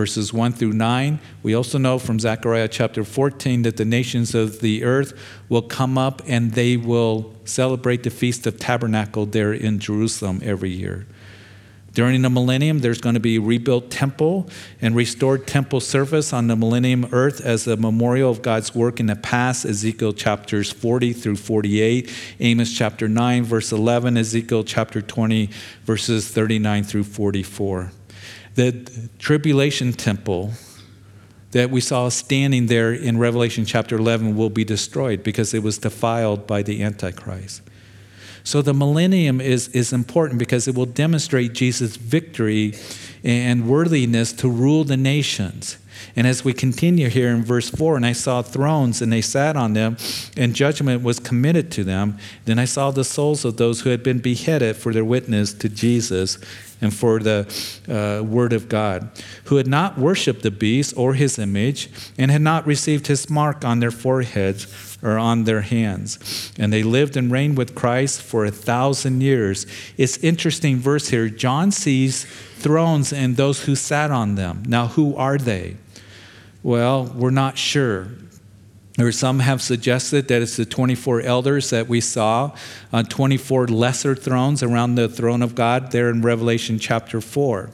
verses 0.00 0.32
1 0.32 0.54
through 0.54 0.72
9. 0.72 1.20
We 1.42 1.54
also 1.54 1.76
know 1.76 1.98
from 1.98 2.18
Zechariah 2.18 2.68
chapter 2.68 3.04
14 3.04 3.60
that 3.64 3.76
the 3.76 3.84
nations 3.84 4.34
of 4.34 4.60
the 4.60 4.82
earth 4.82 5.12
will 5.50 5.60
come 5.60 5.98
up 5.98 6.22
and 6.26 6.52
they 6.52 6.78
will 6.78 7.34
celebrate 7.44 8.02
the 8.02 8.08
Feast 8.08 8.46
of 8.46 8.58
Tabernacle 8.58 9.26
there 9.26 9.52
in 9.52 9.78
Jerusalem 9.78 10.40
every 10.42 10.70
year. 10.70 11.06
During 11.92 12.22
the 12.22 12.30
millennium, 12.30 12.78
there's 12.78 13.02
going 13.02 13.12
to 13.12 13.20
be 13.20 13.36
a 13.36 13.42
rebuilt 13.42 13.90
temple 13.90 14.48
and 14.80 14.96
restored 14.96 15.46
temple 15.46 15.80
service 15.80 16.32
on 16.32 16.46
the 16.46 16.56
millennium 16.56 17.06
earth 17.12 17.42
as 17.42 17.66
a 17.66 17.76
memorial 17.76 18.30
of 18.30 18.40
God's 18.40 18.74
work 18.74 19.00
in 19.00 19.06
the 19.06 19.16
past. 19.16 19.66
Ezekiel 19.66 20.14
chapters 20.14 20.72
40 20.72 21.12
through 21.12 21.36
48, 21.36 22.10
Amos 22.40 22.72
chapter 22.72 23.06
9, 23.06 23.44
verse 23.44 23.70
11, 23.70 24.16
Ezekiel 24.16 24.64
chapter 24.64 25.02
20, 25.02 25.50
verses 25.84 26.26
39 26.26 26.84
through 26.84 27.04
44 27.04 27.92
the 28.60 29.08
tribulation 29.18 29.90
temple 29.90 30.50
that 31.52 31.70
we 31.70 31.80
saw 31.80 32.10
standing 32.10 32.66
there 32.66 32.92
in 32.92 33.16
Revelation 33.16 33.64
chapter 33.64 33.96
11 33.96 34.36
will 34.36 34.50
be 34.50 34.64
destroyed 34.64 35.22
because 35.22 35.54
it 35.54 35.62
was 35.62 35.78
defiled 35.78 36.46
by 36.46 36.62
the 36.62 36.82
Antichrist. 36.82 37.62
So 38.44 38.60
the 38.60 38.74
millennium 38.74 39.40
is, 39.40 39.68
is 39.68 39.94
important 39.94 40.38
because 40.38 40.68
it 40.68 40.74
will 40.74 40.86
demonstrate 40.86 41.54
Jesus' 41.54 41.96
victory 41.96 42.74
and 43.24 43.66
worthiness 43.66 44.30
to 44.34 44.48
rule 44.48 44.84
the 44.84 44.96
nations. 44.96 45.78
And 46.14 46.26
as 46.26 46.44
we 46.44 46.52
continue 46.52 47.08
here 47.08 47.30
in 47.30 47.42
verse 47.42 47.70
4, 47.70 47.96
and 47.96 48.04
I 48.06 48.12
saw 48.12 48.42
thrones, 48.42 49.00
and 49.00 49.12
they 49.12 49.20
sat 49.20 49.56
on 49.56 49.72
them, 49.72 49.96
and 50.36 50.54
judgment 50.54 51.02
was 51.02 51.18
committed 51.18 51.70
to 51.72 51.84
them. 51.84 52.18
Then 52.44 52.58
I 52.58 52.64
saw 52.66 52.90
the 52.90 53.04
souls 53.04 53.44
of 53.44 53.56
those 53.56 53.82
who 53.82 53.90
had 53.90 54.02
been 54.02 54.18
beheaded 54.18 54.76
for 54.76 54.92
their 54.92 55.04
witness 55.04 55.52
to 55.54 55.68
Jesus 55.68 56.38
and 56.80 56.94
for 56.94 57.18
the 57.18 57.46
uh, 57.88 58.24
word 58.24 58.52
of 58.52 58.68
God, 58.68 59.10
who 59.44 59.56
had 59.56 59.66
not 59.66 59.98
worshiped 59.98 60.42
the 60.42 60.50
beast 60.50 60.94
or 60.96 61.14
his 61.14 61.38
image, 61.38 61.88
and 62.16 62.30
had 62.30 62.42
not 62.42 62.66
received 62.66 63.06
his 63.06 63.28
mark 63.28 63.64
on 63.64 63.80
their 63.80 63.90
foreheads 63.90 64.98
or 65.02 65.18
on 65.18 65.44
their 65.44 65.62
hands. 65.62 66.52
And 66.58 66.72
they 66.72 66.82
lived 66.82 67.16
and 67.16 67.30
reigned 67.30 67.56
with 67.56 67.74
Christ 67.74 68.22
for 68.22 68.44
a 68.44 68.50
thousand 68.50 69.22
years. 69.22 69.66
It's 69.96 70.18
interesting 70.18 70.76
verse 70.76 71.08
here. 71.08 71.28
John 71.28 71.70
sees 71.70 72.24
thrones 72.58 73.12
and 73.12 73.36
those 73.36 73.64
who 73.64 73.74
sat 73.74 74.10
on 74.10 74.34
them. 74.34 74.62
Now, 74.66 74.88
who 74.88 75.16
are 75.16 75.38
they? 75.38 75.76
Well, 76.62 77.06
we're 77.06 77.30
not 77.30 77.56
sure. 77.56 78.08
Or 79.00 79.12
some 79.12 79.38
have 79.38 79.62
suggested 79.62 80.28
that 80.28 80.42
it's 80.42 80.56
the 80.56 80.66
24 80.66 81.22
elders 81.22 81.70
that 81.70 81.88
we 81.88 82.02
saw 82.02 82.54
on 82.92 83.06
24 83.06 83.68
lesser 83.68 84.14
thrones 84.14 84.62
around 84.62 84.96
the 84.96 85.08
throne 85.08 85.40
of 85.40 85.54
God 85.54 85.90
there 85.90 86.10
in 86.10 86.20
Revelation 86.20 86.78
chapter 86.78 87.22
4. 87.22 87.70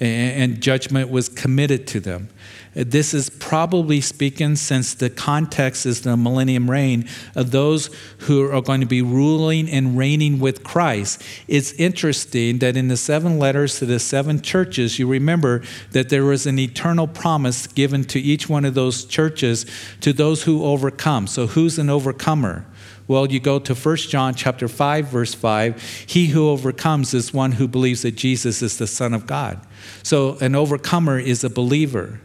And 0.00 0.60
judgment 0.62 1.10
was 1.10 1.28
committed 1.28 1.86
to 1.88 2.00
them. 2.00 2.30
This 2.72 3.12
is 3.12 3.28
probably 3.28 4.00
speaking, 4.00 4.54
since 4.54 4.94
the 4.94 5.10
context 5.10 5.86
is 5.86 6.02
the 6.02 6.16
millennium 6.16 6.70
reign, 6.70 7.08
of 7.34 7.50
those 7.50 7.90
who 8.20 8.48
are 8.48 8.62
going 8.62 8.80
to 8.80 8.86
be 8.86 9.02
ruling 9.02 9.68
and 9.68 9.98
reigning 9.98 10.38
with 10.38 10.62
Christ. 10.62 11.20
It's 11.48 11.72
interesting 11.72 12.60
that 12.60 12.76
in 12.76 12.86
the 12.86 12.96
seven 12.96 13.40
letters 13.40 13.80
to 13.80 13.86
the 13.86 13.98
seven 13.98 14.40
churches, 14.40 15.00
you 15.00 15.08
remember 15.08 15.62
that 15.90 16.10
there 16.10 16.24
was 16.24 16.46
an 16.46 16.60
eternal 16.60 17.08
promise 17.08 17.66
given 17.66 18.04
to 18.04 18.20
each 18.20 18.48
one 18.48 18.64
of 18.64 18.74
those 18.74 19.04
churches 19.04 19.66
to 20.00 20.12
those 20.12 20.44
who 20.44 20.64
overcome. 20.64 21.26
So, 21.26 21.48
who's 21.48 21.76
an 21.78 21.90
overcomer? 21.90 22.64
Well, 23.10 23.26
you 23.26 23.40
go 23.40 23.58
to 23.58 23.74
1 23.74 23.96
John 23.96 24.36
chapter 24.36 24.68
5 24.68 25.08
verse 25.08 25.34
5, 25.34 26.04
he 26.06 26.28
who 26.28 26.48
overcomes 26.48 27.12
is 27.12 27.34
one 27.34 27.50
who 27.50 27.66
believes 27.66 28.02
that 28.02 28.12
Jesus 28.12 28.62
is 28.62 28.78
the 28.78 28.86
son 28.86 29.14
of 29.14 29.26
God. 29.26 29.58
So 30.04 30.38
an 30.40 30.54
overcomer 30.54 31.18
is 31.18 31.42
a 31.42 31.50
believer. 31.50 32.20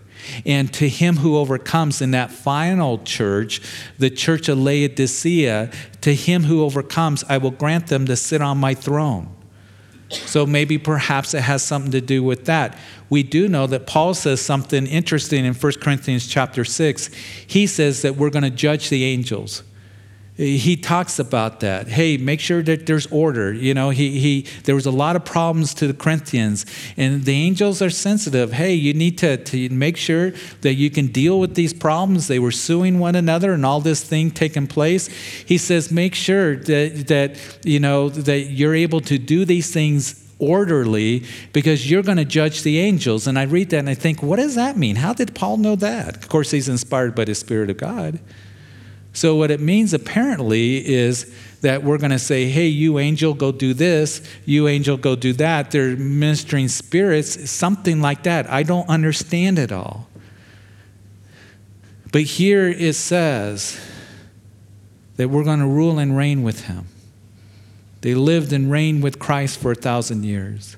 And 0.46 0.72
to 0.76 0.88
him 0.88 1.16
who 1.18 1.38
overcomes 1.38 2.04
in 2.04 2.12
that 2.12 2.30
final 2.30 3.00
church, 3.00 3.62
the 3.98 4.12
church 4.12 4.48
of 4.48 4.60
Laodicea, 4.60 5.72
to 6.02 6.14
him 6.14 6.44
who 6.44 6.64
overcomes, 6.64 7.24
I 7.28 7.40
will 7.40 7.50
grant 7.50 7.88
them 7.88 8.06
to 8.06 8.16
sit 8.16 8.44
on 8.44 8.60
my 8.60 8.76
throne. 8.76 9.36
So 10.10 10.46
maybe 10.46 10.78
perhaps 10.78 11.34
it 11.34 11.42
has 11.42 11.64
something 11.64 11.94
to 11.94 12.02
do 12.02 12.22
with 12.22 12.46
that. 12.46 12.78
We 13.10 13.24
do 13.24 13.48
know 13.48 13.66
that 13.66 13.88
Paul 13.88 14.14
says 14.14 14.40
something 14.40 14.86
interesting 14.86 15.46
in 15.46 15.56
1 15.56 15.74
Corinthians 15.82 16.28
chapter 16.28 16.64
6. 16.64 17.08
He 17.48 17.66
says 17.66 18.04
that 18.04 18.18
we're 18.18 18.30
going 18.30 18.44
to 18.44 18.52
judge 18.52 18.90
the 18.90 19.04
angels 19.04 19.64
he 20.38 20.76
talks 20.76 21.18
about 21.18 21.62
that. 21.62 21.88
Hey, 21.88 22.18
make 22.18 22.42
sure 22.42 22.62
that 22.64 22.86
there's 22.88 23.08
order. 23.08 23.54
You 23.54 23.74
know, 23.74 23.90
he, 23.90 24.20
he 24.20 24.48
there 24.66 24.76
was 24.76 24.86
a 24.86 24.92
lot 24.92 25.16
of 25.16 25.24
problems 25.24 25.74
to 25.76 25.88
the 25.88 25.94
Corinthians, 25.94 26.66
and 26.98 27.24
the 27.24 27.34
angels 27.34 27.82
are 27.82 27.90
sensitive. 27.90 28.52
Hey, 28.52 28.74
you 28.74 28.94
need 28.94 29.18
to, 29.20 29.38
to 29.38 29.70
make 29.70 29.96
sure 29.96 30.34
that 30.62 30.74
you 30.74 30.90
can 30.90 31.08
deal 31.08 31.40
with 31.40 31.56
these 31.56 31.74
problems. 31.74 32.28
They 32.28 32.40
were 32.40 32.52
suing 32.52 33.00
one 33.00 33.16
another 33.16 33.54
and 33.54 33.66
all 33.66 33.80
this 33.80 34.04
thing 34.04 34.30
taking 34.30 34.68
place. 34.68 35.08
He 35.08 35.58
says, 35.58 35.90
make 35.90 36.14
sure 36.16 36.58
that 36.58 37.08
that 37.08 37.38
you 37.64 37.80
know 37.80 38.10
that 38.10 38.52
you're 38.52 38.76
able 38.76 39.00
to 39.02 39.18
do 39.18 39.46
these 39.46 39.72
things 39.72 40.22
orderly 40.38 41.24
because 41.54 41.90
you're 41.90 42.04
going 42.04 42.18
to 42.18 42.26
judge 42.26 42.64
the 42.64 42.80
angels. 42.80 43.26
And 43.26 43.40
I 43.40 43.44
read 43.44 43.70
that 43.70 43.80
and 43.80 43.90
I 43.90 43.94
think, 43.94 44.22
what 44.22 44.36
does 44.36 44.56
that 44.56 44.78
mean? 44.78 44.98
How 44.98 45.14
did 45.14 45.34
Paul 45.34 45.58
know 45.58 45.78
that? 45.78 46.18
Of 46.18 46.28
course, 46.28 46.52
he's 46.52 46.68
inspired 46.68 47.16
by 47.16 47.24
the 47.24 47.36
Spirit 47.36 47.70
of 47.70 47.78
God. 47.78 48.20
So, 49.16 49.38
what 49.38 49.50
it 49.50 49.62
means 49.62 49.94
apparently 49.94 50.86
is 50.86 51.34
that 51.62 51.84
we're 51.84 51.98
going 51.98 52.12
to 52.12 52.20
say, 52.20 52.50
hey, 52.50 52.68
you 52.68 53.00
angel, 53.00 53.34
go 53.34 53.54
do 53.54 53.74
this, 53.74 54.22
you 54.44 54.68
angel, 54.68 54.98
go 54.98 55.16
do 55.16 55.32
that. 55.34 55.72
They're 55.72 55.96
ministering 55.96 56.68
spirits, 56.68 57.50
something 57.50 58.02
like 58.02 58.24
that. 58.24 58.52
I 58.52 58.64
don't 58.64 58.88
understand 58.90 59.58
it 59.58 59.72
all. 59.72 60.10
But 62.12 62.24
here 62.24 62.68
it 62.68 62.94
says 62.96 63.80
that 65.16 65.30
we're 65.30 65.46
going 65.46 65.60
to 65.60 65.66
rule 65.66 65.98
and 65.98 66.18
reign 66.18 66.44
with 66.44 66.66
him. 66.66 66.88
They 68.02 68.16
lived 68.16 68.52
and 68.52 68.70
reigned 68.70 69.02
with 69.02 69.18
Christ 69.18 69.60
for 69.60 69.72
a 69.72 69.76
thousand 69.76 70.26
years. 70.26 70.76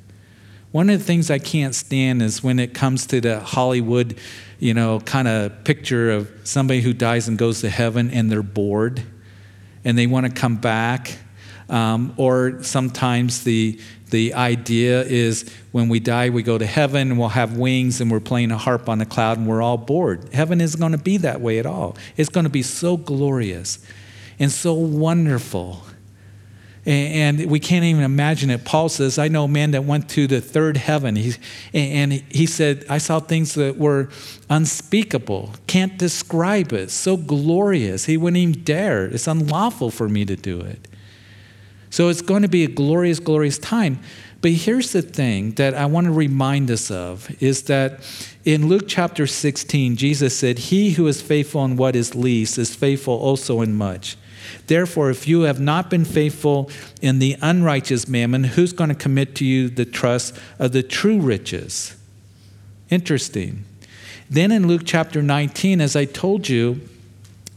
One 0.72 0.92
of 0.92 1.00
the 1.00 1.04
things 1.04 1.32
I 1.32 1.40
can't 1.40 1.74
stand 1.74 2.22
is 2.22 2.44
when 2.44 2.60
it 2.60 2.76
comes 2.76 3.08
to 3.08 3.20
the 3.20 3.40
Hollywood 3.40 4.16
you 4.60 4.74
know, 4.74 5.00
kind 5.00 5.28
of 5.28 5.64
picture 5.64 6.12
of 6.12 6.30
somebody 6.44 6.82
who 6.82 6.94
dies 6.94 7.28
and 7.28 7.38
goes 7.38 7.62
to 7.62 7.70
heaven 7.70 8.10
and 8.10 8.32
they're 8.32 8.44
bored 8.44 9.04
and 9.84 9.98
they 9.98 10.08
want 10.08 10.26
to 10.26 10.32
come 10.32 10.56
back. 10.56 11.18
Um, 11.70 12.14
or 12.18 12.64
sometimes 12.64 13.44
the, 13.44 13.80
the 14.10 14.34
idea 14.34 15.04
is 15.04 15.54
when 15.72 15.90
we 15.90 16.00
die, 16.00 16.30
we 16.30 16.42
go 16.42 16.58
to 16.58 16.66
heaven 16.66 17.12
and 17.12 17.20
we'll 17.20 17.30
have 17.30 17.58
wings 17.58 18.00
and 18.00 18.10
we're 18.10 18.22
playing 18.22 18.52
a 18.52 18.58
harp 18.58 18.88
on 18.88 19.02
a 19.02 19.06
cloud 19.06 19.38
and 19.38 19.48
we're 19.48 19.62
all 19.62 19.78
bored. 19.78 20.34
Heaven 20.34 20.62
isn't 20.62 20.80
going 20.80 20.94
to 20.94 20.98
be 20.98 21.18
that 21.18 21.42
way 21.42 21.60
at 21.60 21.66
all. 21.66 21.98
It's 22.16 22.30
going 22.30 22.46
to 22.46 22.50
be 22.50 22.64
so 22.64 22.96
glorious 22.96 23.80
and 24.40 24.52
so 24.52 24.74
wonderful 24.74 25.84
and 26.88 27.48
we 27.48 27.60
can't 27.60 27.84
even 27.84 28.04
imagine 28.04 28.50
it. 28.50 28.64
Paul 28.64 28.88
says, 28.88 29.20
I 29.20 29.28
know 29.28 29.44
a 29.44 29.48
man 29.50 29.72
that 29.72 29.84
went 29.84 30.08
to 30.12 30.26
the 30.26 30.40
third 30.40 30.78
heaven. 30.78 31.18
He, 31.18 31.34
and 31.74 32.14
he 32.14 32.46
said, 32.46 32.86
I 32.90 32.98
saw 32.98 33.20
things 33.20 33.56
that 33.56 33.78
were 33.78 34.08
unspeakable, 34.50 35.52
can't 35.68 35.98
describe 35.98 36.72
it, 36.72 36.90
so 36.90 37.18
glorious. 37.18 38.06
He 38.06 38.16
wouldn't 38.16 38.38
even 38.38 38.64
dare. 38.64 39.06
It's 39.06 39.28
unlawful 39.28 39.92
for 39.92 40.08
me 40.08 40.24
to 40.26 40.38
do 40.38 40.62
it. 40.62 40.88
So 41.90 42.08
it's 42.08 42.22
going 42.22 42.44
to 42.44 42.48
be 42.48 42.64
a 42.64 42.70
glorious, 42.70 43.20
glorious 43.20 43.58
time. 43.58 44.00
But 44.40 44.52
here's 44.52 44.94
the 44.94 45.02
thing 45.02 45.52
that 45.54 45.74
I 45.74 45.88
want 45.88 46.06
to 46.06 46.14
remind 46.14 46.72
us 46.72 46.90
of 46.90 47.30
is 47.42 47.64
that 47.64 48.00
in 48.46 48.70
Luke 48.70 48.86
chapter 48.88 49.28
16, 49.28 49.98
Jesus 49.98 50.38
said, 50.38 50.58
He 50.58 50.92
who 50.92 51.08
is 51.08 51.22
faithful 51.22 51.66
in 51.66 51.76
what 51.76 51.98
is 51.98 52.16
least 52.16 52.58
is 52.58 52.74
faithful 52.74 53.16
also 53.16 53.62
in 53.62 53.76
much. 53.76 54.16
Therefore, 54.68 55.10
if 55.10 55.28
you 55.28 55.42
have 55.42 55.60
not 55.60 55.90
been 55.90 56.06
faithful 56.06 56.70
in 57.02 57.20
the 57.20 57.38
unrighteous 57.42 58.08
mammon, 58.08 58.44
who's 58.44 58.74
going 58.74 58.90
to 58.90 58.96
commit 58.96 59.36
to 59.36 59.46
you 59.46 59.70
the 59.70 59.86
trust 59.86 60.38
of 60.60 60.72
the 60.72 60.84
true 60.84 61.20
riches? 61.20 61.96
Interesting. 62.90 63.66
Then 64.30 64.52
in 64.52 64.68
Luke 64.68 64.84
chapter 64.86 65.22
19, 65.22 65.82
as 65.82 65.96
I 65.96 66.06
told 66.06 66.50
you, 66.50 66.82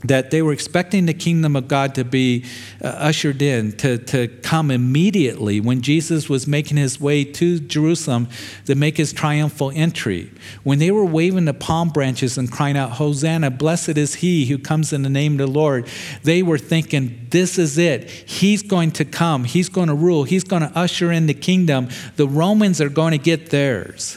that 0.05 0.31
they 0.31 0.41
were 0.41 0.53
expecting 0.53 1.07
the 1.07 1.15
kingdom 1.15 1.55
of 1.55 1.69
God 1.69 1.95
to 1.95 2.05
be 2.05 2.45
uh, 2.83 2.89
ushered 2.89 3.43
in, 3.43 3.73
to, 3.73 3.99
to 3.99 4.29
come 4.29 4.71
immediately 4.71 5.61
when 5.61 5.83
Jesus 5.83 6.29
was 6.29 6.47
making 6.47 6.79
his 6.79 6.99
way 6.99 7.23
to 7.23 7.61
Jerusalem 7.61 8.29
to 8.65 8.75
make 8.75 8.97
his 8.97 9.13
triumphal 9.13 9.71
entry. 9.75 10.33
When 10.63 10.79
they 10.79 10.91
were 10.91 11.05
waving 11.05 11.45
the 11.45 11.55
palm 11.55 11.91
branches 11.91 12.39
and 12.39 12.51
crying 12.51 12.79
out, 12.79 12.93
Hosanna, 12.93 13.51
blessed 13.51 13.99
is 13.99 14.17
he 14.17 14.47
who 14.47 14.57
comes 14.57 14.93
in 14.93 15.03
the 15.03 15.11
name 15.11 15.33
of 15.33 15.39
the 15.39 15.47
Lord, 15.47 15.87
they 16.23 16.43
were 16.43 16.59
thinking, 16.59 17.27
this 17.29 17.59
is 17.59 17.77
it. 17.77 18.09
He's 18.09 18.63
going 18.63 18.93
to 18.93 19.05
come, 19.05 19.45
he's 19.45 19.69
going 19.69 19.89
to 19.89 19.95
rule, 19.95 20.25
he's 20.25 20.45
going 20.45 20.63
to 20.63 20.73
usher 20.79 21.13
in 21.13 21.27
the 21.27 21.35
kingdom. 21.35 21.89
The 22.17 22.27
Romans 22.27 22.81
are 22.81 22.89
going 22.89 23.13
to 23.13 23.19
get 23.19 23.51
theirs. 23.51 24.17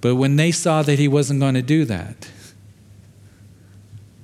But 0.00 0.16
when 0.16 0.36
they 0.36 0.52
saw 0.52 0.82
that 0.82 0.98
he 0.98 1.08
wasn't 1.08 1.40
going 1.40 1.54
to 1.54 1.62
do 1.62 1.84
that, 1.84 2.30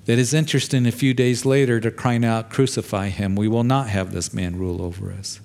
that 0.06 0.18
is 0.18 0.34
interesting 0.34 0.86
a 0.86 0.92
few 0.92 1.14
days 1.14 1.44
later 1.44 1.80
to 1.80 1.90
crying 1.90 2.24
out, 2.24 2.50
Crucify 2.50 3.08
him. 3.08 3.36
We 3.36 3.48
will 3.48 3.64
not 3.64 3.88
have 3.88 4.12
this 4.12 4.34
man 4.34 4.58
rule 4.58 4.82
over 4.82 5.10
us. 5.12 5.40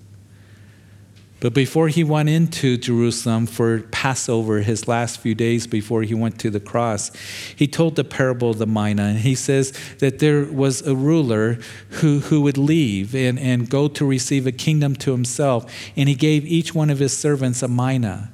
But 1.41 1.53
before 1.53 1.87
he 1.87 2.03
went 2.03 2.27
into 2.27 2.77
Jerusalem 2.77 3.47
for 3.47 3.79
Passover, 3.79 4.59
his 4.59 4.89
last 4.89 5.21
few 5.21 5.33
days 5.33 5.67
before 5.67 6.03
he 6.03 6.13
went 6.13 6.37
to 6.39 6.49
the 6.49 6.59
cross, 6.59 7.11
he 7.55 7.65
told 7.65 7.95
the 7.95 8.03
parable 8.03 8.49
of 8.49 8.57
the 8.57 8.67
mina. 8.67 9.03
And 9.03 9.19
he 9.19 9.35
says 9.35 9.71
that 9.99 10.19
there 10.19 10.43
was 10.43 10.81
a 10.81 10.93
ruler 10.93 11.57
who, 11.91 12.19
who 12.19 12.41
would 12.41 12.57
leave 12.57 13.15
and, 13.15 13.39
and 13.39 13.69
go 13.69 13.87
to 13.87 14.05
receive 14.05 14.45
a 14.45 14.51
kingdom 14.51 14.95
to 14.97 15.13
himself. 15.13 15.73
And 15.95 16.09
he 16.09 16.15
gave 16.15 16.45
each 16.45 16.75
one 16.75 16.89
of 16.89 16.99
his 16.99 17.17
servants 17.17 17.63
a 17.63 17.69
mina 17.69 18.33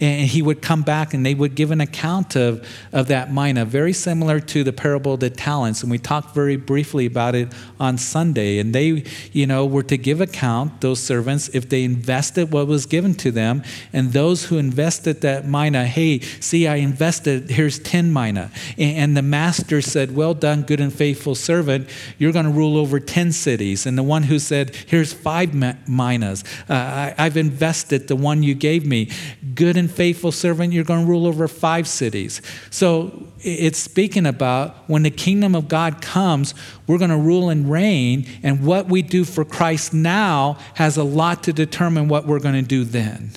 and 0.00 0.28
he 0.28 0.42
would 0.42 0.62
come 0.62 0.82
back 0.82 1.12
and 1.12 1.26
they 1.26 1.34
would 1.34 1.54
give 1.54 1.70
an 1.70 1.80
account 1.80 2.36
of, 2.36 2.66
of 2.92 3.08
that 3.08 3.32
mina, 3.32 3.64
very 3.64 3.92
similar 3.92 4.38
to 4.38 4.62
the 4.62 4.72
parable 4.72 5.14
of 5.14 5.20
the 5.20 5.30
talents. 5.30 5.82
And 5.82 5.90
we 5.90 5.98
talked 5.98 6.34
very 6.34 6.56
briefly 6.56 7.06
about 7.06 7.34
it 7.34 7.52
on 7.80 7.98
Sunday. 7.98 8.58
And 8.58 8.72
they, 8.72 9.04
you 9.32 9.46
know, 9.46 9.66
were 9.66 9.82
to 9.84 9.96
give 9.96 10.20
account, 10.20 10.80
those 10.80 11.00
servants, 11.00 11.48
if 11.48 11.68
they 11.68 11.82
invested 11.82 12.52
what 12.52 12.68
was 12.68 12.86
given 12.86 13.14
to 13.14 13.32
them. 13.32 13.64
And 13.92 14.12
those 14.12 14.44
who 14.44 14.58
invested 14.58 15.20
that 15.22 15.46
mina, 15.46 15.86
hey, 15.86 16.20
see, 16.20 16.68
I 16.68 16.76
invested, 16.76 17.50
here's 17.50 17.80
10 17.80 18.12
mina. 18.12 18.52
And 18.76 19.16
the 19.16 19.22
master 19.22 19.82
said, 19.82 20.14
Well 20.14 20.34
done, 20.34 20.62
good 20.62 20.80
and 20.80 20.92
faithful 20.92 21.34
servant. 21.34 21.88
You're 22.18 22.32
going 22.32 22.44
to 22.44 22.52
rule 22.52 22.76
over 22.76 23.00
10 23.00 23.32
cities. 23.32 23.84
And 23.84 23.98
the 23.98 24.02
one 24.04 24.24
who 24.24 24.38
said, 24.38 24.74
Here's 24.86 25.12
five 25.12 25.54
minas. 25.88 26.44
Uh, 26.68 26.74
I, 26.74 27.14
I've 27.18 27.36
invested 27.36 28.06
the 28.06 28.16
one 28.16 28.44
you 28.44 28.54
gave 28.54 28.86
me. 28.86 29.10
Good 29.54 29.76
and 29.76 29.87
faithful 29.88 30.32
servant, 30.32 30.72
you're 30.72 30.84
going 30.84 31.04
to 31.04 31.10
rule 31.10 31.26
over 31.26 31.48
five 31.48 31.88
cities. 31.88 32.42
So 32.70 33.26
it's 33.40 33.78
speaking 33.78 34.26
about 34.26 34.74
when 34.88 35.02
the 35.02 35.10
kingdom 35.10 35.54
of 35.54 35.68
God 35.68 36.00
comes, 36.02 36.54
we're 36.86 36.98
going 36.98 37.10
to 37.10 37.16
rule 37.16 37.50
and 37.50 37.70
reign, 37.70 38.26
and 38.42 38.64
what 38.64 38.86
we 38.86 39.02
do 39.02 39.24
for 39.24 39.44
Christ 39.44 39.92
now 39.92 40.58
has 40.74 40.96
a 40.96 41.04
lot 41.04 41.42
to 41.44 41.52
determine 41.52 42.08
what 42.08 42.26
we're 42.26 42.40
going 42.40 42.54
to 42.54 42.62
do 42.62 42.84
then. 42.84 43.32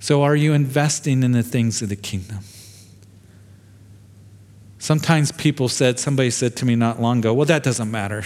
So, 0.00 0.22
are 0.22 0.36
you 0.36 0.52
investing 0.52 1.22
in 1.22 1.32
the 1.32 1.42
things 1.42 1.82
of 1.82 1.88
the 1.88 1.96
kingdom? 1.96 2.38
Sometimes 4.78 5.32
people 5.32 5.68
said, 5.68 5.98
somebody 5.98 6.30
said 6.30 6.56
to 6.56 6.64
me 6.64 6.76
not 6.76 7.02
long 7.02 7.18
ago, 7.18 7.34
well, 7.34 7.46
that 7.46 7.62
doesn't 7.62 7.90
matter 7.90 8.24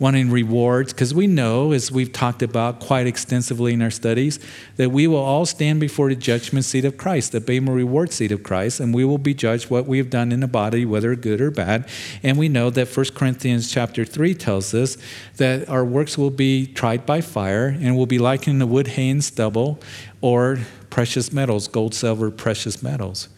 wanting 0.00 0.30
rewards, 0.30 0.94
because 0.94 1.12
we 1.12 1.26
know, 1.26 1.72
as 1.72 1.92
we've 1.92 2.12
talked 2.12 2.42
about 2.42 2.80
quite 2.80 3.06
extensively 3.06 3.74
in 3.74 3.82
our 3.82 3.90
studies, 3.90 4.40
that 4.76 4.90
we 4.90 5.06
will 5.06 5.18
all 5.18 5.44
stand 5.44 5.78
before 5.78 6.08
the 6.08 6.16
judgment 6.16 6.64
seat 6.64 6.86
of 6.86 6.96
Christ, 6.96 7.32
the 7.32 7.40
Bema 7.40 7.70
reward 7.70 8.10
seat 8.10 8.32
of 8.32 8.42
Christ, 8.42 8.80
and 8.80 8.94
we 8.94 9.04
will 9.04 9.18
be 9.18 9.34
judged 9.34 9.70
what 9.70 9.86
we 9.86 9.98
have 9.98 10.08
done 10.08 10.32
in 10.32 10.40
the 10.40 10.48
body, 10.48 10.86
whether 10.86 11.14
good 11.14 11.42
or 11.42 11.50
bad. 11.50 11.86
And 12.22 12.38
we 12.38 12.48
know 12.48 12.70
that 12.70 12.88
1 12.88 13.06
Corinthians 13.14 13.70
chapter 13.70 14.06
3 14.06 14.34
tells 14.34 14.72
us 14.72 14.96
that 15.36 15.68
our 15.68 15.84
works 15.84 16.16
will 16.16 16.30
be 16.30 16.66
tried 16.66 17.04
by 17.04 17.20
fire 17.20 17.66
and 17.66 17.94
will 17.94 18.06
be 18.06 18.18
likened 18.18 18.60
to 18.60 18.66
wood, 18.66 18.88
hay, 18.88 19.10
and 19.10 19.22
stubble, 19.22 19.78
or 20.22 20.60
precious 20.88 21.30
metals, 21.30 21.68
gold, 21.68 21.94
silver, 21.94 22.30
precious 22.30 22.82
metals. 22.82 23.28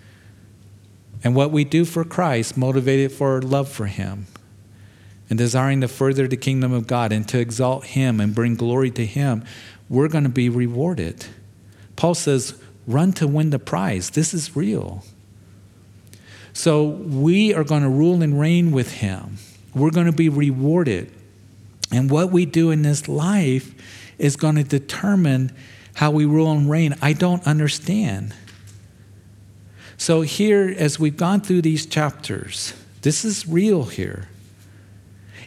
And 1.24 1.34
what 1.34 1.50
we 1.50 1.64
do 1.64 1.84
for 1.84 2.04
Christ, 2.04 2.56
motivated 2.56 3.10
for 3.10 3.34
our 3.34 3.42
love 3.42 3.68
for 3.68 3.86
Him, 3.86 4.26
and 5.32 5.38
desiring 5.38 5.80
to 5.80 5.88
further 5.88 6.28
the 6.28 6.36
kingdom 6.36 6.74
of 6.74 6.86
God 6.86 7.10
and 7.10 7.26
to 7.30 7.38
exalt 7.38 7.86
Him 7.86 8.20
and 8.20 8.34
bring 8.34 8.54
glory 8.54 8.90
to 8.90 9.06
Him, 9.06 9.46
we're 9.88 10.08
going 10.08 10.24
to 10.24 10.28
be 10.28 10.50
rewarded. 10.50 11.24
Paul 11.96 12.14
says, 12.14 12.62
run 12.86 13.14
to 13.14 13.26
win 13.26 13.48
the 13.48 13.58
prize. 13.58 14.10
This 14.10 14.34
is 14.34 14.54
real. 14.54 15.02
So 16.52 16.84
we 16.84 17.54
are 17.54 17.64
going 17.64 17.80
to 17.80 17.88
rule 17.88 18.22
and 18.22 18.38
reign 18.38 18.72
with 18.72 18.92
Him. 18.92 19.38
We're 19.74 19.90
going 19.90 20.04
to 20.04 20.12
be 20.12 20.28
rewarded. 20.28 21.10
And 21.90 22.10
what 22.10 22.30
we 22.30 22.44
do 22.44 22.70
in 22.70 22.82
this 22.82 23.08
life 23.08 23.74
is 24.18 24.36
going 24.36 24.56
to 24.56 24.64
determine 24.64 25.50
how 25.94 26.10
we 26.10 26.26
rule 26.26 26.52
and 26.52 26.68
reign. 26.68 26.94
I 27.00 27.14
don't 27.14 27.46
understand. 27.46 28.34
So, 29.96 30.20
here, 30.20 30.74
as 30.76 31.00
we've 31.00 31.16
gone 31.16 31.40
through 31.40 31.62
these 31.62 31.86
chapters, 31.86 32.74
this 33.00 33.24
is 33.24 33.48
real 33.48 33.84
here. 33.84 34.28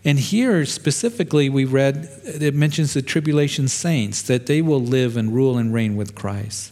And 0.06 0.20
here 0.20 0.65
specifically, 0.68 1.50
we 1.50 1.65
read 1.65 2.08
it 2.24 2.54
mentions 2.54 2.94
the 2.94 3.02
tribulation 3.02 3.68
saints, 3.68 4.22
that 4.22 4.46
they 4.46 4.62
will 4.62 4.80
live 4.80 5.18
and 5.18 5.34
rule 5.34 5.58
and 5.58 5.74
reign 5.74 5.96
with 5.96 6.13
Christ. 6.13 6.72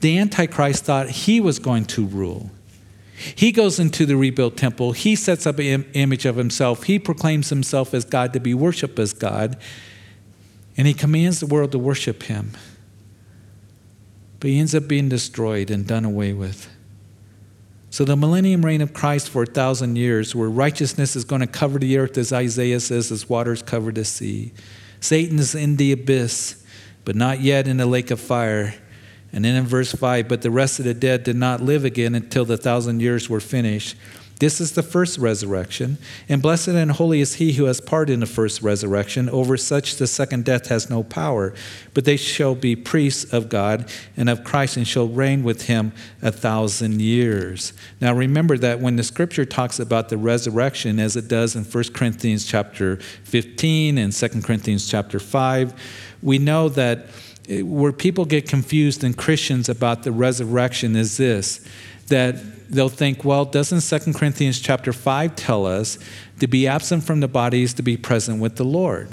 The 0.00 0.16
Antichrist 0.18 0.84
thought 0.84 1.10
he 1.10 1.40
was 1.40 1.58
going 1.58 1.86
to 1.86 2.06
rule. 2.06 2.50
He 3.16 3.52
goes 3.52 3.80
into 3.80 4.06
the 4.06 4.16
rebuilt 4.16 4.56
temple. 4.56 4.92
He 4.92 5.16
sets 5.16 5.46
up 5.46 5.58
an 5.58 5.86
image 5.94 6.24
of 6.24 6.36
himself. 6.36 6.84
He 6.84 6.98
proclaims 6.98 7.48
himself 7.48 7.94
as 7.94 8.04
God 8.04 8.32
to 8.32 8.40
be 8.40 8.54
worshiped 8.54 8.98
as 8.98 9.12
God. 9.12 9.56
And 10.76 10.86
he 10.86 10.94
commands 10.94 11.40
the 11.40 11.46
world 11.46 11.72
to 11.72 11.78
worship 11.78 12.24
him. 12.24 12.52
But 14.40 14.50
he 14.50 14.58
ends 14.58 14.74
up 14.74 14.86
being 14.86 15.08
destroyed 15.08 15.70
and 15.70 15.86
done 15.86 16.04
away 16.04 16.32
with. 16.32 16.68
So, 17.94 18.04
the 18.04 18.16
millennium 18.16 18.64
reign 18.64 18.80
of 18.80 18.92
Christ 18.92 19.30
for 19.30 19.44
a 19.44 19.46
thousand 19.46 19.94
years, 19.94 20.34
where 20.34 20.48
righteousness 20.48 21.14
is 21.14 21.24
going 21.24 21.42
to 21.42 21.46
cover 21.46 21.78
the 21.78 21.96
earth, 21.96 22.18
as 22.18 22.32
Isaiah 22.32 22.80
says, 22.80 23.12
as 23.12 23.28
waters 23.28 23.62
cover 23.62 23.92
the 23.92 24.04
sea. 24.04 24.52
Satan 24.98 25.38
is 25.38 25.54
in 25.54 25.76
the 25.76 25.92
abyss, 25.92 26.60
but 27.04 27.14
not 27.14 27.40
yet 27.40 27.68
in 27.68 27.76
the 27.76 27.86
lake 27.86 28.10
of 28.10 28.18
fire. 28.18 28.74
And 29.32 29.44
then 29.44 29.54
in 29.54 29.64
verse 29.64 29.92
5, 29.92 30.26
but 30.26 30.42
the 30.42 30.50
rest 30.50 30.80
of 30.80 30.86
the 30.86 30.92
dead 30.92 31.22
did 31.22 31.36
not 31.36 31.60
live 31.60 31.84
again 31.84 32.16
until 32.16 32.44
the 32.44 32.56
thousand 32.56 32.98
years 32.98 33.30
were 33.30 33.38
finished. 33.38 33.94
This 34.44 34.60
is 34.60 34.72
the 34.72 34.82
first 34.82 35.16
resurrection, 35.16 35.96
and 36.28 36.42
blessed 36.42 36.68
and 36.68 36.92
holy 36.92 37.22
is 37.22 37.36
he 37.36 37.54
who 37.54 37.64
has 37.64 37.80
part 37.80 38.10
in 38.10 38.20
the 38.20 38.26
first 38.26 38.60
resurrection. 38.60 39.30
Over 39.30 39.56
such 39.56 39.96
the 39.96 40.06
second 40.06 40.44
death 40.44 40.66
has 40.66 40.90
no 40.90 41.02
power, 41.02 41.54
but 41.94 42.04
they 42.04 42.18
shall 42.18 42.54
be 42.54 42.76
priests 42.76 43.32
of 43.32 43.48
God 43.48 43.90
and 44.18 44.28
of 44.28 44.44
Christ 44.44 44.76
and 44.76 44.86
shall 44.86 45.08
reign 45.08 45.44
with 45.44 45.62
him 45.62 45.94
a 46.20 46.30
thousand 46.30 47.00
years. 47.00 47.72
Now 48.02 48.12
remember 48.12 48.58
that 48.58 48.80
when 48.80 48.96
the 48.96 49.02
scripture 49.02 49.46
talks 49.46 49.80
about 49.80 50.10
the 50.10 50.18
resurrection, 50.18 50.98
as 50.98 51.16
it 51.16 51.26
does 51.26 51.56
in 51.56 51.64
1 51.64 51.84
Corinthians 51.94 52.44
chapter 52.44 52.96
15 52.96 53.96
and 53.96 54.12
2 54.12 54.28
Corinthians 54.42 54.86
chapter 54.86 55.18
5, 55.18 55.72
we 56.22 56.36
know 56.36 56.68
that 56.68 57.06
eh, 57.48 57.62
where 57.62 57.92
people 57.92 58.26
get 58.26 58.46
confused 58.46 59.04
and 59.04 59.16
Christians 59.16 59.70
about 59.70 60.02
the 60.02 60.12
resurrection 60.12 60.96
is 60.96 61.16
this 61.16 61.66
that 62.08 62.36
they'll 62.68 62.88
think, 62.88 63.24
well, 63.24 63.44
doesn't 63.44 63.80
2 63.80 64.12
Corinthians 64.12 64.60
chapter 64.60 64.92
5 64.92 65.36
tell 65.36 65.66
us 65.66 65.98
to 66.40 66.46
be 66.46 66.66
absent 66.66 67.04
from 67.04 67.20
the 67.20 67.28
body 67.28 67.62
is 67.62 67.74
to 67.74 67.82
be 67.82 67.96
present 67.96 68.40
with 68.40 68.56
the 68.56 68.64
Lord? 68.64 69.08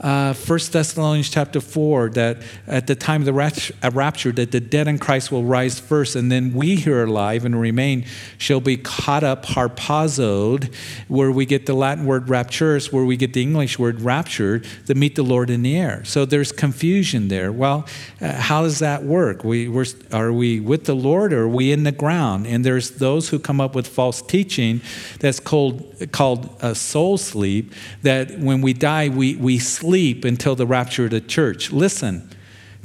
Uh, 0.00 0.34
1 0.34 0.58
Thessalonians 0.72 1.30
chapter 1.30 1.58
4 1.58 2.10
that 2.10 2.42
at 2.66 2.86
the 2.86 2.94
time 2.94 3.22
of 3.22 3.26
the 3.26 3.72
uh, 3.82 3.90
rapture 3.94 4.30
that 4.30 4.52
the 4.52 4.60
dead 4.60 4.88
in 4.88 4.98
Christ 4.98 5.32
will 5.32 5.44
rise 5.44 5.80
first 5.80 6.16
and 6.16 6.30
then 6.30 6.52
we 6.52 6.76
who 6.76 6.92
are 6.92 7.04
alive 7.04 7.46
and 7.46 7.58
remain 7.58 8.04
shall 8.36 8.60
be 8.60 8.76
caught 8.76 9.24
up 9.24 9.46
harpazoed 9.46 10.74
where 11.08 11.32
we 11.32 11.46
get 11.46 11.64
the 11.64 11.72
Latin 11.72 12.04
word 12.04 12.26
rapturus 12.26 12.92
where 12.92 13.06
we 13.06 13.16
get 13.16 13.32
the 13.32 13.40
English 13.40 13.78
word 13.78 14.02
raptured 14.02 14.66
to 14.84 14.94
meet 14.94 15.14
the 15.14 15.22
Lord 15.22 15.48
in 15.48 15.62
the 15.62 15.78
air. 15.78 16.04
So 16.04 16.26
there's 16.26 16.52
confusion 16.52 17.28
there. 17.28 17.50
Well, 17.50 17.86
uh, 18.20 18.32
how 18.32 18.62
does 18.62 18.80
that 18.80 19.02
work? 19.02 19.44
We, 19.44 19.66
are 20.12 20.32
we 20.32 20.60
with 20.60 20.84
the 20.84 20.94
Lord 20.94 21.32
or 21.32 21.44
are 21.44 21.48
we 21.48 21.72
in 21.72 21.84
the 21.84 21.92
ground? 21.92 22.46
And 22.46 22.66
there's 22.66 22.90
those 22.92 23.30
who 23.30 23.38
come 23.38 23.62
up 23.62 23.74
with 23.74 23.86
false 23.86 24.20
teaching 24.20 24.82
that's 25.20 25.40
called, 25.40 26.12
called 26.12 26.54
a 26.60 26.74
soul 26.74 27.16
sleep 27.16 27.72
that 28.02 28.38
when 28.38 28.60
we 28.60 28.74
die 28.74 29.08
we, 29.08 29.36
we 29.36 29.58
sleep 29.58 29.85
sleep 29.86 30.24
until 30.24 30.56
the 30.56 30.66
rapture 30.66 31.04
of 31.04 31.12
the 31.12 31.20
church. 31.20 31.70
Listen, 31.70 32.28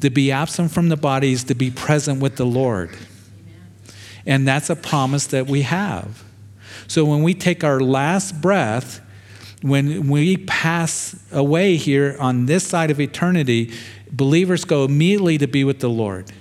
to 0.01 0.11
be 0.11 0.31
absent 0.31 0.69
from 0.69 0.89
the 0.89 0.95
body 0.95 1.31
is 1.31 1.43
to 1.45 1.55
be 1.55 1.71
present 1.71 2.21
with 2.21 2.35
the 2.35 2.45
Lord. 2.45 2.95
And 4.27 4.47
that's 4.47 4.69
a 4.69 4.75
promise 4.75 5.25
that 5.27 5.47
we 5.47 5.63
have. 5.63 6.23
So 6.85 7.03
when 7.03 7.23
we 7.23 7.33
take 7.33 7.63
our 7.63 7.79
last 7.79 8.39
breath, 8.39 9.01
when 9.63 10.09
we 10.09 10.37
pass 10.37 11.19
away 11.31 11.75
here 11.75 12.15
on 12.19 12.45
this 12.45 12.67
side 12.67 12.91
of 12.91 12.99
eternity, 12.99 13.73
believers 14.11 14.63
go 14.63 14.85
immediately 14.85 15.39
to 15.39 15.47
be 15.47 15.63
with 15.63 15.79
the 15.79 15.89
Lord. 15.89 16.31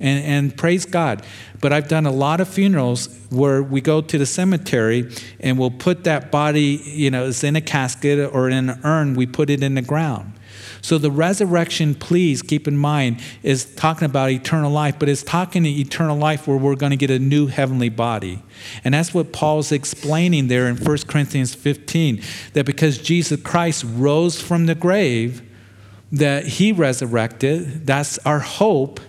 And, 0.00 0.24
and, 0.24 0.56
praise 0.56 0.84
God. 0.84 1.24
But 1.60 1.72
I've 1.72 1.88
done 1.88 2.06
a 2.06 2.12
lot 2.12 2.40
of 2.40 2.48
funerals 2.48 3.08
where 3.30 3.62
we 3.62 3.80
go 3.80 4.00
to 4.00 4.16
the 4.16 4.26
cemetery 4.26 5.10
and 5.40 5.58
we'll 5.58 5.72
put 5.72 6.04
that 6.04 6.30
body, 6.30 6.80
you 6.84 7.10
know, 7.10 7.26
it's 7.26 7.42
in 7.42 7.56
a 7.56 7.60
casket 7.60 8.30
or 8.32 8.48
in 8.48 8.70
an 8.70 8.80
urn, 8.84 9.14
we 9.14 9.26
put 9.26 9.50
it 9.50 9.60
in 9.60 9.74
the 9.74 9.82
ground. 9.82 10.34
So 10.80 10.98
the 10.98 11.10
resurrection, 11.10 11.94
please 11.94 12.42
keep 12.42 12.68
in 12.68 12.76
mind, 12.76 13.20
is 13.42 13.64
talking 13.74 14.06
about 14.06 14.30
eternal 14.30 14.70
life, 14.70 14.98
but 14.98 15.08
it's 15.08 15.22
talking 15.22 15.64
to 15.64 15.68
eternal 15.68 16.16
life 16.16 16.46
where 16.46 16.56
we're 16.56 16.76
going 16.76 16.90
to 16.90 16.96
get 16.96 17.10
a 17.10 17.18
new 17.18 17.46
heavenly 17.46 17.88
body. 17.88 18.42
And 18.84 18.94
that's 18.94 19.12
what 19.12 19.32
Paul's 19.32 19.72
explaining 19.72 20.48
there 20.48 20.68
in 20.68 20.76
1 20.76 20.98
Corinthians 21.08 21.54
15 21.54 22.22
that 22.52 22.66
because 22.66 22.98
Jesus 22.98 23.40
Christ 23.42 23.84
rose 23.86 24.40
from 24.40 24.66
the 24.66 24.74
grave, 24.74 25.42
that 26.10 26.46
he 26.46 26.72
resurrected, 26.72 27.86
that's 27.86 28.18
our 28.18 28.38
hope 28.38 29.00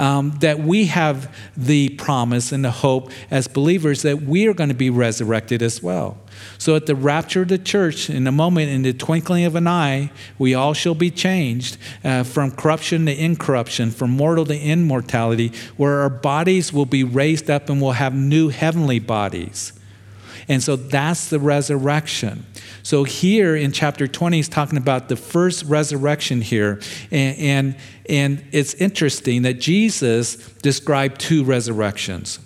um, 0.00 0.30
that 0.40 0.58
we 0.58 0.86
have 0.86 1.32
the 1.58 1.90
promise 1.90 2.52
and 2.52 2.64
the 2.64 2.70
hope 2.70 3.12
as 3.30 3.46
believers 3.46 4.00
that 4.00 4.22
we 4.22 4.48
are 4.48 4.54
going 4.54 4.70
to 4.70 4.74
be 4.74 4.88
resurrected 4.88 5.62
as 5.62 5.82
well. 5.82 6.16
So 6.56 6.74
at 6.74 6.86
the 6.86 6.94
rapture 6.94 7.42
of 7.42 7.48
the 7.48 7.58
church, 7.58 8.08
in 8.08 8.26
a 8.26 8.32
moment, 8.32 8.70
in 8.70 8.80
the 8.80 8.94
twinkling 8.94 9.44
of 9.44 9.56
an 9.56 9.68
eye, 9.68 10.10
we 10.38 10.54
all 10.54 10.72
shall 10.72 10.94
be 10.94 11.10
changed 11.10 11.76
uh, 12.02 12.22
from 12.22 12.50
corruption 12.50 13.04
to 13.06 13.14
incorruption, 13.14 13.90
from 13.90 14.10
mortal 14.10 14.46
to 14.46 14.58
immortality, 14.58 15.52
where 15.76 16.00
our 16.00 16.08
bodies 16.08 16.72
will 16.72 16.86
be 16.86 17.04
raised 17.04 17.50
up 17.50 17.68
and 17.68 17.82
we'll 17.82 17.92
have 17.92 18.14
new 18.14 18.48
heavenly 18.48 19.00
bodies. 19.00 19.74
And 20.50 20.60
so 20.60 20.74
that's 20.74 21.28
the 21.28 21.38
resurrection. 21.38 22.44
So 22.82 23.04
here 23.04 23.54
in 23.54 23.70
chapter 23.70 24.08
20, 24.08 24.36
he's 24.36 24.48
talking 24.48 24.78
about 24.78 25.08
the 25.08 25.14
first 25.14 25.64
resurrection 25.64 26.40
here. 26.40 26.80
And, 27.12 27.38
and, 27.38 27.76
and 28.08 28.44
it's 28.50 28.74
interesting 28.74 29.42
that 29.42 29.60
Jesus 29.60 30.34
described 30.54 31.20
two 31.20 31.44
resurrections. 31.44 32.40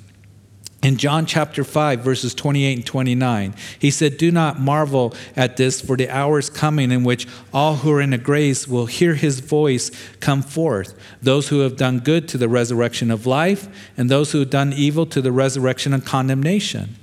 In 0.83 0.99
John 0.99 1.25
chapter 1.25 1.65
5, 1.65 2.01
verses 2.01 2.35
28 2.35 2.77
and 2.77 2.87
29, 2.87 3.55
he 3.79 3.91
said, 3.91 4.19
Do 4.19 4.31
not 4.31 4.61
marvel 4.61 5.15
at 5.35 5.57
this, 5.57 5.81
for 5.81 5.97
the 5.97 6.11
hour 6.11 6.39
is 6.39 6.51
coming 6.51 6.93
in 6.93 7.05
which 7.05 7.27
all 7.55 7.77
who 7.77 7.91
are 7.93 8.03
in 8.03 8.11
the 8.11 8.19
graves 8.19 8.69
will 8.69 8.85
hear 8.85 9.15
his 9.15 9.41
voice 9.41 9.91
come 10.21 10.43
forth. 10.43 10.95
Those 11.23 11.49
who 11.49 11.61
have 11.61 11.79
done 11.79 12.01
good 12.01 12.29
to 12.29 12.37
the 12.37 12.51
resurrection 12.51 13.11
of 13.11 13.25
life, 13.25 13.67
and 13.97 14.11
those 14.11 14.33
who 14.33 14.41
have 14.41 14.51
done 14.51 14.75
evil 14.75 15.07
to 15.07 15.23
the 15.23 15.33
resurrection 15.33 15.95
of 15.95 16.05
condemnation. 16.05 16.97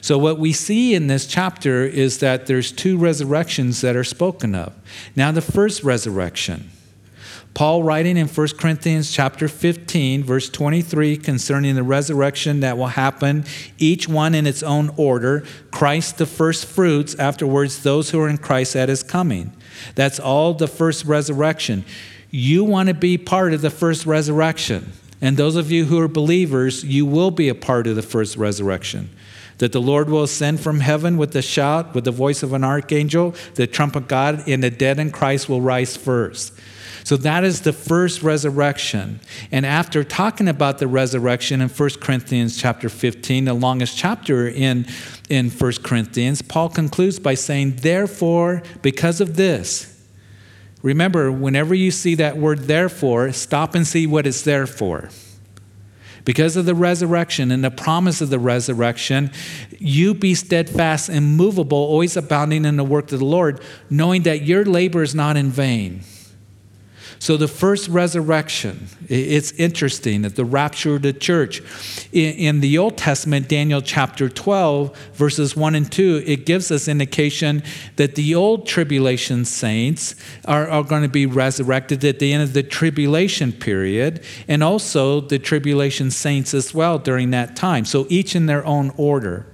So, 0.00 0.16
what 0.18 0.38
we 0.38 0.52
see 0.52 0.94
in 0.94 1.06
this 1.06 1.26
chapter 1.26 1.84
is 1.84 2.18
that 2.18 2.46
there's 2.46 2.72
two 2.72 2.96
resurrections 2.96 3.80
that 3.82 3.96
are 3.96 4.04
spoken 4.04 4.54
of. 4.54 4.74
Now, 5.14 5.30
the 5.30 5.42
first 5.42 5.82
resurrection, 5.82 6.70
Paul 7.52 7.82
writing 7.82 8.16
in 8.16 8.28
1 8.28 8.48
Corinthians 8.58 9.10
chapter 9.12 9.48
15 9.48 10.24
verse 10.24 10.48
23 10.48 11.16
concerning 11.16 11.74
the 11.74 11.82
resurrection 11.82 12.60
that 12.60 12.78
will 12.78 12.86
happen 12.86 13.44
each 13.78 14.08
one 14.08 14.34
in 14.34 14.46
its 14.46 14.62
own 14.62 14.90
order 14.96 15.44
Christ 15.70 16.18
the 16.18 16.26
first 16.26 16.64
fruits 16.64 17.14
afterwards 17.16 17.82
those 17.82 18.10
who 18.10 18.20
are 18.20 18.28
in 18.28 18.38
Christ 18.38 18.76
at 18.76 18.88
his 18.88 19.02
coming. 19.02 19.52
That's 19.94 20.20
all 20.20 20.54
the 20.54 20.68
first 20.68 21.04
resurrection. 21.04 21.84
You 22.30 22.62
want 22.64 22.88
to 22.88 22.94
be 22.94 23.18
part 23.18 23.52
of 23.52 23.60
the 23.60 23.70
first 23.70 24.06
resurrection. 24.06 24.92
And 25.20 25.36
those 25.36 25.56
of 25.56 25.70
you 25.70 25.84
who 25.84 26.00
are 26.00 26.08
believers 26.08 26.84
you 26.84 27.04
will 27.04 27.32
be 27.32 27.48
a 27.48 27.54
part 27.54 27.86
of 27.86 27.96
the 27.96 28.02
first 28.02 28.36
resurrection 28.36 29.10
that 29.60 29.72
the 29.72 29.80
Lord 29.80 30.08
will 30.08 30.22
ascend 30.22 30.58
from 30.58 30.80
heaven 30.80 31.18
with 31.18 31.36
a 31.36 31.42
shout, 31.42 31.94
with 31.94 32.04
the 32.04 32.10
voice 32.10 32.42
of 32.42 32.54
an 32.54 32.64
archangel, 32.64 33.34
the 33.56 33.66
trump 33.66 33.94
of 33.94 34.08
God, 34.08 34.42
and 34.48 34.62
the 34.62 34.70
dead 34.70 34.98
in 34.98 35.10
Christ 35.10 35.50
will 35.50 35.60
rise 35.60 35.98
first. 35.98 36.54
So 37.04 37.18
that 37.18 37.44
is 37.44 37.60
the 37.60 37.74
first 37.74 38.22
resurrection. 38.22 39.20
And 39.52 39.66
after 39.66 40.02
talking 40.02 40.48
about 40.48 40.78
the 40.78 40.86
resurrection 40.86 41.60
in 41.60 41.68
1 41.68 41.90
Corinthians 42.00 42.56
chapter 42.56 42.88
15, 42.88 43.44
the 43.44 43.54
longest 43.54 43.98
chapter 43.98 44.48
in, 44.48 44.86
in 45.28 45.50
1 45.50 45.72
Corinthians, 45.82 46.40
Paul 46.40 46.70
concludes 46.70 47.18
by 47.18 47.34
saying, 47.34 47.76
Therefore, 47.76 48.62
because 48.80 49.20
of 49.20 49.36
this, 49.36 49.94
remember, 50.82 51.30
whenever 51.30 51.74
you 51.74 51.90
see 51.90 52.14
that 52.14 52.38
word 52.38 52.60
therefore, 52.60 53.32
stop 53.32 53.74
and 53.74 53.86
see 53.86 54.06
what 54.06 54.26
it's 54.26 54.42
there 54.42 54.66
for. 54.66 55.10
Because 56.30 56.54
of 56.54 56.64
the 56.64 56.76
resurrection 56.76 57.50
and 57.50 57.64
the 57.64 57.72
promise 57.72 58.20
of 58.20 58.30
the 58.30 58.38
resurrection, 58.38 59.32
you 59.80 60.14
be 60.14 60.36
steadfast 60.36 61.08
and 61.08 61.36
movable, 61.36 61.76
always 61.76 62.16
abounding 62.16 62.64
in 62.64 62.76
the 62.76 62.84
work 62.84 63.10
of 63.10 63.18
the 63.18 63.24
Lord, 63.24 63.60
knowing 63.90 64.22
that 64.22 64.42
your 64.42 64.64
labor 64.64 65.02
is 65.02 65.12
not 65.12 65.36
in 65.36 65.50
vain. 65.50 66.02
So, 67.20 67.36
the 67.36 67.48
first 67.48 67.86
resurrection, 67.88 68.86
it's 69.06 69.52
interesting 69.52 70.22
that 70.22 70.36
the 70.36 70.44
rapture 70.44 70.94
of 70.94 71.02
the 71.02 71.12
church. 71.12 71.60
In 72.12 72.60
the 72.60 72.78
Old 72.78 72.96
Testament, 72.96 73.46
Daniel 73.46 73.82
chapter 73.82 74.30
12, 74.30 74.96
verses 75.12 75.54
1 75.54 75.74
and 75.74 75.92
2, 75.92 76.24
it 76.26 76.46
gives 76.46 76.70
us 76.70 76.88
indication 76.88 77.62
that 77.96 78.14
the 78.14 78.34
old 78.34 78.66
tribulation 78.66 79.44
saints 79.44 80.14
are, 80.46 80.66
are 80.70 80.82
going 80.82 81.02
to 81.02 81.10
be 81.10 81.26
resurrected 81.26 82.02
at 82.06 82.20
the 82.20 82.32
end 82.32 82.42
of 82.42 82.54
the 82.54 82.62
tribulation 82.62 83.52
period, 83.52 84.24
and 84.48 84.64
also 84.64 85.20
the 85.20 85.38
tribulation 85.38 86.10
saints 86.10 86.54
as 86.54 86.72
well 86.72 86.98
during 86.98 87.32
that 87.32 87.54
time. 87.54 87.84
So, 87.84 88.06
each 88.08 88.34
in 88.34 88.46
their 88.46 88.64
own 88.64 88.94
order. 88.96 89.44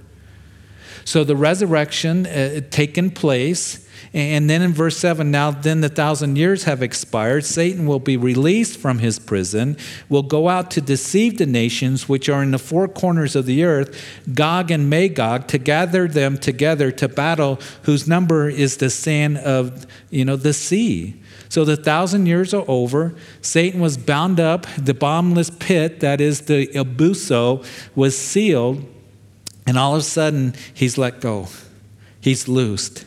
So, 1.03 1.25
the 1.25 1.35
resurrection 1.35 2.27
uh, 2.27 2.61
taken 2.69 3.11
place 3.11 3.86
and 4.17 4.49
then 4.49 4.63
in 4.63 4.73
verse 4.73 4.97
7, 4.97 5.29
now 5.29 5.51
then 5.51 5.81
the 5.81 5.89
thousand 5.89 6.37
years 6.37 6.63
have 6.63 6.81
expired. 6.81 7.45
Satan 7.45 7.85
will 7.85 7.99
be 7.99 8.17
released 8.17 8.79
from 8.79 8.97
his 8.97 9.19
prison, 9.19 9.77
will 10.09 10.23
go 10.23 10.49
out 10.49 10.71
to 10.71 10.81
deceive 10.81 11.37
the 11.37 11.45
nations 11.45 12.09
which 12.09 12.27
are 12.27 12.41
in 12.41 12.49
the 12.49 12.57
four 12.57 12.87
corners 12.87 13.35
of 13.35 13.45
the 13.45 13.63
earth, 13.63 14.03
Gog 14.33 14.71
and 14.71 14.89
Magog, 14.89 15.47
to 15.49 15.59
gather 15.59 16.07
them 16.07 16.39
together 16.39 16.91
to 16.93 17.07
battle, 17.07 17.59
whose 17.83 18.07
number 18.07 18.49
is 18.49 18.77
the 18.77 18.89
sand 18.89 19.37
of 19.37 19.85
you 20.09 20.25
know, 20.25 20.35
the 20.35 20.53
sea. 20.53 21.21
So 21.47 21.63
the 21.63 21.77
thousand 21.77 22.25
years 22.25 22.55
are 22.55 22.65
over. 22.67 23.13
Satan 23.41 23.79
was 23.79 23.97
bound 23.97 24.39
up. 24.39 24.65
The 24.77 24.95
bottomless 24.95 25.51
pit, 25.51 25.99
that 25.99 26.21
is 26.21 26.41
the 26.41 26.65
abussos, 26.69 27.65
was 27.95 28.17
sealed. 28.17 28.83
And 29.67 29.77
all 29.77 29.93
of 29.93 29.99
a 29.99 30.03
sudden, 30.03 30.55
he's 30.73 30.97
let 30.97 31.21
go. 31.21 31.49
He's 32.19 32.47
loosed. 32.47 33.05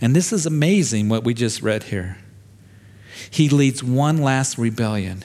And 0.00 0.14
this 0.14 0.32
is 0.32 0.46
amazing 0.46 1.08
what 1.08 1.24
we 1.24 1.34
just 1.34 1.62
read 1.62 1.84
here. 1.84 2.18
He 3.30 3.48
leads 3.48 3.82
one 3.82 4.18
last 4.18 4.58
rebellion, 4.58 5.24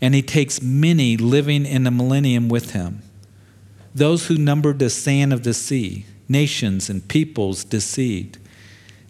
and 0.00 0.14
he 0.14 0.22
takes 0.22 0.60
many 0.60 1.16
living 1.16 1.64
in 1.64 1.84
the 1.84 1.90
millennium 1.90 2.48
with 2.48 2.72
him. 2.72 3.02
Those 3.94 4.26
who 4.26 4.36
numbered 4.36 4.78
the 4.78 4.90
sand 4.90 5.32
of 5.32 5.42
the 5.42 5.54
sea, 5.54 6.04
nations 6.28 6.90
and 6.90 7.06
peoples 7.08 7.64
deceived. 7.64 8.38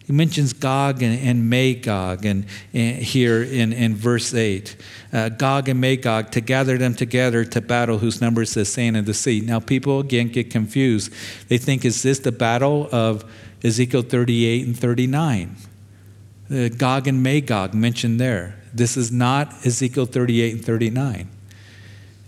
He 0.05 0.13
mentions 0.13 0.53
Gog 0.53 1.03
and, 1.03 1.19
and 1.19 1.49
Magog 1.49 2.25
and, 2.25 2.45
and, 2.73 2.95
here 2.95 3.43
in, 3.43 3.73
in 3.73 3.93
verse 3.93 4.33
8. 4.33 4.77
Uh, 5.11 5.27
Gog 5.27 5.67
and 5.67 5.81
Magog 5.81 6.31
to 6.31 6.39
gather 6.39 6.77
them 6.77 6.95
together 6.95 7.43
to 7.43 7.59
battle, 7.59 7.97
whose 7.97 8.21
number 8.21 8.43
is 8.43 8.53
the 8.53 8.63
sand 8.63 8.95
of 8.95 9.05
the 9.05 9.13
sea. 9.13 9.41
Now, 9.41 9.59
people 9.59 9.99
again 9.99 10.29
get 10.29 10.49
confused. 10.49 11.11
They 11.49 11.57
think, 11.57 11.83
is 11.83 12.03
this 12.03 12.19
the 12.19 12.31
battle 12.31 12.87
of 12.93 13.29
Ezekiel 13.63 14.03
38 14.03 14.65
and 14.67 14.77
39. 14.77 15.55
Uh, 16.49 16.69
Gog 16.69 17.07
and 17.07 17.21
Magog 17.21 17.73
mentioned 17.73 18.19
there. 18.19 18.55
This 18.73 18.95
is 18.95 19.11
not 19.11 19.65
Ezekiel 19.65 20.05
38 20.05 20.53
and 20.53 20.65
39. 20.65 21.29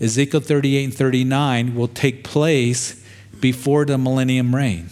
Ezekiel 0.02 0.39
38 0.39 0.84
and 0.86 0.94
39 0.94 1.76
will 1.76 1.88
take 1.88 2.24
place 2.24 3.04
before 3.39 3.86
the 3.86 3.98
millennium 3.98 4.56
reign. 4.56 4.89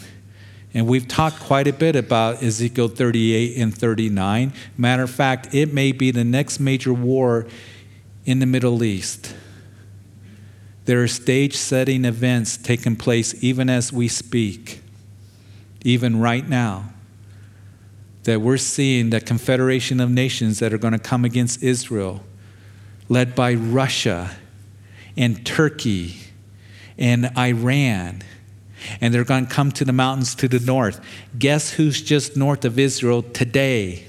And 0.74 0.86
we've 0.86 1.08
talked 1.08 1.40
quite 1.40 1.68
a 1.68 1.74
bit 1.74 1.96
about 1.96 2.44
Ezekiel 2.44 2.90
38 2.90 3.58
and 3.58 3.76
39. 3.76 4.54
Matter 4.78 5.04
of 5.04 5.10
fact, 5.10 5.54
it 5.54 5.74
may 5.74 5.92
be 5.92 6.12
the 6.12 6.24
next 6.24 6.60
major 6.60 6.94
war 6.94 7.48
in 8.26 8.40
the 8.40 8.46
Middle 8.46 8.84
East. 8.84 9.34
There 10.86 11.02
are 11.02 11.08
stage 11.08 11.56
setting 11.56 12.06
events 12.06 12.58
taking 12.58 12.96
place 12.96 13.44
even 13.44 13.70
as 13.70 13.92
we 13.92 14.08
speak, 14.08 14.82
even 15.88 16.20
right 16.20 16.50
now 16.50 16.90
that 18.24 18.42
we're 18.42 18.58
seeing 18.58 19.10
the 19.10 19.22
confederation 19.22 20.02
of 20.02 20.12
nations 20.12 20.60
that 20.60 20.74
are 20.74 20.78
going 20.78 20.92
to 20.92 21.00
come 21.00 21.24
against 21.24 21.64
Israel, 21.64 22.22
led 23.08 23.34
by 23.34 23.54
Russia 23.54 24.36
and 25.16 25.46
Turkey 25.46 26.18
and 26.98 27.32
Iran. 27.38 28.22
And 29.00 29.14
they're 29.14 29.24
going 29.24 29.48
to 29.48 29.54
come 29.54 29.72
to 29.72 29.86
the 29.86 29.94
mountains 29.94 30.36
to 30.36 30.50
the 30.50 30.60
north. 30.60 31.00
Guess 31.40 31.72
who's 31.72 32.02
just 32.02 32.36
north 32.36 32.66
of 32.66 32.78
Israel 32.78 33.24
today? 33.24 34.04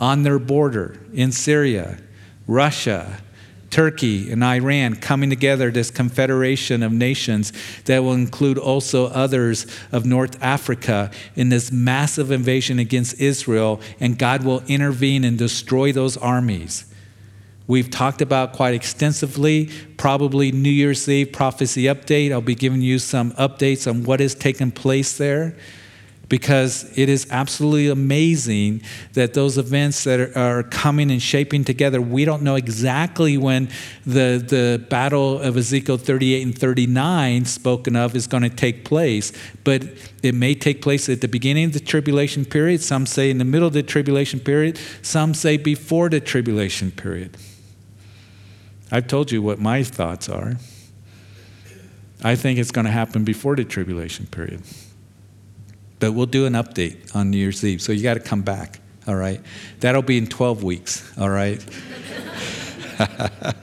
On 0.00 0.24
their 0.24 0.40
border 0.40 0.98
in 1.14 1.30
Syria, 1.30 1.98
Russia, 2.48 3.20
Turkey 3.70 4.30
and 4.30 4.42
Iran 4.42 4.96
coming 4.96 5.30
together, 5.30 5.70
this 5.70 5.90
confederation 5.90 6.82
of 6.82 6.92
nations 6.92 7.52
that 7.84 8.00
will 8.00 8.12
include 8.12 8.58
also 8.58 9.06
others 9.06 9.66
of 9.92 10.04
North 10.04 10.42
Africa 10.42 11.10
in 11.36 11.48
this 11.48 11.70
massive 11.70 12.30
invasion 12.30 12.78
against 12.78 13.20
Israel, 13.20 13.80
and 14.00 14.18
God 14.18 14.42
will 14.44 14.62
intervene 14.66 15.24
and 15.24 15.38
destroy 15.38 15.92
those 15.92 16.16
armies. 16.16 16.84
We've 17.68 17.90
talked 17.90 18.20
about 18.20 18.52
quite 18.52 18.74
extensively, 18.74 19.70
probably 19.96 20.50
New 20.50 20.70
Year's 20.70 21.08
Eve 21.08 21.32
prophecy 21.32 21.84
update. 21.84 22.32
I'll 22.32 22.40
be 22.40 22.56
giving 22.56 22.82
you 22.82 22.98
some 22.98 23.30
updates 23.32 23.88
on 23.88 24.02
what 24.02 24.18
has 24.18 24.34
taken 24.34 24.72
place 24.72 25.16
there 25.16 25.56
because 26.30 26.96
it 26.96 27.08
is 27.08 27.26
absolutely 27.30 27.88
amazing 27.88 28.80
that 29.14 29.34
those 29.34 29.58
events 29.58 30.04
that 30.04 30.34
are, 30.36 30.62
coming 30.70 31.10
and 31.10 31.20
shaping 31.20 31.64
together, 31.64 32.00
we 32.00 32.24
don't 32.24 32.42
know 32.42 32.54
exactly 32.54 33.36
when 33.36 33.68
the, 34.06 34.42
the 34.46 34.86
battle 34.88 35.40
of 35.40 35.56
Ezekiel 35.56 35.96
38 35.96 36.42
and 36.42 36.56
39 36.56 37.44
spoken 37.44 37.96
of 37.96 38.14
is 38.14 38.28
going 38.28 38.44
to 38.44 38.48
take 38.48 38.84
place, 38.84 39.32
but 39.64 39.82
it 40.22 40.34
may 40.34 40.54
take 40.54 40.80
place 40.80 41.08
at 41.08 41.20
the 41.20 41.28
beginning 41.28 41.64
of 41.64 41.72
the 41.72 41.80
tribulation 41.80 42.44
period. 42.44 42.80
Some 42.80 43.06
say 43.06 43.28
in 43.30 43.38
the 43.38 43.44
middle 43.44 43.66
of 43.66 43.74
the 43.74 43.82
tribulation 43.82 44.38
period, 44.38 44.78
some 45.02 45.34
say 45.34 45.56
before 45.56 46.08
the 46.08 46.20
tribulation 46.20 46.92
period. 46.92 47.36
I've 48.92 49.08
told 49.08 49.32
you 49.32 49.42
what 49.42 49.58
my 49.58 49.82
thoughts 49.82 50.28
are. 50.28 50.58
I 52.22 52.36
think 52.36 52.58
it's 52.60 52.70
going 52.70 52.84
to 52.84 52.92
happen 52.92 53.24
before 53.24 53.56
the 53.56 53.64
tribulation 53.64 54.26
period. 54.26 54.62
But 56.00 56.12
we'll 56.12 56.26
do 56.26 56.46
an 56.46 56.54
update 56.54 57.14
on 57.14 57.30
New 57.30 57.36
Year's 57.36 57.62
Eve. 57.62 57.80
So 57.80 57.92
you 57.92 58.02
got 58.02 58.14
to 58.14 58.20
come 58.20 58.42
back, 58.42 58.80
all 59.06 59.14
right? 59.14 59.40
That'll 59.80 60.02
be 60.02 60.18
in 60.18 60.26
12 60.26 60.64
weeks, 60.64 61.16
all 61.18 61.28
right? 61.28 61.64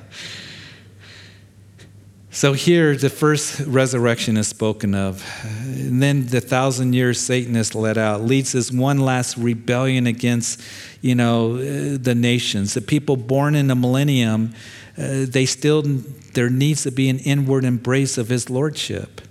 so 2.30 2.54
here, 2.54 2.96
the 2.96 3.10
first 3.10 3.62
resurrection 3.62 4.38
is 4.38 4.48
spoken 4.48 4.94
of. 4.94 5.26
And 5.66 6.02
then 6.02 6.28
the 6.28 6.40
thousand 6.40 6.94
years 6.94 7.20
Satan 7.20 7.56
is 7.56 7.74
let 7.74 7.98
out, 7.98 8.22
leads 8.22 8.52
this 8.52 8.72
one 8.72 9.00
last 9.00 9.36
rebellion 9.38 10.06
against, 10.06 10.62
you 11.02 11.16
know, 11.16 11.58
the 11.98 12.14
nations. 12.16 12.76
The 12.76 12.82
people 12.82 13.18
born 13.18 13.56
in 13.56 13.66
the 13.66 13.76
millennium, 13.76 14.54
uh, 14.96 15.26
they 15.28 15.48
still, 15.48 15.82
there 16.34 16.52
needs 16.52 16.84
to 16.84 16.92
be 16.92 17.10
an 17.10 17.18
inward 17.20 17.66
embrace 17.66 18.20
of 18.20 18.30
his 18.30 18.48
lordship. 18.48 19.22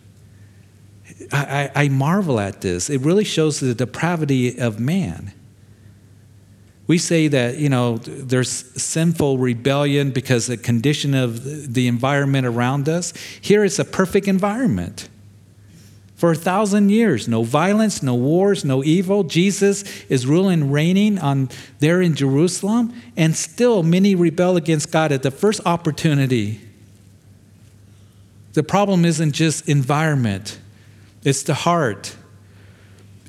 I, 1.33 1.71
I, 1.75 1.89
marvel 1.89 2.39
at 2.39 2.61
this. 2.61 2.91
It 2.91 3.01
really 3.01 3.25
shows 3.25 3.61
the 3.61 3.75
depravity 3.75 4.59
of 4.59 4.79
man. 4.79 5.33
We 6.87 6.99
say 6.99 7.29
that, 7.29 7.57
you 7.59 7.69
know, 7.69 7.99
there's 7.99 8.51
sinful 8.81 9.39
rebellion 9.39 10.11
because 10.13 10.47
the 10.47 10.57
condition 10.57 11.15
of 11.15 11.75
the 11.75 11.89
environment 11.89 12.47
around 12.47 12.89
us. 12.89 13.13
Here 13.41 13.65
it's 13.65 13.79
a 13.79 13.85
perfect 13.85 14.29
environment. 14.29 15.09
For 16.15 16.31
a 16.31 16.37
thousand 16.37 16.91
years, 16.91 17.29
no 17.29 17.43
violence, 17.43 18.03
no 18.03 18.15
wars, 18.15 18.65
no 18.65 18.83
evil. 18.83 19.25
Jesus 19.25 19.85
is 20.09 20.27
ruling, 20.27 20.71
reigning 20.71 21.19
on 21.19 21.51
there 21.81 22.01
in 22.01 22.15
Jerusalem, 22.15 22.95
and 23.17 23.37
still 23.37 23.83
many 23.83 24.15
rebel 24.15 24.57
against 24.57 24.91
God 24.91 25.13
at 25.13 25.23
the 25.23 25.31
first 25.31 25.61
opportunity. 25.67 26.61
The 28.55 28.63
problem 28.63 29.05
isn't 29.05 29.33
just 29.33 29.69
environment. 29.69 30.59
It's 31.27 31.43
the 31.43 31.55
heart. 31.55 32.15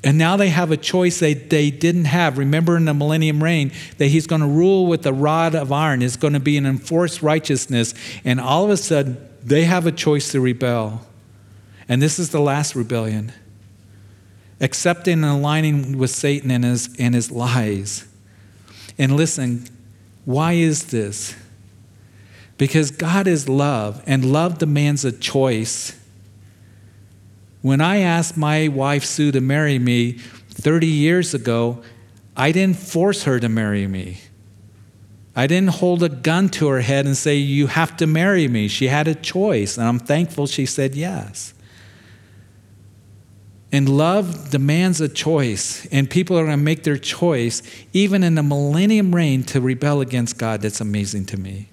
And 0.04 0.16
now 0.16 0.36
they 0.36 0.50
have 0.50 0.70
a 0.70 0.76
choice 0.76 1.18
they, 1.18 1.34
they 1.34 1.72
didn't 1.72 2.04
have. 2.04 2.38
Remember 2.38 2.76
in 2.76 2.84
the 2.84 2.94
millennium 2.94 3.42
reign 3.42 3.72
that 3.98 4.06
he's 4.06 4.28
going 4.28 4.40
to 4.40 4.46
rule 4.46 4.86
with 4.86 5.04
a 5.04 5.12
rod 5.12 5.56
of 5.56 5.72
iron. 5.72 6.00
It's 6.02 6.16
going 6.16 6.34
to 6.34 6.40
be 6.40 6.56
an 6.56 6.64
enforced 6.64 7.22
righteousness. 7.22 7.94
And 8.24 8.40
all 8.40 8.64
of 8.64 8.70
a 8.70 8.76
sudden, 8.76 9.18
they 9.42 9.64
have 9.64 9.84
a 9.86 9.92
choice 9.92 10.30
to 10.30 10.40
rebel. 10.40 11.04
And 11.88 12.00
this 12.00 12.20
is 12.20 12.30
the 12.30 12.40
last 12.40 12.76
rebellion 12.76 13.32
accepting 14.60 15.14
and 15.14 15.24
aligning 15.24 15.98
with 15.98 16.10
Satan 16.10 16.50
and 16.52 16.64
his, 16.64 16.94
and 16.98 17.14
his 17.14 17.30
lies. 17.30 18.06
And 18.96 19.16
listen, 19.16 19.66
why 20.24 20.52
is 20.52 20.86
this? 20.86 21.34
Because 22.58 22.90
God 22.90 23.26
is 23.26 23.48
love, 23.48 24.02
and 24.06 24.32
love 24.32 24.58
demands 24.58 25.04
a 25.04 25.12
choice. 25.12 25.97
When 27.68 27.82
I 27.82 27.98
asked 27.98 28.38
my 28.38 28.68
wife 28.68 29.04
Sue 29.04 29.30
to 29.30 29.42
marry 29.42 29.78
me 29.78 30.12
30 30.12 30.86
years 30.86 31.34
ago, 31.34 31.82
I 32.34 32.50
didn't 32.50 32.78
force 32.78 33.24
her 33.24 33.38
to 33.38 33.50
marry 33.50 33.86
me. 33.86 34.22
I 35.36 35.46
didn't 35.46 35.74
hold 35.74 36.02
a 36.02 36.08
gun 36.08 36.48
to 36.48 36.68
her 36.68 36.80
head 36.80 37.04
and 37.04 37.14
say, 37.14 37.36
You 37.36 37.66
have 37.66 37.94
to 37.98 38.06
marry 38.06 38.48
me. 38.48 38.68
She 38.68 38.88
had 38.88 39.06
a 39.06 39.14
choice, 39.14 39.76
and 39.76 39.86
I'm 39.86 39.98
thankful 39.98 40.46
she 40.46 40.64
said 40.64 40.94
yes. 40.94 41.52
And 43.70 43.86
love 43.86 44.48
demands 44.48 45.02
a 45.02 45.08
choice, 45.10 45.84
and 45.92 46.08
people 46.08 46.38
are 46.38 46.44
going 46.44 46.56
to 46.56 46.64
make 46.64 46.84
their 46.84 46.96
choice, 46.96 47.60
even 47.92 48.22
in 48.22 48.34
the 48.34 48.42
millennium 48.42 49.14
reign, 49.14 49.42
to 49.42 49.60
rebel 49.60 50.00
against 50.00 50.38
God. 50.38 50.62
That's 50.62 50.80
amazing 50.80 51.26
to 51.26 51.36
me. 51.36 51.68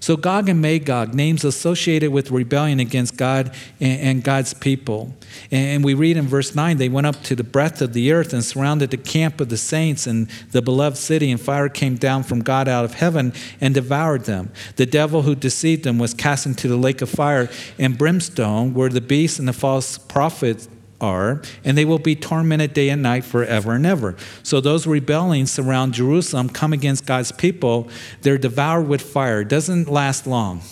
So, 0.00 0.16
Gog 0.16 0.48
and 0.48 0.60
Magog, 0.60 1.14
names 1.14 1.44
associated 1.44 2.10
with 2.10 2.30
rebellion 2.30 2.80
against 2.80 3.16
God 3.16 3.54
and, 3.80 4.00
and, 4.00 4.24
God's 4.24 4.54
people. 4.54 5.14
And 5.50 5.84
we 5.84 5.94
read 5.94 6.16
in 6.16 6.26
verse 6.26 6.54
9 6.54 6.76
they 6.76 6.88
went 6.88 7.06
up 7.06 7.22
to 7.24 7.34
the 7.34 7.44
breadth 7.44 7.82
of 7.82 7.92
the 7.92 8.12
earth 8.12 8.32
and 8.32 8.44
surrounded 8.44 8.90
the 8.90 8.96
camp 8.96 9.40
of 9.40 9.48
the 9.48 9.56
saints 9.56 10.06
and 10.06 10.28
the 10.52 10.62
beloved 10.62 10.96
city, 10.96 11.30
and 11.30 11.40
fire 11.40 11.68
came 11.68 11.96
down 11.96 12.22
from 12.22 12.40
God 12.40 12.68
out 12.68 12.84
of 12.84 12.94
heaven 12.94 13.32
and 13.60 13.74
devoured 13.74 14.24
them. 14.24 14.50
The 14.76 14.86
devil 14.86 15.22
who 15.22 15.34
deceived 15.34 15.84
them 15.84 15.98
was 15.98 16.14
cast 16.14 16.46
into 16.46 16.68
the 16.68 16.76
lake 16.76 17.02
of 17.02 17.10
fire 17.10 17.48
and 17.78 17.98
brimstone, 17.98 18.74
where 18.74 18.88
the 18.88 19.00
beast 19.00 19.38
and 19.38 19.48
the 19.48 19.52
false 19.52 19.98
prophet 19.98 20.68
are, 21.00 21.42
and 21.64 21.76
they 21.76 21.84
will 21.84 21.98
be 21.98 22.16
tormented 22.16 22.74
day 22.74 22.88
and 22.88 23.02
night 23.02 23.24
forever 23.24 23.72
and 23.72 23.86
ever. 23.86 24.16
So 24.42 24.60
those 24.60 24.86
rebelling 24.86 25.46
surround 25.46 25.94
Jerusalem, 25.94 26.48
come 26.48 26.72
against 26.72 27.06
God's 27.06 27.32
people, 27.32 27.88
they're 28.22 28.38
devoured 28.38 28.88
with 28.88 29.02
fire. 29.02 29.42
It 29.42 29.48
doesn't 29.48 29.88
last 29.88 30.26
long. 30.26 30.62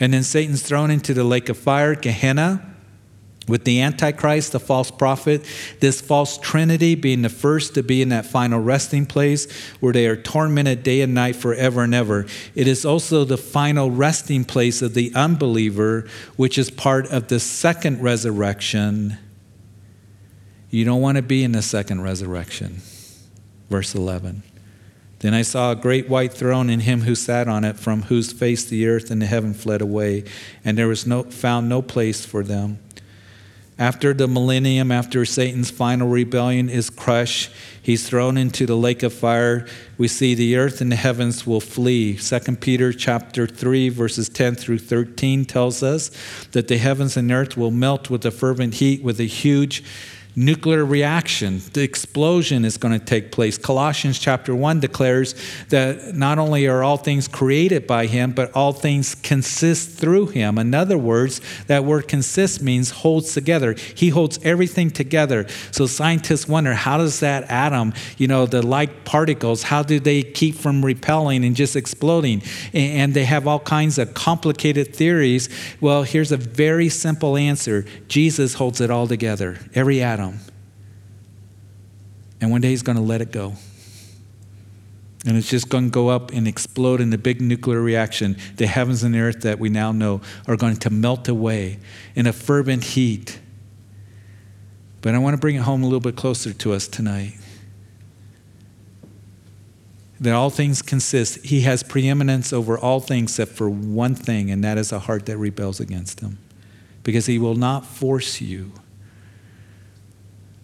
And 0.00 0.12
then 0.12 0.22
Satan's 0.22 0.62
thrown 0.62 0.90
into 0.90 1.14
the 1.14 1.24
lake 1.24 1.48
of 1.48 1.56
fire, 1.56 1.94
Gehenna 1.94 2.75
with 3.48 3.64
the 3.64 3.80
Antichrist, 3.80 4.52
the 4.52 4.60
false 4.60 4.90
prophet, 4.90 5.44
this 5.80 6.00
false 6.00 6.38
trinity 6.38 6.94
being 6.94 7.22
the 7.22 7.28
first 7.28 7.74
to 7.74 7.82
be 7.82 8.02
in 8.02 8.08
that 8.08 8.26
final 8.26 8.60
resting 8.60 9.06
place 9.06 9.50
where 9.80 9.92
they 9.92 10.06
are 10.06 10.16
tormented 10.16 10.82
day 10.82 11.00
and 11.00 11.14
night 11.14 11.36
forever 11.36 11.82
and 11.82 11.94
ever. 11.94 12.26
It 12.54 12.66
is 12.66 12.84
also 12.84 13.24
the 13.24 13.38
final 13.38 13.90
resting 13.90 14.44
place 14.44 14.82
of 14.82 14.94
the 14.94 15.12
unbeliever, 15.14 16.08
which 16.36 16.58
is 16.58 16.70
part 16.70 17.06
of 17.12 17.28
the 17.28 17.38
second 17.38 18.02
resurrection. 18.02 19.18
You 20.70 20.84
don't 20.84 21.00
want 21.00 21.16
to 21.16 21.22
be 21.22 21.44
in 21.44 21.52
the 21.52 21.62
second 21.62 22.02
resurrection. 22.02 22.80
Verse 23.70 23.94
11. 23.94 24.42
Then 25.20 25.32
I 25.32 25.42
saw 25.42 25.72
a 25.72 25.76
great 25.76 26.08
white 26.08 26.32
throne 26.34 26.68
and 26.68 26.82
him 26.82 27.02
who 27.02 27.14
sat 27.14 27.48
on 27.48 27.64
it, 27.64 27.76
from 27.76 28.02
whose 28.02 28.32
face 28.32 28.64
the 28.64 28.86
earth 28.86 29.10
and 29.10 29.22
the 29.22 29.26
heaven 29.26 29.54
fled 29.54 29.80
away, 29.80 30.24
and 30.64 30.76
there 30.76 30.88
was 30.88 31.06
no, 31.06 31.22
found 31.22 31.68
no 31.68 31.80
place 31.80 32.26
for 32.26 32.42
them. 32.42 32.78
After 33.78 34.14
the 34.14 34.26
millennium, 34.26 34.90
after 34.90 35.26
Satan's 35.26 35.70
final 35.70 36.08
rebellion 36.08 36.70
is 36.70 36.88
crushed, 36.88 37.50
he's 37.82 38.08
thrown 38.08 38.38
into 38.38 38.64
the 38.64 38.76
lake 38.76 39.02
of 39.02 39.12
fire. 39.12 39.66
We 39.98 40.08
see 40.08 40.34
the 40.34 40.56
earth 40.56 40.80
and 40.80 40.90
the 40.90 40.96
heavens 40.96 41.46
will 41.46 41.60
flee. 41.60 42.16
2 42.16 42.56
Peter 42.56 42.94
chapter 42.94 43.46
3 43.46 43.90
verses 43.90 44.30
10 44.30 44.54
through 44.54 44.78
13 44.78 45.44
tells 45.44 45.82
us 45.82 46.10
that 46.52 46.68
the 46.68 46.78
heavens 46.78 47.18
and 47.18 47.30
earth 47.30 47.58
will 47.58 47.70
melt 47.70 48.08
with 48.08 48.24
a 48.24 48.30
fervent 48.30 48.76
heat 48.76 49.02
with 49.02 49.20
a 49.20 49.24
huge 49.24 49.84
nuclear 50.38 50.84
reaction. 50.84 51.62
The 51.72 51.82
explosion 51.82 52.66
is 52.66 52.76
going 52.76 52.98
to 52.98 53.04
take 53.04 53.32
place. 53.32 53.56
Colossians 53.56 54.18
chapter 54.18 54.54
1 54.54 54.80
declares 54.80 55.34
that 55.70 56.14
not 56.14 56.38
only 56.38 56.66
are 56.66 56.84
all 56.84 56.98
things 56.98 57.26
created 57.26 57.86
by 57.86 58.04
him, 58.04 58.32
but 58.32 58.52
all 58.52 58.74
things 58.74 59.14
consist 59.14 59.98
through 59.98 60.26
him. 60.26 60.58
In 60.58 60.74
other 60.74 60.98
words, 60.98 61.40
that 61.68 61.86
word 61.86 62.06
consist 62.06 62.60
means 62.60 62.90
holds 62.90 63.32
together. 63.32 63.72
He 63.72 64.10
holds 64.10 64.38
everything 64.44 64.90
together. 64.90 65.46
So 65.70 65.86
scientists 65.86 66.46
wonder 66.46 66.74
how 66.74 66.98
does 66.98 67.20
that 67.20 67.50
atom, 67.50 67.94
you 68.18 68.28
know, 68.28 68.44
the 68.44 68.60
like 68.60 69.06
particles, 69.06 69.62
how 69.62 69.82
do 69.82 69.98
they 69.98 70.22
keep 70.22 70.54
from 70.56 70.84
repelling 70.84 71.46
and 71.46 71.56
just 71.56 71.76
exploding? 71.76 72.42
And 72.74 73.14
they 73.14 73.24
have 73.24 73.48
all 73.48 73.60
kinds 73.60 73.96
of 73.96 74.12
complicated 74.12 74.94
theories. 74.94 75.48
Well, 75.80 76.02
here's 76.02 76.30
a 76.30 76.36
very 76.36 76.90
simple 76.90 77.38
answer 77.38 77.86
Jesus 78.06 78.54
holds 78.54 78.82
it 78.82 78.90
all 78.90 79.06
together, 79.06 79.58
every 79.74 80.02
atom. 80.02 80.25
And 82.40 82.50
one 82.50 82.60
day 82.60 82.70
he's 82.70 82.82
going 82.82 82.96
to 82.96 83.02
let 83.02 83.20
it 83.20 83.32
go. 83.32 83.54
And 85.26 85.36
it's 85.36 85.50
just 85.50 85.68
going 85.68 85.86
to 85.86 85.90
go 85.90 86.08
up 86.08 86.30
and 86.30 86.46
explode 86.46 87.00
in 87.00 87.12
a 87.12 87.18
big 87.18 87.40
nuclear 87.40 87.80
reaction. 87.80 88.36
The 88.56 88.66
heavens 88.66 89.02
and 89.02 89.14
the 89.14 89.20
earth 89.20 89.40
that 89.40 89.58
we 89.58 89.68
now 89.68 89.90
know 89.90 90.20
are 90.46 90.56
going 90.56 90.76
to 90.76 90.90
melt 90.90 91.26
away 91.26 91.80
in 92.14 92.26
a 92.26 92.32
fervent 92.32 92.84
heat. 92.84 93.40
But 95.02 95.14
I 95.14 95.18
want 95.18 95.34
to 95.34 95.40
bring 95.40 95.56
it 95.56 95.62
home 95.62 95.82
a 95.82 95.86
little 95.86 96.00
bit 96.00 96.14
closer 96.14 96.52
to 96.52 96.72
us 96.72 96.86
tonight. 96.86 97.34
That 100.20 100.32
all 100.32 100.48
things 100.48 100.80
consist, 100.80 101.44
he 101.44 101.62
has 101.62 101.82
preeminence 101.82 102.52
over 102.52 102.78
all 102.78 103.00
things 103.00 103.32
except 103.32 103.52
for 103.52 103.68
one 103.68 104.14
thing, 104.14 104.50
and 104.50 104.62
that 104.64 104.78
is 104.78 104.92
a 104.92 105.00
heart 105.00 105.26
that 105.26 105.36
rebels 105.36 105.80
against 105.80 106.20
him. 106.20 106.38
Because 107.02 107.26
he 107.26 107.38
will 107.38 107.54
not 107.54 107.84
force 107.84 108.40
you 108.40 108.72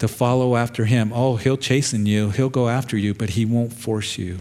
to 0.02 0.08
follow 0.08 0.56
after 0.56 0.84
him. 0.84 1.12
Oh, 1.14 1.36
he'll 1.36 1.56
chasten 1.56 2.06
you, 2.06 2.30
he'll 2.30 2.50
go 2.50 2.68
after 2.68 2.98
you, 2.98 3.14
but 3.14 3.30
he 3.30 3.44
won't 3.44 3.72
force 3.72 4.18
you. 4.18 4.40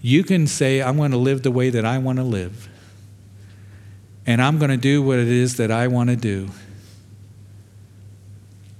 You 0.00 0.22
can 0.22 0.46
say, 0.46 0.80
I'm 0.80 0.96
going 0.96 1.10
to 1.10 1.16
live 1.16 1.42
the 1.42 1.50
way 1.50 1.68
that 1.68 1.84
I 1.84 1.98
want 1.98 2.18
to 2.18 2.22
live, 2.22 2.68
and 4.24 4.40
I'm 4.40 4.58
going 4.58 4.70
to 4.70 4.76
do 4.76 5.02
what 5.02 5.18
it 5.18 5.26
is 5.26 5.56
that 5.56 5.72
I 5.72 5.88
want 5.88 6.10
to 6.10 6.16
do. 6.16 6.48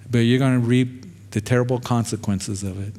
But 0.09 0.18
you're 0.18 0.38
going 0.38 0.61
to 0.61 0.64
reap 0.64 1.32
the 1.32 1.40
terrible 1.40 1.80
consequences 1.80 2.62
of 2.62 2.80
it. 2.80 2.94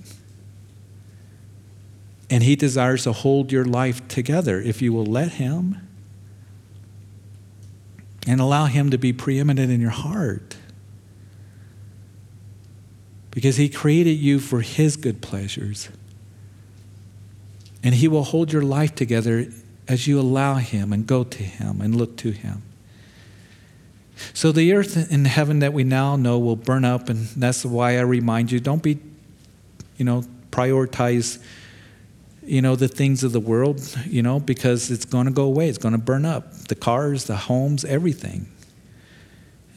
And 2.30 2.44
he 2.44 2.58
desires 2.58 3.06
to 3.06 3.14
hold 3.14 3.54
your 3.54 3.64
life 3.64 4.06
together 4.10 4.60
if 4.60 4.82
you 4.82 4.92
will 4.92 5.06
let 5.06 5.32
him 5.32 5.88
and 8.28 8.42
allow 8.42 8.66
him 8.66 8.90
to 8.90 8.98
be 8.98 9.14
preeminent 9.14 9.72
in 9.72 9.80
your 9.80 9.92
heart 9.92 10.58
because 13.38 13.58
He 13.58 13.70
created 13.70 14.14
you 14.14 14.40
for 14.40 14.62
His 14.62 14.98
good 14.98 15.22
pleasures. 15.22 15.90
And 17.84 17.94
He 17.94 18.08
will 18.08 18.24
hold 18.24 18.52
your 18.52 18.64
life 18.64 18.96
together 18.96 19.46
as 19.88 20.08
you 20.08 20.20
allow 20.20 20.56
Him 20.56 20.92
and 20.92 21.06
go 21.06 21.24
to 21.24 21.44
Him 21.44 21.80
and 21.80 21.96
look 21.96 22.18
to 22.18 22.32
Him. 22.32 22.64
So 24.34 24.52
the 24.52 24.74
earth 24.74 25.12
and 25.12 25.28
heaven 25.28 25.60
that 25.60 25.72
we 25.72 25.84
now 25.84 26.16
know 26.16 26.40
will 26.40 26.56
burn 26.56 26.84
up, 26.84 27.10
and 27.10 27.28
that's 27.28 27.64
why 27.64 28.00
I 28.00 28.02
remind 28.02 28.52
you 28.52 28.60
don't 28.60 28.82
be, 28.82 28.98
you 29.98 30.06
know, 30.06 30.24
prioritize, 30.50 31.38
you 32.44 32.64
know, 32.64 32.76
the 32.76 32.88
things 32.88 33.24
of 33.24 33.34
the 33.34 33.40
world, 33.40 33.96
you 34.08 34.24
know, 34.24 34.40
because 34.40 34.90
it's 34.90 35.06
going 35.06 35.28
to 35.28 35.32
go 35.32 35.44
away. 35.44 35.70
It's 35.70 35.78
going 35.78 35.92
to 35.92 36.02
burn 36.02 36.26
up. 36.26 36.52
The 36.70 36.76
cars, 36.76 37.26
the 37.26 37.38
homes, 37.38 37.86
everything. 37.86 38.48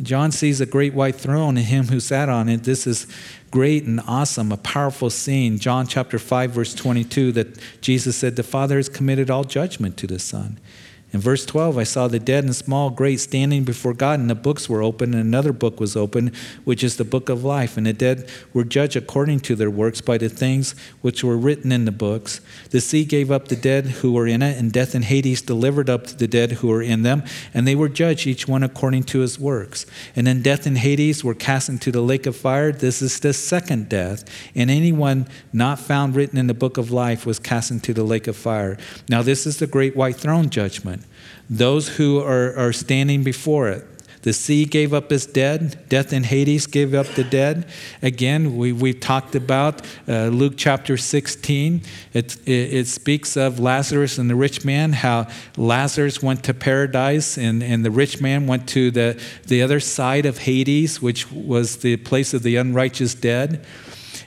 John 0.03 0.33
sees 0.33 0.61
a 0.61 0.67
great 0.67 0.95
white 0.95 1.17
throne 1.17 1.57
and 1.57 1.67
him 1.67 1.89
who 1.89 2.01
sat 2.01 2.29
on 2.29 2.49
it. 2.49 2.65
This 2.65 2.87
is 2.87 3.07
great 3.51 3.85
and 3.85 4.01
awesome, 4.07 4.53
a 4.53 4.57
powerful 4.57 5.11
scene. 5.11 5.59
John 5.59 5.87
chapter 5.87 6.19
5, 6.19 6.51
verse 6.51 6.75
22, 6.75 7.33
that 7.33 7.59
Jesus 7.81 8.17
said, 8.17 8.37
The 8.37 8.43
Father 8.43 8.77
has 8.77 8.89
committed 8.89 9.31
all 9.31 9.45
judgment 9.45 9.97
to 9.99 10.07
the 10.07 10.19
Son. 10.19 10.59
In 11.13 11.19
verse 11.19 11.45
12, 11.45 11.77
I 11.77 11.83
saw 11.83 12.07
the 12.07 12.21
dead 12.21 12.45
and 12.45 12.55
small, 12.55 12.89
great, 12.89 13.19
standing 13.19 13.65
before 13.65 13.95
God, 13.95 14.21
and 14.21 14.31
the 14.31 14.37
books 14.37 14.69
were 14.69 14.81
open, 14.81 15.13
and 15.13 15.21
another 15.21 15.53
book 15.53 15.81
was 15.81 15.97
open, 15.97 16.33
which 16.63 16.85
is 16.85 16.99
the 16.99 17.05
book 17.05 17.29
of 17.29 17.43
life. 17.43 17.77
And 17.77 17.85
the 17.85 17.93
dead 17.93 18.29
were 18.55 18.63
judged 18.63 18.95
according 18.95 19.41
to 19.41 19.57
their 19.57 19.71
works 19.71 20.01
by 20.01 20.19
the 20.19 20.29
things 20.29 20.77
which 21.01 21.25
were 21.25 21.37
written 21.37 21.73
in 21.73 21.85
the 21.85 21.91
books. 21.91 22.41
The 22.71 22.81
sea 22.81 23.05
gave 23.05 23.33
up 23.33 23.49
the 23.49 23.57
dead 23.57 23.87
who 23.87 24.13
were 24.13 24.29
in 24.29 24.41
it, 24.41 24.57
and 24.57 24.71
death 24.71 24.95
and 24.95 25.05
Hades 25.05 25.43
delivered 25.43 25.91
up 25.91 26.07
the 26.07 26.29
dead 26.29 26.53
who 26.53 26.69
were 26.69 26.83
in 26.83 27.03
them, 27.03 27.25
and 27.53 27.67
they 27.67 27.75
were 27.75 27.89
judged, 27.89 28.29
each 28.29 28.47
one 28.47 28.63
according 28.63 29.03
to 29.05 29.19
his 29.19 29.37
works. 29.37 29.87
And 30.15 30.29
then 30.29 30.43
death 30.43 30.65
and 30.65 30.79
Hades 30.79 31.25
were 31.25 31.35
cast 31.35 31.69
into 31.69 31.91
the 31.91 32.03
lake 32.03 32.27
of 32.27 32.37
fire. 32.37 32.71
This 32.71 33.03
is 33.03 33.19
the 33.19 33.33
second 33.33 33.89
death. 33.89 34.25
And 34.55 34.71
anyone 34.71 35.27
not 35.53 35.81
found 35.81 36.15
written 36.15 36.39
in 36.39 36.47
the 36.47 36.55
book 36.55 36.79
of 36.79 36.93
life 36.93 37.27
was 37.27 37.41
cast 37.41 37.73
into 37.73 37.93
the 37.93 38.05
lake 38.05 38.29
of 38.29 38.37
fire. 38.37 38.79
Now, 39.09 39.23
this 39.23 39.45
is 39.45 39.59
the 39.59 39.67
great 39.67 39.97
white 39.97 40.15
throne 40.15 40.51
judgment 40.51 41.00
those 41.51 41.89
who 41.89 42.21
are, 42.21 42.57
are 42.57 42.73
standing 42.73 43.25
before 43.25 43.69
it. 43.69 43.85
The 44.23 44.33
sea 44.35 44.67
gave 44.67 44.93
up 44.93 45.11
its 45.11 45.25
dead. 45.25 45.89
Death 45.89 46.13
and 46.13 46.27
Hades 46.27 46.67
gave 46.67 46.93
up 46.93 47.07
the 47.07 47.25
dead. 47.25 47.67
Again, 48.03 48.57
we, 48.57 48.71
we've 48.71 49.01
talked 49.01 49.35
about 49.35 49.81
uh, 50.07 50.27
Luke 50.27 50.55
chapter 50.59 50.99
16. 50.99 51.83
It, 52.13 52.37
it, 52.47 52.51
it, 52.51 52.87
speaks 52.87 53.37
of 53.39 53.59
Lazarus 53.59 54.19
and 54.19 54.29
the 54.29 54.35
rich 54.35 54.63
man, 54.63 54.93
how 54.93 55.27
Lazarus 55.57 56.23
went 56.23 56.45
to 56.45 56.55
paradise 56.55 57.39
and, 57.39 57.63
and 57.63 57.83
the 57.83 57.91
rich 57.91 58.21
man 58.21 58.47
went 58.47 58.69
to 58.69 58.91
the, 58.91 59.21
the 59.47 59.63
other 59.63 59.81
side 59.81 60.27
of 60.27 60.39
Hades, 60.39 61.01
which 61.01 61.33
was 61.33 61.79
the 61.79 61.97
place 61.97 62.35
of 62.35 62.43
the 62.43 62.57
unrighteous 62.57 63.15
dead. 63.15 63.65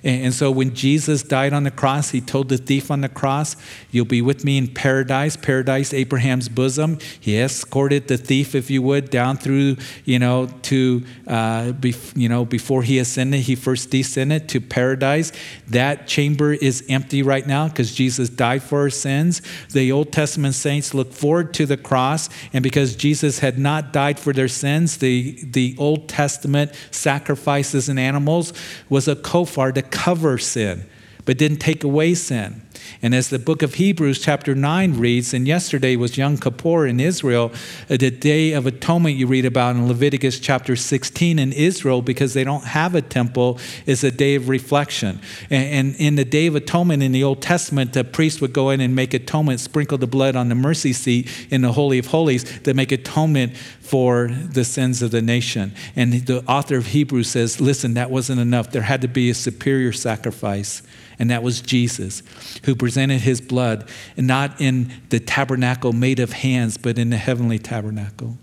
And 0.03 0.33
so 0.33 0.51
when 0.51 0.75
Jesus 0.75 1.23
died 1.23 1.53
on 1.53 1.63
the 1.63 1.71
cross, 1.71 2.09
he 2.09 2.19
told 2.19 2.49
the 2.49 2.57
thief 2.57 2.91
on 2.91 2.99
the 2.99 3.07
cross, 3.07 3.55
You'll 3.89 4.03
be 4.03 4.21
with 4.21 4.43
me 4.43 4.57
in 4.57 4.67
paradise, 4.67 5.37
paradise, 5.37 5.93
Abraham's 5.93 6.49
bosom. 6.49 6.97
He 7.19 7.39
escorted 7.39 8.09
the 8.09 8.17
thief, 8.17 8.53
if 8.53 8.69
you 8.69 8.81
would, 8.81 9.09
down 9.09 9.37
through, 9.37 9.77
you 10.03 10.19
know, 10.19 10.47
to, 10.63 11.05
uh, 11.25 11.71
you 12.15 12.27
know, 12.27 12.43
before 12.43 12.83
he 12.83 12.99
ascended, 12.99 13.41
he 13.41 13.55
first 13.55 13.91
descended 13.91 14.49
to 14.49 14.59
paradise. 14.59 15.31
That 15.69 16.05
chamber 16.05 16.51
is 16.51 16.83
empty 16.89 17.23
right 17.23 17.47
now 17.47 17.69
because 17.69 17.95
Jesus 17.95 18.27
died 18.27 18.61
for 18.61 18.81
our 18.81 18.89
sins. 18.89 19.41
The 19.71 19.93
Old 19.93 20.11
Testament 20.11 20.55
saints 20.55 20.93
look 20.93 21.13
forward 21.13 21.53
to 21.53 21.65
the 21.65 21.77
cross, 21.77 22.27
and 22.51 22.61
because 22.61 22.97
Jesus 22.97 23.39
had 23.39 23.57
not 23.57 23.93
died 23.93 24.19
for 24.19 24.33
their 24.33 24.49
sins, 24.49 24.97
the, 24.97 25.39
the 25.43 25.75
Old 25.77 26.09
Testament 26.09 26.73
sacrifices 26.91 27.87
and 27.87 27.97
animals 27.97 28.51
was 28.89 29.07
a 29.07 29.15
kofar 29.15 29.71
to 29.73 29.92
cover 29.93 30.37
sin, 30.37 30.85
but 31.23 31.37
didn't 31.37 31.59
take 31.59 31.83
away 31.83 32.13
sin. 32.15 32.61
And 33.01 33.13
as 33.13 33.29
the 33.29 33.39
book 33.39 33.61
of 33.61 33.75
Hebrews, 33.75 34.19
chapter 34.19 34.55
9 34.55 34.97
reads, 34.97 35.33
and 35.33 35.47
yesterday 35.47 35.95
was 35.95 36.17
Yom 36.17 36.37
Kippur 36.37 36.85
in 36.85 36.99
Israel, 36.99 37.51
uh, 37.89 37.97
the 37.97 38.11
day 38.11 38.53
of 38.53 38.65
atonement 38.65 39.15
you 39.15 39.27
read 39.27 39.45
about 39.45 39.75
in 39.75 39.87
Leviticus 39.87 40.39
chapter 40.39 40.75
16 40.75 41.39
in 41.39 41.51
Israel, 41.53 42.01
because 42.01 42.33
they 42.33 42.43
don't 42.43 42.65
have 42.65 42.95
a 42.95 43.01
temple, 43.01 43.59
is 43.85 44.03
a 44.03 44.11
day 44.11 44.35
of 44.35 44.49
reflection. 44.49 45.19
And 45.49 45.95
in 45.95 46.15
the 46.15 46.25
day 46.25 46.47
of 46.47 46.55
atonement 46.55 47.03
in 47.03 47.11
the 47.11 47.23
Old 47.23 47.41
Testament, 47.41 47.93
the 47.93 48.03
priest 48.03 48.41
would 48.41 48.53
go 48.53 48.69
in 48.69 48.81
and 48.81 48.95
make 48.95 49.13
atonement, 49.13 49.59
sprinkle 49.59 49.97
the 49.97 50.07
blood 50.07 50.35
on 50.35 50.49
the 50.49 50.55
mercy 50.55 50.93
seat 50.93 51.29
in 51.49 51.61
the 51.61 51.71
Holy 51.71 51.97
of 51.99 52.07
Holies 52.07 52.43
to 52.61 52.73
make 52.73 52.91
atonement 52.91 53.55
for 53.57 54.27
the 54.27 54.63
sins 54.63 55.01
of 55.01 55.11
the 55.11 55.21
nation. 55.21 55.73
And 55.95 56.13
the 56.13 56.43
author 56.45 56.77
of 56.77 56.87
Hebrews 56.87 57.29
says, 57.29 57.59
listen, 57.59 57.93
that 57.95 58.09
wasn't 58.09 58.39
enough. 58.39 58.71
There 58.71 58.81
had 58.81 59.01
to 59.01 59.07
be 59.07 59.29
a 59.29 59.33
superior 59.33 59.91
sacrifice 59.91 60.81
and 61.23 61.31
that 61.31 61.41
was 61.41 61.61
Jesus, 61.61 62.21
who 62.65 62.75
presented 62.75 63.21
his 63.21 63.39
blood, 63.39 63.87
not 64.17 64.59
in 64.59 64.91
the 65.07 65.21
tabernacle 65.21 65.93
made 65.93 66.19
of 66.19 66.33
hands, 66.33 66.77
but 66.77 66.99
in 66.99 67.11
the 67.11 67.15
heavenly 67.15 67.57
tabernacle. 67.57 68.37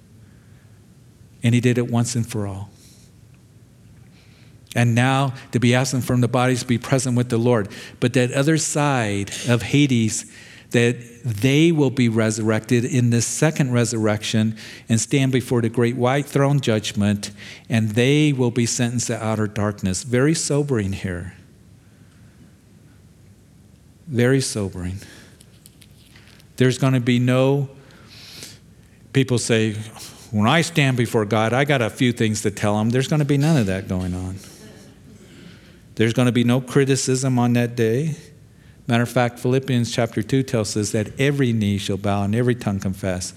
And 1.43 1.55
he 1.55 1.61
did 1.61 1.77
it 1.77 1.91
once 1.91 2.17
and 2.17 2.27
for 2.27 2.47
all. 2.47 2.71
And 4.75 4.95
now 4.95 5.35
to 5.53 5.61
be 5.61 5.75
absent 5.75 6.05
from 6.05 6.23
the 6.23 6.27
bodies 6.27 6.65
be 6.65 6.79
present 6.79 7.19
with 7.19 7.29
the 7.29 7.37
Lord. 7.37 7.69
But 8.01 8.15
that 8.15 8.33
other 8.33 8.57
side 8.57 9.31
of 9.47 9.61
Hades, 9.61 10.35
that 10.71 10.97
they 11.23 11.71
will 11.71 11.91
be 11.91 12.09
resurrected 12.09 12.87
in 12.87 13.11
the 13.11 13.21
second 13.21 13.75
resurrection 13.75 14.57
and 14.89 14.99
stand 14.99 15.33
before 15.33 15.61
the 15.61 15.69
great 15.69 15.97
white 15.97 16.25
throne 16.25 16.61
judgment, 16.61 17.31
and 17.69 17.91
they 17.91 18.33
will 18.33 18.51
be 18.51 18.65
sentenced 18.65 19.09
to 19.09 19.23
outer 19.23 19.47
darkness. 19.47 20.03
Very 20.03 20.33
sobering 20.33 20.95
here. 20.95 21.35
Very 24.11 24.41
sobering. 24.41 24.99
There's 26.57 26.77
going 26.77 26.93
to 26.93 27.01
be 27.01 27.19
no, 27.19 27.71
people 29.15 29.39
say, 29.39 29.75
when 30.31 30.47
I 30.47 30.61
stand 30.61 30.97
before 30.97 31.25
God, 31.25 31.53
I 31.53 31.65
got 31.65 31.81
a 31.81 31.89
few 31.89 32.13
things 32.13 32.43
to 32.43 32.51
tell 32.51 32.79
him. 32.79 32.91
There's 32.91 33.09
going 33.09 33.21
to 33.21 33.25
be 33.25 33.39
none 33.39 33.57
of 33.57 33.67
that 33.67 33.89
going 33.89 34.15
on. 34.15 34.37
There's 35.95 36.13
going 36.13 36.27
to 36.27 36.33
be 36.33 36.45
no 36.45 36.61
criticism 36.61 37.39
on 37.39 37.55
that 37.55 37.77
day. 37.77 38.17
Matter 38.87 39.05
of 39.05 39.09
fact, 39.09 39.39
Philippians 39.39 39.93
chapter 39.93 40.23
2 40.23 40.43
tells 40.43 40.77
us 40.77 40.91
that 40.91 41.19
every 41.21 41.53
knee 41.53 41.79
shall 41.79 41.97
bow 41.97 42.25
and 42.25 42.35
every 42.35 42.55
tongue 42.57 42.81
confess 42.81 43.33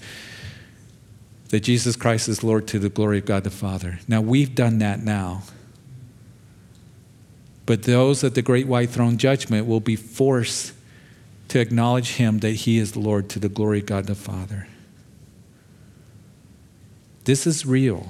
that 1.50 1.60
Jesus 1.60 1.94
Christ 1.94 2.28
is 2.28 2.42
Lord 2.42 2.66
to 2.68 2.80
the 2.80 2.88
glory 2.88 3.18
of 3.18 3.26
God 3.26 3.44
the 3.44 3.50
Father. 3.50 4.00
Now, 4.08 4.20
we've 4.20 4.54
done 4.54 4.78
that 4.78 5.00
now. 5.00 5.42
But 7.66 7.84
those 7.84 8.22
at 8.24 8.34
the 8.34 8.42
great 8.42 8.66
white 8.66 8.90
throne 8.90 9.16
judgment 9.16 9.66
will 9.66 9.80
be 9.80 9.96
forced 9.96 10.72
to 11.48 11.60
acknowledge 11.60 12.16
him 12.16 12.38
that 12.38 12.50
he 12.50 12.78
is 12.78 12.96
Lord 12.96 13.28
to 13.30 13.38
the 13.38 13.48
glory 13.48 13.80
of 13.80 13.86
God 13.86 14.06
the 14.06 14.14
Father. 14.14 14.66
This 17.24 17.46
is 17.46 17.64
real. 17.64 18.08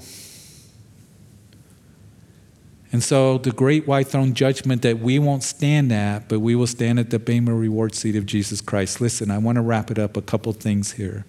And 2.90 3.02
so, 3.02 3.38
the 3.38 3.50
great 3.50 3.88
white 3.88 4.07
throne 4.07 4.34
judgment 4.34 4.82
that 4.82 5.00
we 5.00 5.18
won't 5.18 5.42
stand 5.42 5.92
at, 5.92 6.28
but 6.28 6.38
we 6.38 6.55
will 6.55 6.68
stand 6.68 7.00
at 7.00 7.11
the 7.11 7.18
Bema 7.18 7.52
reward 7.52 7.94
seat 7.94 8.14
of 8.14 8.24
Jesus 8.24 8.61
Christ. 8.61 9.00
Listen, 9.00 9.32
I 9.32 9.38
want 9.38 9.57
to 9.57 9.62
wrap 9.62 9.90
it 9.90 9.98
up 9.98 10.16
a 10.16 10.22
couple 10.22 10.52
things 10.52 10.92
here. 10.92 11.24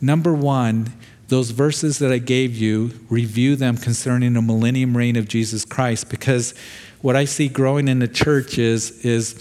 Number 0.00 0.32
one, 0.32 0.94
those 1.28 1.50
verses 1.50 1.98
that 1.98 2.10
I 2.10 2.18
gave 2.18 2.56
you, 2.56 2.92
review 3.10 3.56
them 3.56 3.76
concerning 3.76 4.32
the 4.32 4.40
millennium 4.40 4.96
reign 4.96 5.16
of 5.16 5.28
Jesus 5.28 5.64
Christ, 5.64 6.08
because 6.08 6.54
what 7.06 7.14
I 7.14 7.24
see 7.24 7.46
growing 7.46 7.86
in 7.86 8.00
the 8.00 8.08
church 8.08 8.58
is, 8.58 8.90
is 9.04 9.36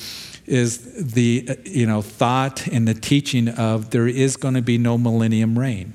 is 0.45 1.13
the 1.13 1.49
you 1.65 1.87
know 1.87 2.03
thought 2.03 2.67
and 2.67 2.87
the 2.87 2.93
teaching 2.93 3.49
of 3.49 3.89
there 3.89 4.07
is 4.07 4.37
going 4.37 4.53
to 4.53 4.61
be 4.61 4.77
no 4.77 4.99
millennium 4.99 5.57
reign. 5.57 5.93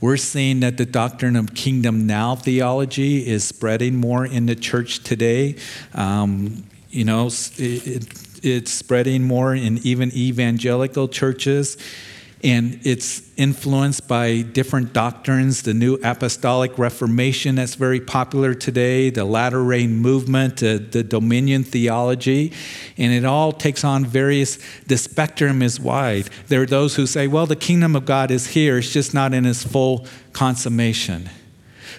We're 0.00 0.16
seeing 0.16 0.60
that 0.60 0.76
the 0.76 0.86
doctrine 0.86 1.34
of 1.34 1.54
kingdom 1.54 2.06
now 2.06 2.36
theology 2.36 3.26
is 3.26 3.42
spreading 3.42 3.96
more 3.96 4.24
in 4.24 4.46
the 4.46 4.54
church 4.54 5.02
today. 5.02 5.56
Um, 5.94 6.62
you 6.90 7.04
know, 7.04 7.26
it, 7.26 8.06
it's 8.44 8.70
spreading 8.70 9.24
more 9.24 9.52
in 9.52 9.78
even 9.78 10.12
evangelical 10.14 11.08
churches 11.08 11.76
and 12.44 12.78
it's 12.84 13.22
influenced 13.36 14.06
by 14.06 14.42
different 14.42 14.92
doctrines 14.92 15.62
the 15.62 15.72
new 15.72 15.94
apostolic 16.04 16.78
reformation 16.78 17.54
that's 17.54 17.74
very 17.74 18.00
popular 18.00 18.54
today 18.54 19.08
the 19.10 19.24
latter 19.24 19.64
rain 19.64 19.96
movement 19.96 20.62
uh, 20.62 20.78
the 20.90 21.02
dominion 21.02 21.64
theology. 21.64 22.52
And 22.98 23.12
it 23.12 23.24
all 23.24 23.50
takes 23.50 23.82
on 23.82 24.04
various 24.04 24.58
the 24.86 24.98
spectrum 24.98 25.62
is 25.62 25.80
wide. 25.80 26.28
There 26.48 26.62
are 26.62 26.66
those 26.66 26.94
who 26.94 27.06
say 27.06 27.26
well 27.26 27.46
the 27.46 27.56
kingdom 27.56 27.96
of 27.96 28.04
god 28.04 28.30
is 28.30 28.48
here. 28.48 28.78
It's 28.78 28.92
just 28.92 29.14
not 29.14 29.32
in 29.32 29.46
its 29.46 29.64
full 29.64 30.06
consummation 30.32 31.30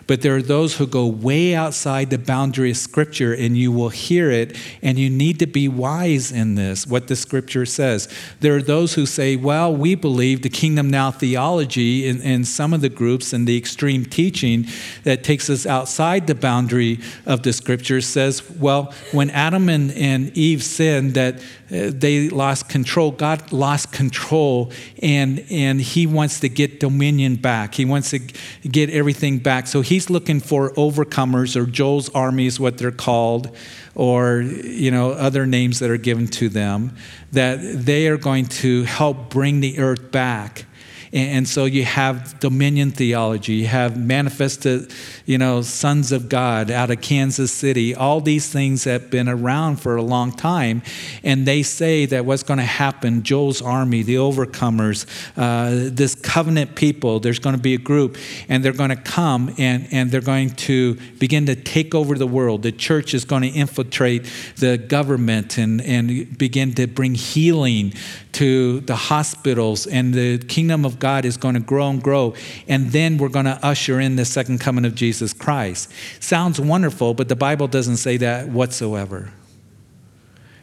but 0.07 0.21
there 0.21 0.35
are 0.35 0.41
those 0.41 0.77
who 0.77 0.85
go 0.85 1.07
way 1.07 1.55
outside 1.55 2.09
the 2.09 2.17
boundary 2.17 2.71
of 2.71 2.77
Scripture, 2.77 3.33
and 3.33 3.57
you 3.57 3.71
will 3.71 3.89
hear 3.89 4.29
it, 4.29 4.57
and 4.81 4.99
you 4.99 5.09
need 5.09 5.39
to 5.39 5.47
be 5.47 5.67
wise 5.67 6.31
in 6.31 6.55
this, 6.55 6.85
what 6.85 7.07
the 7.07 7.15
Scripture 7.15 7.65
says. 7.65 8.07
There 8.39 8.55
are 8.55 8.61
those 8.61 8.93
who 8.93 9.05
say, 9.05 9.35
well, 9.35 9.75
we 9.75 9.95
believe 9.95 10.41
the 10.41 10.49
kingdom 10.49 10.89
now 10.89 11.11
theology 11.11 12.07
in, 12.07 12.21
in 12.21 12.45
some 12.45 12.73
of 12.73 12.81
the 12.81 12.89
groups 12.89 13.33
and 13.33 13.47
the 13.47 13.57
extreme 13.57 14.05
teaching 14.05 14.67
that 15.03 15.23
takes 15.23 15.49
us 15.49 15.65
outside 15.65 16.27
the 16.27 16.35
boundary 16.35 16.99
of 17.25 17.43
the 17.43 17.53
Scripture 17.53 18.01
says, 18.01 18.47
well, 18.51 18.93
when 19.11 19.29
Adam 19.31 19.69
and, 19.69 19.91
and 19.93 20.35
Eve 20.37 20.63
sinned, 20.63 21.15
that 21.15 21.41
Uh, 21.71 21.89
they 21.93 22.29
lost 22.29 22.69
control. 22.69 23.11
God 23.11 23.51
lost 23.51 23.91
control, 23.91 24.71
and, 25.01 25.43
and 25.49 25.81
He 25.81 26.05
wants 26.05 26.39
to 26.41 26.49
get 26.49 26.79
dominion 26.79 27.37
back. 27.37 27.73
He 27.73 27.85
wants 27.85 28.11
to 28.11 28.19
get 28.19 28.89
everything 28.91 29.39
back. 29.39 29.65
So 29.67 29.81
He's 29.81 30.09
looking 30.09 30.39
for 30.39 30.71
overcomers, 30.71 31.55
or 31.55 31.65
Joel's 31.65 32.09
army 32.09 32.45
is 32.45 32.59
what 32.59 32.77
they're 32.77 32.91
called, 32.91 33.55
or 33.95 34.41
you 34.41 34.91
know 34.91 35.11
other 35.11 35.47
names 35.47 35.79
that 35.79 35.89
are 35.89 35.97
given 35.97 36.27
to 36.27 36.49
them, 36.49 36.95
that 37.31 37.57
they 37.61 38.07
are 38.07 38.17
going 38.17 38.45
to 38.45 38.83
help 38.83 39.29
bring 39.29 39.61
the 39.61 39.79
earth 39.79 40.11
back. 40.11 40.65
And 41.13 41.47
so 41.47 41.63
you 41.63 41.85
have 41.85 42.41
dominion 42.41 42.91
theology, 42.91 43.53
you 43.53 43.67
have 43.67 43.97
manifested, 43.97 44.91
you 45.25 45.39
know, 45.39 45.61
sons 45.61 46.11
of 46.11 46.29
God 46.29 46.69
out 46.69 46.91
of 46.91 47.01
Kansas 47.01 47.51
City. 47.51 47.95
All 47.95 48.21
these 48.21 48.49
things 48.49 48.83
have 48.83 49.09
been 49.09 49.27
around 49.27 49.77
for 49.77 49.95
a 49.95 50.01
long 50.01 50.31
time. 50.31 50.83
And 51.23 51.47
they 51.47 51.63
say 51.63 52.05
that 52.05 52.25
what's 52.25 52.43
going 52.43 52.59
to 52.59 52.63
happen, 52.63 53.23
Joel's 53.23 53.61
army, 53.61 54.03
the 54.03 54.15
overcomers, 54.15 55.07
uh, 55.35 55.89
this 55.91 56.13
covenant 56.13 56.75
people, 56.75 57.19
there's 57.19 57.39
going 57.39 57.55
to 57.55 57.61
be 57.61 57.73
a 57.73 57.79
group, 57.79 58.17
and 58.47 58.63
they're 58.63 58.71
going 58.71 58.91
to 58.91 58.95
come 58.95 59.53
and, 59.57 59.87
and 59.91 60.11
they're 60.11 60.21
going 60.21 60.51
to 60.51 60.95
begin 61.17 61.47
to 61.47 61.55
take 61.55 61.95
over 61.95 62.15
the 62.15 62.27
world. 62.27 62.61
The 62.61 62.71
church 62.71 63.13
is 63.13 63.25
going 63.25 63.41
to 63.41 63.49
infiltrate 63.49 64.29
the 64.57 64.77
government 64.77 65.57
and, 65.57 65.81
and 65.81 66.37
begin 66.37 66.73
to 66.75 66.85
bring 66.85 67.15
healing 67.15 67.93
to 68.33 68.81
the 68.81 68.95
hospitals, 68.95 69.87
and 69.87 70.13
the 70.13 70.37
kingdom 70.37 70.83
of 70.83 70.99
God 70.99 71.23
is 71.23 71.37
going 71.37 71.53
to 71.53 71.61
grow 71.61 71.89
and 71.89 72.03
grow. 72.03 72.33
And 72.67 72.91
then 72.91 73.17
we're 73.17 73.29
going 73.29 73.45
to 73.45 73.57
usher 73.63 74.01
in 74.01 74.17
the 74.17 74.25
second 74.25 74.59
coming 74.59 74.83
of 74.83 74.93
Jesus 74.93 75.14
Christ. 75.33 75.91
Sounds 76.19 76.59
wonderful, 76.59 77.13
but 77.13 77.29
the 77.29 77.35
Bible 77.35 77.67
doesn't 77.67 77.97
say 77.97 78.17
that 78.17 78.49
whatsoever. 78.49 79.31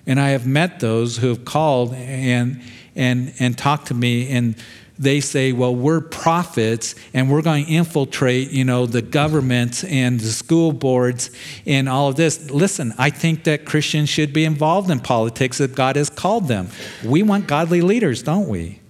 And 0.07 0.19
I 0.19 0.31
have 0.31 0.47
met 0.47 0.81
those 0.81 1.19
who 1.19 1.29
have 1.29 1.45
called 1.45 1.95
and, 1.95 2.61
and, 2.97 3.33
and 3.39 3.57
talked 3.57 3.87
to 3.89 3.95
me, 3.95 4.29
and 4.31 4.57
they 4.99 5.21
say, 5.21 5.53
well, 5.53 5.75
we're 5.75 6.01
prophets 6.01 6.95
and 7.15 7.31
we're 7.31 7.43
going 7.43 7.65
to 7.67 7.73
infiltrate, 7.73 8.51
you 8.51 8.65
know, 8.65 8.87
the 8.87 9.03
government 9.03 9.85
and 9.85 10.21
the 10.21 10.31
school 10.31 10.73
boards 10.73 11.31
and 11.67 11.89
all 11.89 12.09
of 12.09 12.17
this. 12.17 12.51
Listen, 12.51 12.93
I 12.99 13.11
think 13.11 13.45
that 13.45 13.65
Christians 13.65 14.09
should 14.09 14.33
be 14.33 14.45
involved 14.45 14.91
in 14.91 15.01
politics 15.01 15.61
if 15.61 15.75
God 15.75 15.97
has 15.97 16.11
called 16.11 16.47
them. 16.47 16.69
We 17.05 17.23
want 17.23 17.47
godly 17.47 17.81
leaders, 17.81 18.23
don't 18.23 18.49
we? 18.49 18.82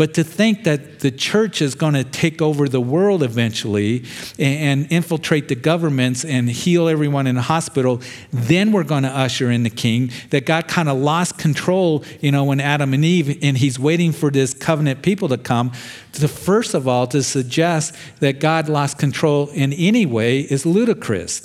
But 0.00 0.14
to 0.14 0.24
think 0.24 0.64
that 0.64 1.00
the 1.00 1.10
church 1.10 1.60
is 1.60 1.74
going 1.74 1.92
to 1.92 2.04
take 2.04 2.40
over 2.40 2.70
the 2.70 2.80
world 2.80 3.22
eventually 3.22 4.06
and, 4.38 4.90
infiltrate 4.90 5.48
the 5.48 5.54
governments 5.54 6.24
and 6.24 6.48
heal 6.48 6.88
everyone 6.88 7.26
in 7.26 7.34
the 7.34 7.42
hospital, 7.42 8.00
then 8.32 8.72
we're 8.72 8.82
going 8.82 9.02
to 9.02 9.10
usher 9.10 9.50
in 9.50 9.62
the 9.62 9.68
king, 9.68 10.10
that 10.30 10.46
God 10.46 10.68
kind 10.68 10.88
of 10.88 10.96
lost 10.96 11.36
control, 11.36 12.02
you 12.22 12.32
know, 12.32 12.44
when 12.44 12.60
Adam 12.60 12.94
and 12.94 13.04
Eve, 13.04 13.40
and 13.42 13.58
he's 13.58 13.78
waiting 13.78 14.10
for 14.10 14.30
this 14.30 14.54
covenant 14.54 15.02
people 15.02 15.28
to 15.28 15.36
come. 15.36 15.70
To 16.14 16.28
first 16.28 16.72
of 16.72 16.88
all, 16.88 17.06
to 17.08 17.22
suggest 17.22 17.94
that 18.20 18.40
God 18.40 18.70
lost 18.70 18.96
control 18.96 19.50
in 19.50 19.74
any 19.74 20.06
way 20.06 20.40
is 20.40 20.64
ludicrous. 20.64 21.42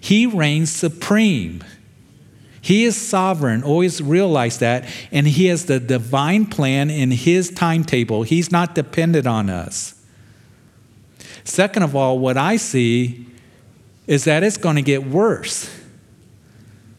He 0.00 0.26
reigns 0.26 0.72
supreme. 0.72 1.62
He 2.62 2.84
is 2.84 2.96
sovereign. 2.96 3.64
Always 3.64 4.00
realize 4.00 4.60
that. 4.60 4.88
And 5.10 5.26
He 5.26 5.46
has 5.46 5.66
the 5.66 5.80
divine 5.80 6.46
plan 6.46 6.88
in 6.88 7.10
His 7.10 7.50
timetable. 7.50 8.22
He's 8.22 8.50
not 8.50 8.74
dependent 8.74 9.26
on 9.26 9.50
us. 9.50 10.00
Second 11.44 11.82
of 11.82 11.96
all, 11.96 12.20
what 12.20 12.38
I 12.38 12.56
see 12.56 13.26
is 14.06 14.24
that 14.24 14.44
it's 14.44 14.56
going 14.56 14.76
to 14.76 14.82
get 14.82 15.04
worse. 15.04 15.68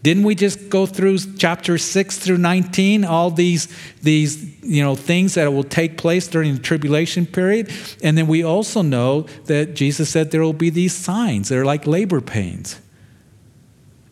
Didn't 0.04 0.24
we 0.24 0.36
just 0.36 0.68
go 0.68 0.86
through 0.86 1.18
chapter 1.38 1.78
6 1.78 2.18
through 2.20 2.40
19, 2.40 3.06
all 3.06 3.32
these, 3.32 3.74
these 4.02 4.62
you 4.62 4.84
know, 4.84 4.96
things 4.96 5.36
that 5.36 5.54
will 5.54 5.64
take 5.64 5.98
place 5.98 6.28
during 6.28 6.56
the 6.56 6.62
tribulation 6.62 7.26
period? 7.26 7.72
And 8.04 8.18
then 8.18 8.28
we 8.28 8.44
also 8.44 8.82
know 8.82 9.22
that 9.46 9.76
Jesus 9.76 10.10
said 10.10 10.32
there 10.32 10.42
will 10.42 10.52
be 10.52 10.70
these 10.70 10.94
signs. 10.94 11.48
They're 11.48 11.64
like 11.64 11.88
labor 11.88 12.20
pains. 12.20 12.82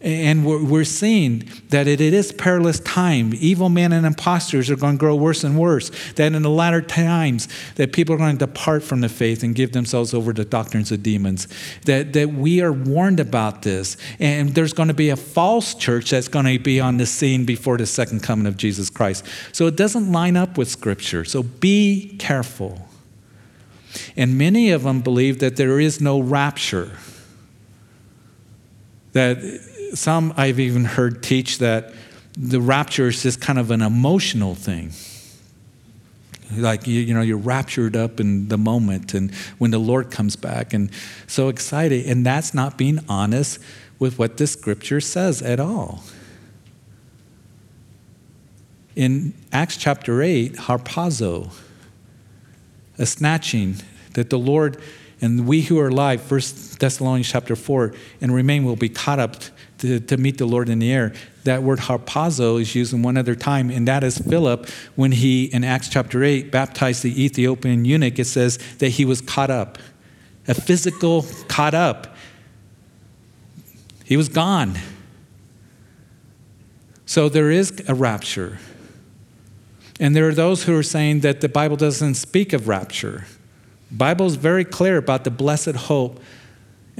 And 0.03 0.43
we're 0.45 0.83
seeing 0.83 1.47
that 1.69 1.87
it 1.87 2.01
is 2.01 2.31
perilous 2.31 2.79
time. 2.79 3.33
Evil 3.35 3.69
men 3.69 3.93
and 3.93 4.03
impostors 4.03 4.69
are 4.71 4.75
going 4.75 4.95
to 4.95 4.99
grow 4.99 5.15
worse 5.15 5.43
and 5.43 5.59
worse. 5.59 5.91
That 6.13 6.33
in 6.33 6.41
the 6.41 6.49
latter 6.49 6.81
times, 6.81 7.47
that 7.75 7.93
people 7.93 8.15
are 8.15 8.17
going 8.17 8.35
to 8.35 8.45
depart 8.47 8.81
from 8.81 9.01
the 9.01 9.09
faith 9.09 9.43
and 9.43 9.53
give 9.53 9.73
themselves 9.73 10.15
over 10.15 10.33
to 10.33 10.43
doctrines 10.43 10.91
of 10.91 11.03
demons. 11.03 11.47
That, 11.85 12.13
that 12.13 12.33
we 12.33 12.61
are 12.61 12.73
warned 12.73 13.19
about 13.19 13.61
this. 13.61 13.95
And 14.19 14.55
there's 14.55 14.73
going 14.73 14.87
to 14.87 14.95
be 14.95 15.09
a 15.09 15.15
false 15.15 15.75
church 15.75 16.09
that's 16.09 16.27
going 16.27 16.45
to 16.45 16.57
be 16.57 16.79
on 16.79 16.97
the 16.97 17.05
scene 17.05 17.45
before 17.45 17.77
the 17.77 17.85
second 17.85 18.23
coming 18.23 18.47
of 18.47 18.57
Jesus 18.57 18.89
Christ. 18.89 19.23
So 19.51 19.67
it 19.67 19.75
doesn't 19.75 20.11
line 20.11 20.35
up 20.35 20.57
with 20.57 20.67
Scripture. 20.67 21.25
So 21.25 21.43
be 21.43 22.15
careful. 22.17 22.89
And 24.15 24.35
many 24.35 24.71
of 24.71 24.81
them 24.81 25.01
believe 25.01 25.39
that 25.39 25.57
there 25.57 25.79
is 25.79 26.01
no 26.01 26.19
rapture. 26.19 26.91
That 29.13 29.37
some 29.93 30.33
I've 30.37 30.59
even 30.59 30.85
heard 30.85 31.23
teach 31.23 31.59
that 31.59 31.93
the 32.37 32.61
rapture 32.61 33.07
is 33.07 33.23
just 33.23 33.41
kind 33.41 33.59
of 33.59 33.71
an 33.71 33.81
emotional 33.81 34.55
thing. 34.55 34.91
Like, 36.55 36.87
you, 36.87 36.99
you 36.99 37.13
know, 37.13 37.21
you're 37.21 37.37
raptured 37.37 37.95
up 37.95 38.19
in 38.19 38.47
the 38.49 38.57
moment 38.57 39.13
and 39.13 39.33
when 39.57 39.71
the 39.71 39.79
Lord 39.79 40.11
comes 40.11 40.35
back 40.35 40.73
and 40.73 40.89
so 41.27 41.47
excited. 41.47 42.05
And 42.05 42.25
that's 42.25 42.53
not 42.53 42.77
being 42.77 42.99
honest 43.07 43.59
with 43.99 44.19
what 44.19 44.37
the 44.37 44.47
scripture 44.47 44.99
says 44.99 45.41
at 45.41 45.59
all. 45.59 46.03
In 48.95 49.33
Acts 49.53 49.77
chapter 49.77 50.21
8, 50.21 50.53
harpazo, 50.53 51.53
a 52.97 53.05
snatching, 53.05 53.77
that 54.13 54.29
the 54.29 54.39
Lord 54.39 54.81
And 55.21 55.47
we 55.47 55.61
who 55.61 55.77
are 55.79 55.89
alive, 55.89 56.29
1 56.29 56.41
Thessalonians 56.79 57.29
chapter 57.29 57.55
4, 57.55 57.93
and 58.21 58.33
remain 58.33 58.63
will 58.65 58.75
be 58.75 58.89
caught 58.89 59.19
up 59.19 59.35
to, 59.81 59.99
to 59.99 60.17
meet 60.17 60.37
the 60.37 60.45
Lord 60.45 60.69
in 60.69 60.79
the 60.79 60.91
air. 60.91 61.13
That 61.43 61.63
word 61.63 61.79
harpazo 61.79 62.61
is 62.61 62.73
used 62.75 62.93
in 62.93 63.01
one 63.01 63.17
other 63.17 63.35
time, 63.35 63.69
and 63.69 63.87
that 63.87 64.03
is 64.03 64.17
Philip 64.17 64.69
when 64.95 65.11
he, 65.11 65.45
in 65.45 65.63
Acts 65.63 65.89
chapter 65.89 66.23
8, 66.23 66.51
baptized 66.51 67.03
the 67.03 67.23
Ethiopian 67.23 67.83
eunuch. 67.83 68.19
It 68.19 68.25
says 68.25 68.57
that 68.77 68.89
he 68.89 69.05
was 69.05 69.21
caught 69.21 69.49
up, 69.49 69.77
a 70.47 70.53
physical 70.53 71.25
caught 71.47 71.73
up. 71.73 72.15
He 74.05 74.17
was 74.17 74.29
gone. 74.29 74.77
So 77.05 77.27
there 77.27 77.51
is 77.51 77.83
a 77.87 77.95
rapture. 77.95 78.59
And 79.99 80.15
there 80.15 80.27
are 80.27 80.33
those 80.33 80.63
who 80.63 80.77
are 80.77 80.83
saying 80.83 81.21
that 81.21 81.41
the 81.41 81.49
Bible 81.49 81.77
doesn't 81.77 82.15
speak 82.15 82.53
of 82.53 82.67
rapture. 82.67 83.25
Bible 83.91 84.25
is 84.25 84.35
very 84.35 84.63
clear 84.63 84.97
about 84.97 85.23
the 85.23 85.31
blessed 85.31 85.75
hope 85.75 86.19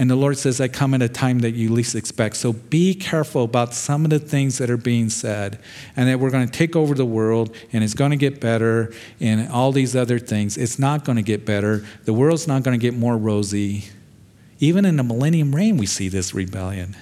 and 0.01 0.09
the 0.09 0.15
Lord 0.15 0.35
says, 0.35 0.59
I 0.59 0.67
come 0.67 0.95
at 0.95 1.03
a 1.03 1.07
time 1.07 1.41
that 1.41 1.51
you 1.51 1.71
least 1.71 1.93
expect. 1.93 2.35
So 2.35 2.53
be 2.53 2.95
careful 2.95 3.43
about 3.43 3.75
some 3.75 4.03
of 4.03 4.09
the 4.09 4.17
things 4.17 4.57
that 4.57 4.67
are 4.71 4.75
being 4.75 5.11
said, 5.11 5.59
and 5.95 6.09
that 6.09 6.19
we're 6.19 6.31
going 6.31 6.47
to 6.47 6.51
take 6.51 6.75
over 6.75 6.95
the 6.95 7.05
world, 7.05 7.55
and 7.71 7.83
it's 7.83 7.93
going 7.93 8.09
to 8.09 8.17
get 8.17 8.41
better, 8.41 8.91
and 9.19 9.47
all 9.51 9.71
these 9.71 9.95
other 9.95 10.17
things. 10.17 10.57
It's 10.57 10.79
not 10.79 11.05
going 11.05 11.17
to 11.17 11.21
get 11.21 11.45
better. 11.45 11.85
The 12.05 12.13
world's 12.13 12.47
not 12.47 12.63
going 12.63 12.79
to 12.79 12.81
get 12.81 12.95
more 12.95 13.15
rosy. 13.15 13.89
Even 14.59 14.85
in 14.85 14.95
the 14.95 15.03
millennium 15.03 15.53
reign, 15.53 15.77
we 15.77 15.85
see 15.85 16.09
this 16.09 16.33
rebellion. 16.33 16.97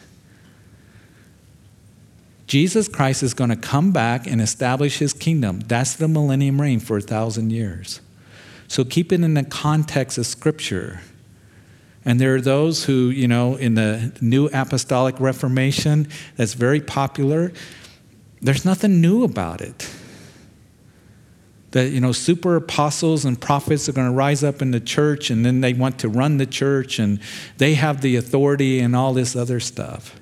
Jesus 2.47 2.89
Christ 2.89 3.23
is 3.23 3.33
going 3.33 3.49
to 3.49 3.55
come 3.55 3.93
back 3.93 4.27
and 4.27 4.41
establish 4.41 4.97
his 4.97 5.13
kingdom. 5.13 5.61
That's 5.61 5.95
the 5.95 6.09
millennium 6.09 6.59
reign 6.59 6.81
for 6.81 6.97
a 6.97 7.01
thousand 7.01 7.51
years. 7.51 8.01
So 8.67 8.83
keep 8.83 9.13
it 9.13 9.21
in 9.21 9.35
the 9.35 9.45
context 9.45 10.17
of 10.17 10.25
Scripture. 10.25 10.99
And 12.05 12.19
there 12.19 12.35
are 12.35 12.41
those 12.41 12.85
who, 12.85 13.09
you 13.09 13.27
know, 13.27 13.55
in 13.55 13.75
the 13.75 14.13
New 14.21 14.47
Apostolic 14.47 15.19
Reformation, 15.19 16.07
that's 16.37 16.53
very 16.53 16.79
popular. 16.79 17.51
There's 18.41 18.63
nothing 18.65 19.01
new 19.01 19.23
about 19.23 19.61
it. 19.61 19.89
That, 21.71 21.91
you 21.91 21.99
know, 21.99 22.13
super 22.13 22.55
apostles 22.55 23.25
and 23.25 23.39
prophets 23.39 23.87
are 23.89 23.91
going 23.91 24.07
to 24.07 24.13
rise 24.13 24.43
up 24.43 24.61
in 24.61 24.71
the 24.71 24.79
church 24.79 25.29
and 25.29 25.45
then 25.45 25.61
they 25.61 25.73
want 25.73 25.99
to 25.99 26.09
run 26.09 26.37
the 26.37 26.47
church 26.47 26.97
and 26.97 27.19
they 27.57 27.75
have 27.75 28.01
the 28.01 28.15
authority 28.15 28.79
and 28.79 28.95
all 28.95 29.13
this 29.13 29.35
other 29.35 29.59
stuff. 29.59 30.19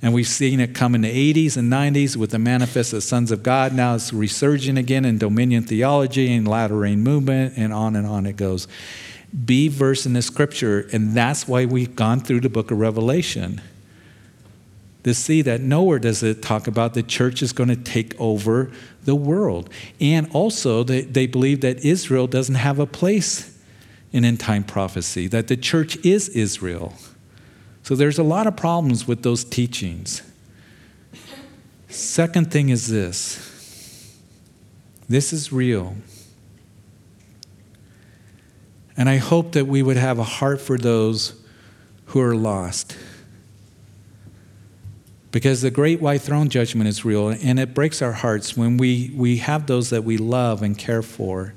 And 0.00 0.14
we've 0.14 0.26
seen 0.26 0.60
it 0.60 0.74
come 0.74 0.94
in 0.94 1.00
the 1.00 1.34
80s 1.34 1.56
and 1.56 1.70
90s 1.70 2.16
with 2.16 2.30
the 2.30 2.38
manifest 2.38 2.92
of 2.92 3.02
sons 3.02 3.30
of 3.32 3.42
God. 3.42 3.74
Now 3.74 3.96
it's 3.96 4.12
resurging 4.12 4.78
again 4.78 5.04
in 5.04 5.18
dominion 5.18 5.64
theology 5.64 6.32
and 6.32 6.46
latter 6.46 6.76
rain 6.76 7.00
movement, 7.00 7.54
and 7.56 7.72
on 7.72 7.96
and 7.96 8.06
on 8.06 8.24
it 8.26 8.36
goes 8.36 8.68
be 9.44 9.68
versed 9.68 10.06
in 10.06 10.12
the 10.14 10.22
scripture. 10.22 10.88
And 10.92 11.14
that's 11.14 11.46
why 11.46 11.64
we've 11.64 11.94
gone 11.94 12.20
through 12.20 12.40
the 12.40 12.48
book 12.48 12.70
of 12.70 12.78
Revelation. 12.78 13.60
To 15.04 15.14
see 15.14 15.42
that 15.42 15.60
nowhere 15.60 15.98
does 15.98 16.22
it 16.22 16.42
talk 16.42 16.66
about 16.66 16.94
the 16.94 17.02
church 17.02 17.42
is 17.42 17.52
going 17.52 17.68
to 17.68 17.76
take 17.76 18.18
over 18.20 18.72
the 19.04 19.14
world. 19.14 19.70
And 20.00 20.28
also, 20.32 20.82
they, 20.82 21.02
they 21.02 21.26
believe 21.26 21.60
that 21.60 21.84
Israel 21.84 22.26
doesn't 22.26 22.56
have 22.56 22.78
a 22.78 22.86
place 22.86 23.56
in 24.12 24.24
end 24.24 24.40
time 24.40 24.64
prophecy, 24.64 25.28
that 25.28 25.48
the 25.48 25.56
church 25.56 25.96
is 26.04 26.28
Israel. 26.30 26.94
So 27.82 27.94
there's 27.94 28.18
a 28.18 28.24
lot 28.24 28.46
of 28.46 28.56
problems 28.56 29.06
with 29.06 29.22
those 29.22 29.44
teachings. 29.44 30.22
Second 31.88 32.50
thing 32.50 32.70
is 32.70 32.88
this 32.88 33.52
this 35.08 35.32
is 35.32 35.52
real. 35.52 35.94
And 38.96 39.08
I 39.08 39.16
hope 39.16 39.52
that 39.52 39.66
we 39.66 39.82
would 39.82 39.96
have 39.96 40.18
a 40.18 40.24
heart 40.24 40.60
for 40.60 40.78
those 40.78 41.40
who 42.06 42.20
are 42.20 42.34
lost. 42.34 42.96
Because 45.30 45.60
the 45.60 45.70
great 45.70 46.00
white 46.00 46.22
throne 46.22 46.48
judgment 46.48 46.88
is 46.88 47.04
real, 47.04 47.28
and 47.28 47.60
it 47.60 47.74
breaks 47.74 48.00
our 48.00 48.12
hearts 48.12 48.56
when 48.56 48.78
we, 48.78 49.12
we 49.14 49.36
have 49.38 49.66
those 49.66 49.90
that 49.90 50.04
we 50.04 50.16
love 50.16 50.62
and 50.62 50.78
care 50.78 51.02
for 51.02 51.52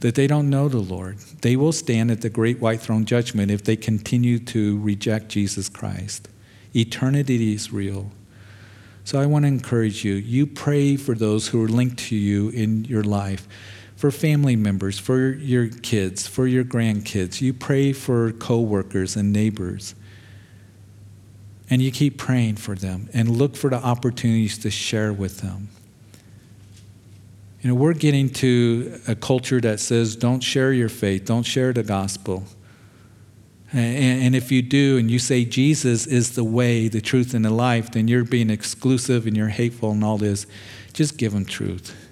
that 0.00 0.14
they 0.14 0.26
don't 0.26 0.50
know 0.50 0.68
the 0.68 0.78
Lord. 0.78 1.18
They 1.40 1.56
will 1.56 1.72
stand 1.72 2.10
at 2.10 2.20
the 2.20 2.28
great 2.28 2.60
white 2.60 2.80
throne 2.80 3.06
judgment 3.06 3.50
if 3.50 3.64
they 3.64 3.76
continue 3.76 4.38
to 4.38 4.78
reject 4.80 5.28
Jesus 5.28 5.68
Christ. 5.68 6.28
Eternity 6.76 7.54
is 7.54 7.72
real. 7.72 8.10
So 9.04 9.20
I 9.20 9.26
want 9.26 9.44
to 9.44 9.48
encourage 9.48 10.04
you. 10.04 10.14
You 10.14 10.46
pray 10.46 10.96
for 10.96 11.14
those 11.14 11.48
who 11.48 11.62
are 11.62 11.68
linked 11.68 11.98
to 12.08 12.16
you 12.16 12.50
in 12.50 12.84
your 12.84 13.02
life 13.02 13.48
for 13.96 14.10
family 14.10 14.56
members, 14.56 14.98
for 14.98 15.32
your 15.32 15.68
kids, 15.68 16.26
for 16.26 16.46
your 16.46 16.64
grandkids. 16.64 17.40
You 17.40 17.52
pray 17.52 17.92
for 17.92 18.32
coworkers 18.32 19.16
and 19.16 19.32
neighbors. 19.32 19.94
And 21.70 21.80
you 21.80 21.90
keep 21.90 22.18
praying 22.18 22.56
for 22.56 22.74
them 22.74 23.08
and 23.14 23.30
look 23.30 23.56
for 23.56 23.70
the 23.70 23.82
opportunities 23.82 24.58
to 24.58 24.70
share 24.70 25.12
with 25.12 25.40
them. 25.40 25.68
You 27.62 27.70
know, 27.70 27.74
we're 27.74 27.94
getting 27.94 28.28
to 28.30 29.00
a 29.08 29.14
culture 29.14 29.60
that 29.62 29.80
says, 29.80 30.16
don't 30.16 30.40
share 30.40 30.72
your 30.72 30.90
faith, 30.90 31.24
don't 31.24 31.44
share 31.44 31.72
the 31.72 31.82
gospel. 31.82 32.44
And, 33.72 34.22
and, 34.22 34.36
if 34.36 34.52
you 34.52 34.60
do, 34.60 34.98
and 34.98 35.10
you 35.10 35.18
say 35.18 35.44
Jesus 35.44 36.06
is 36.06 36.34
the 36.34 36.44
way, 36.44 36.88
the 36.88 37.00
truth, 37.00 37.34
and 37.34 37.44
the 37.44 37.50
life, 37.50 37.90
then 37.90 38.06
you're 38.06 38.22
being 38.22 38.50
exclusive 38.50 39.26
and 39.26 39.36
you're 39.36 39.48
hateful 39.48 39.92
and 39.92 40.04
all 40.04 40.18
this. 40.18 40.46
Just 40.92 41.16
give 41.16 41.32
them 41.32 41.44
truth. 41.44 42.03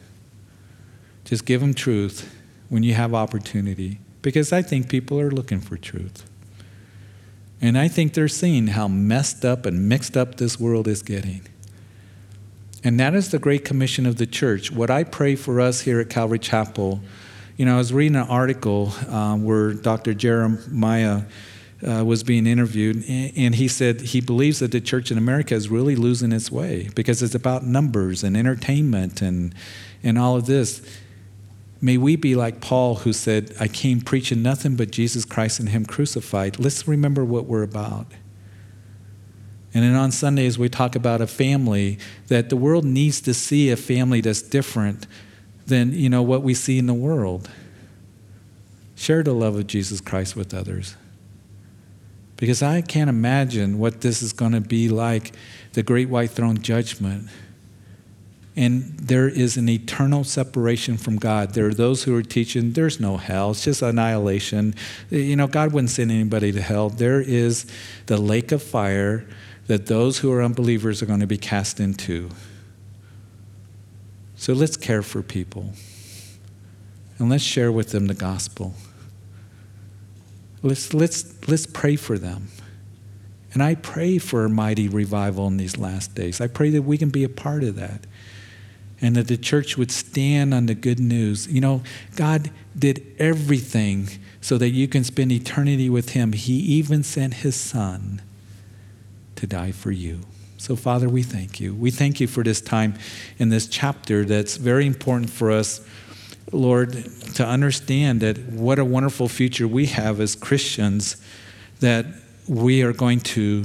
Just 1.33 1.47
give 1.47 1.63
them 1.63 1.73
truth 1.73 2.31
when 2.69 2.83
you 2.83 2.93
have 2.93 3.15
opportunity. 3.15 4.01
Because 4.21 4.53
I 4.53 4.61
think 4.61 4.91
people 4.91 5.19
are 5.19 5.31
looking 5.31 5.63
for 5.63 5.79
truth. 5.79 6.29
And 7.59 7.79
I 7.79 7.89
think 7.89 8.13
they're 8.13 8.29
seeing 8.29 8.67
how 8.67 8.87
messed 8.87 9.43
up 9.43 9.65
and 9.65 9.89
mixed 9.89 10.15
up 10.15 10.35
this 10.35 10.61
world 10.61 10.87
is 10.87 11.01
getting. 11.01 11.41
And 12.85 13.01
that 13.01 13.15
is 13.15 13.31
the 13.31 13.39
great 13.39 13.65
commission 13.65 14.05
of 14.05 14.17
the 14.17 14.27
church. 14.27 14.71
What 14.71 14.91
I 14.91 15.05
pray 15.05 15.35
for 15.35 15.59
us 15.59 15.81
here 15.81 16.01
at 16.01 16.11
Calvary 16.11 16.39
Chapel, 16.39 17.01
you 17.57 17.65
know, 17.65 17.77
I 17.77 17.79
was 17.79 17.95
reading 17.95 18.17
an 18.17 18.29
article 18.29 18.93
um, 19.09 19.43
where 19.43 19.73
Dr. 19.73 20.13
Jeremiah 20.13 21.23
uh, 21.83 22.05
was 22.05 22.23
being 22.23 22.47
interviewed, 22.47 23.09
and 23.09 23.55
he 23.55 23.69
said 23.69 24.03
he 24.03 24.21
believes 24.21 24.59
that 24.59 24.71
the 24.71 24.83
church 24.83 25.11
in 25.11 25.17
America 25.17 25.55
is 25.55 25.71
really 25.71 25.97
losing 25.97 26.31
its 26.31 26.53
way 26.53 26.91
because 26.95 27.23
it's 27.23 27.35
about 27.35 27.65
numbers 27.65 28.23
and 28.23 28.37
entertainment 28.37 29.23
and, 29.23 29.55
and 30.03 30.19
all 30.19 30.37
of 30.37 30.45
this. 30.45 30.83
May 31.85 31.97
we 31.97 32.15
be 32.15 32.37
like 32.37 32.61
Paul, 32.61 32.95
who 32.95 33.13
said, 33.13 33.57
I 33.59 33.67
came 33.67 34.01
preaching 34.01 34.41
nothing 34.41 34.77
but 34.77 34.93
Jesus 34.93 35.25
Christ 35.25 35.59
and 35.59 35.69
Him 35.69 35.85
crucified. 35.85 36.61
Let's 36.61 36.87
remember 36.87 37.25
what 37.25 37.47
we're 37.47 37.65
about. 37.65 38.07
And 39.75 39.83
then 39.83 39.97
on 39.97 40.13
Sundays, 40.13 40.57
we 40.57 40.69
talk 40.69 40.95
about 40.95 41.21
a 41.21 41.27
family 41.27 41.99
that 42.29 42.51
the 42.51 42.57
world 42.57 42.85
needs 42.85 43.21
to 43.23 43.35
see 43.35 43.69
a 43.71 43.77
family 43.77 44.21
that's 44.21 44.43
different 44.43 45.09
than 45.67 45.93
you 45.93 46.09
know 46.09 46.23
what 46.23 46.43
we 46.43 46.55
see 46.55 46.79
in 46.79 46.87
the 46.87 46.95
world. 46.95 47.51
Share 48.95 49.25
the 49.25 49.33
love 49.33 49.57
of 49.57 49.67
Jesus 49.67 50.01
Christ 50.01 50.37
with 50.37 50.55
others. 50.55 50.95
Because 52.37 52.63
I 52.63 52.81
can't 52.83 53.11
imagine 53.11 53.79
what 53.79 54.03
this 54.03 54.23
is 54.23 54.33
going 54.33 54.53
to 54.53 54.61
be 54.61 54.89
like 54.89 55.33
the 55.73 55.83
great 55.83 56.09
white 56.09 56.31
throne 56.31 56.59
judgment 56.59 57.29
and 58.55 58.99
there 58.99 59.29
is 59.29 59.57
an 59.57 59.69
eternal 59.69 60.25
separation 60.25 60.99
from 60.99 61.17
God. 61.17 61.55
There 61.55 61.69
are 61.69 61.75
those 61.75 62.05
who 62.05 62.15
are 62.15 62.23
teaching 62.23 62.73
there's 62.73 63.01
no 63.01 63.17
hell, 63.17 63.53
it's 63.53 63.65
just 63.65 63.83
annihilation. 63.83 64.75
You 65.11 65.37
know, 65.37 65.47
God 65.47 65.73
wouldn't 65.73 65.91
send 65.91 66.11
anybody 66.11 66.53
to 66.53 66.61
hell. 66.61 66.91
There 66.91 67.21
is 67.21 67.67
the 68.07 68.19
lake 68.19 68.53
of 68.53 68.63
fire 68.63 69.27
that 69.69 69.87
those 69.87 70.19
who 70.19 70.31
are 70.33 70.43
unbelievers 70.43 71.03
are 71.03 71.07
going 71.07 71.21
to 71.21 71.27
be 71.27 71.39
cast 71.39 71.81
into. 71.81 72.29
So 74.37 74.53
let's 74.53 74.77
care 74.77 75.03
for 75.03 75.23
people 75.23 75.73
and 77.19 77.31
let's 77.31 77.45
share 77.45 77.73
with 77.73 77.93
them 77.93 78.07
the 78.07 78.15
gospel. 78.15 78.75
Let's, 80.63 80.93
let's, 80.93 81.49
let's 81.49 81.67
pray 81.67 81.97
for 81.97 82.19
them. 82.19 82.49
And 83.55 83.63
I 83.63 83.77
pray 83.77 84.19
for 84.19 84.45
a 84.45 84.49
mighty 84.49 84.89
revival 84.89 85.47
in 85.47 85.57
these 85.57 85.77
last 85.77 86.15
days. 86.15 86.41
I 86.41 86.47
pray 86.47 86.71
that 86.71 86.83
we 86.83 86.99
can 86.99 87.11
be 87.11 87.25
a 87.25 87.29
part 87.29 87.63
of 87.63 87.77
that 87.77 88.07
and 89.03 89.17
that 89.17 89.27
the 89.27 89.37
church 89.37 89.77
would 89.77 89.91
stand 89.91 90.55
on 90.55 90.67
the 90.67 90.75
good 90.75 91.01
news. 91.01 91.49
You 91.49 91.61
know, 91.61 91.83
God 92.15 92.51
did 92.79 93.05
everything 93.19 94.09
so 94.41 94.57
that 94.59 94.71
you 94.71 94.87
can 94.87 95.03
spend 95.03 95.33
eternity 95.33 95.91
with 95.91 96.11
Him. 96.11 96.33
He 96.33 96.55
even 96.55 97.03
sent 97.03 97.35
His 97.35 97.57
Son 97.57 98.23
to 99.37 99.47
die 99.47 99.73
for 99.73 99.91
you. 99.91 100.21
So, 100.57 100.77
Father, 100.77 101.09
we 101.09 101.25
thank 101.25 101.59
you. 101.59 101.75
We 101.75 101.91
thank 101.91 102.21
you 102.21 102.29
for 102.29 102.45
this 102.45 102.61
time 102.61 102.95
in 103.39 103.49
this 103.49 103.67
chapter 103.67 104.25
that's 104.25 104.57
very 104.57 104.87
important 104.87 105.29
for 105.29 105.51
us, 105.51 105.85
Lord, 106.53 106.93
to 107.35 107.45
understand 107.45 108.21
that 108.21 108.39
what 108.39 108.79
a 108.79 108.85
wonderful 108.85 109.27
future 109.29 109.67
we 109.67 109.87
have 109.87 110.21
as 110.21 110.37
Christians, 110.37 111.17
that 111.81 112.07
we 112.47 112.83
are 112.83 112.93
going 112.93 113.19
to 113.21 113.65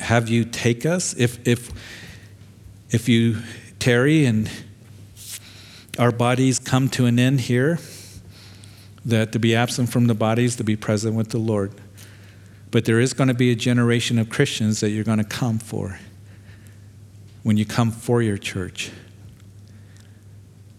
have 0.00 0.28
you 0.28 0.44
take 0.44 0.84
us. 0.84 1.14
If, 1.14 1.48
if, 1.48 1.70
if 2.90 3.08
you 3.08 3.38
tarry 3.84 4.24
and 4.24 4.50
our 5.98 6.10
bodies 6.10 6.58
come 6.58 6.88
to 6.88 7.04
an 7.04 7.18
end 7.18 7.38
here, 7.38 7.78
that 9.04 9.30
to 9.32 9.38
be 9.38 9.54
absent 9.54 9.90
from 9.90 10.06
the 10.06 10.14
bodies, 10.14 10.56
to 10.56 10.64
be 10.64 10.74
present 10.74 11.14
with 11.14 11.28
the 11.28 11.38
Lord. 11.38 11.70
But 12.70 12.86
there 12.86 12.98
is 12.98 13.12
going 13.12 13.28
to 13.28 13.34
be 13.34 13.50
a 13.50 13.54
generation 13.54 14.18
of 14.18 14.30
Christians 14.30 14.80
that 14.80 14.88
you're 14.88 15.04
going 15.04 15.18
to 15.18 15.24
come 15.24 15.58
for 15.58 15.98
when 17.42 17.58
you 17.58 17.66
come 17.66 17.90
for 17.90 18.22
your 18.22 18.38
church. 18.38 18.90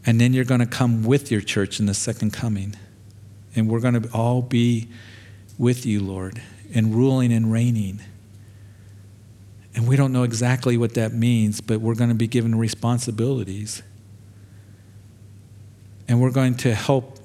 And 0.08 0.20
then 0.20 0.34
you're 0.34 0.43
going 0.43 0.62
to 0.62 0.66
come 0.66 1.03
with 1.03 1.30
your 1.30 1.41
church 1.41 1.80
in 1.80 1.86
the 1.86 1.93
second 1.93 2.34
coming. 2.34 2.76
And 3.56 3.70
we're 3.70 3.82
going 3.82 4.01
to 4.01 4.10
all 4.14 4.41
be 4.41 4.88
with 5.60 5.86
you, 5.86 5.99
Lord, 5.99 6.41
and 6.74 6.95
ruling 6.95 7.32
and 7.32 7.51
reigning. 7.51 7.99
And 9.76 9.88
we 9.88 9.97
don't 9.97 10.13
know 10.13 10.23
exactly 10.23 10.78
what 10.78 10.93
that 10.93 11.13
means, 11.13 11.59
but 11.59 11.82
we're 11.82 11.95
going 11.95 12.09
to 12.09 12.15
be 12.15 12.28
given 12.28 12.55
responsibilities. 12.55 13.84
And 16.07 16.21
we're 16.21 16.32
going 16.32 16.55
to 16.57 16.73
help 16.73 17.19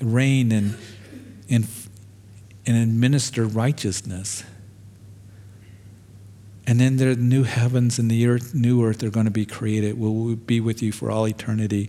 reign 0.00 0.52
and, 0.52 0.76
and, 1.48 1.66
and 2.66 2.76
administer 2.76 3.46
righteousness. 3.46 4.44
And 6.66 6.80
then 6.80 6.98
the 6.98 7.16
new 7.16 7.44
heavens 7.44 7.98
and 7.98 8.10
the 8.10 8.26
earth, 8.26 8.54
new 8.54 8.84
earth 8.84 9.02
are 9.02 9.10
going 9.10 9.26
to 9.26 9.32
be 9.32 9.46
created. 9.46 9.98
We'll 9.98 10.36
be 10.36 10.60
with 10.60 10.82
you 10.82 10.92
for 10.92 11.10
all 11.10 11.26
eternity. 11.26 11.88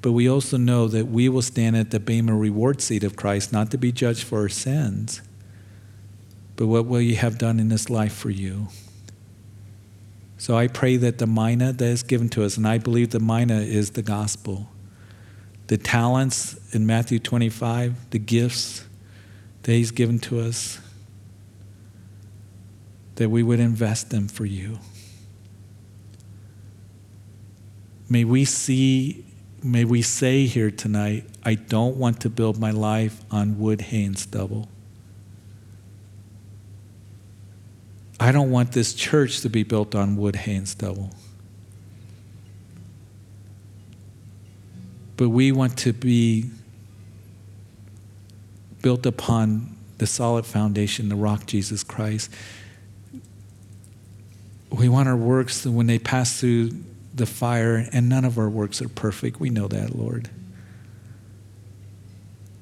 But 0.00 0.12
we 0.12 0.28
also 0.28 0.56
know 0.56 0.86
that 0.88 1.06
we 1.06 1.28
will 1.28 1.42
stand 1.42 1.76
at 1.76 1.90
the 1.90 1.98
Bema 1.98 2.36
reward 2.36 2.80
seat 2.80 3.02
of 3.02 3.16
Christ, 3.16 3.52
not 3.52 3.70
to 3.72 3.78
be 3.78 3.90
judged 3.90 4.22
for 4.22 4.40
our 4.40 4.48
sins, 4.48 5.22
but 6.56 6.66
what 6.66 6.86
will 6.86 7.00
you 7.00 7.16
have 7.16 7.38
done 7.38 7.60
in 7.60 7.68
this 7.68 7.88
life 7.90 8.14
for 8.14 8.30
you? 8.30 8.68
So 10.38 10.56
I 10.56 10.68
pray 10.68 10.96
that 10.96 11.18
the 11.18 11.26
mina 11.26 11.72
that 11.72 11.84
is 11.84 12.02
given 12.02 12.28
to 12.30 12.44
us, 12.44 12.56
and 12.56 12.66
I 12.66 12.78
believe 12.78 13.10
the 13.10 13.20
mina 13.20 13.60
is 13.60 13.92
the 13.92 14.02
gospel, 14.02 14.68
the 15.66 15.76
talents 15.76 16.74
in 16.74 16.86
Matthew 16.86 17.18
25, 17.18 18.10
the 18.10 18.18
gifts 18.18 18.84
that 19.62 19.72
He's 19.72 19.90
given 19.90 20.18
to 20.20 20.40
us, 20.40 20.78
that 23.16 23.30
we 23.30 23.42
would 23.42 23.60
invest 23.60 24.10
them 24.10 24.28
for 24.28 24.44
you. 24.44 24.78
May 28.08 28.24
we 28.24 28.44
see, 28.44 29.24
may 29.62 29.84
we 29.84 30.02
say 30.02 30.46
here 30.46 30.70
tonight, 30.70 31.24
I 31.44 31.54
don't 31.54 31.96
want 31.96 32.20
to 32.20 32.30
build 32.30 32.60
my 32.60 32.70
life 32.70 33.24
on 33.30 33.58
wood, 33.58 33.80
hay, 33.80 34.04
and 34.04 34.18
stubble. 34.18 34.68
I 38.18 38.32
don't 38.32 38.50
want 38.50 38.72
this 38.72 38.94
church 38.94 39.40
to 39.42 39.50
be 39.50 39.62
built 39.62 39.94
on 39.94 40.16
wood, 40.16 40.36
hay, 40.36 40.56
and 40.56 40.68
stubble. 40.68 41.10
But 45.16 45.30
we 45.30 45.52
want 45.52 45.78
to 45.78 45.92
be 45.92 46.50
built 48.82 49.06
upon 49.06 49.76
the 49.98 50.06
solid 50.06 50.46
foundation, 50.46 51.08
the 51.08 51.16
rock, 51.16 51.46
Jesus 51.46 51.82
Christ 51.82 52.30
we 54.70 54.88
want 54.88 55.08
our 55.08 55.16
works 55.16 55.64
when 55.64 55.86
they 55.86 55.98
pass 55.98 56.40
through 56.40 56.70
the 57.14 57.26
fire, 57.26 57.88
and 57.92 58.08
none 58.08 58.24
of 58.24 58.38
our 58.38 58.48
works 58.48 58.82
are 58.82 58.88
perfect. 58.88 59.40
We 59.40 59.48
know 59.48 59.68
that, 59.68 59.96
Lord. 59.96 60.28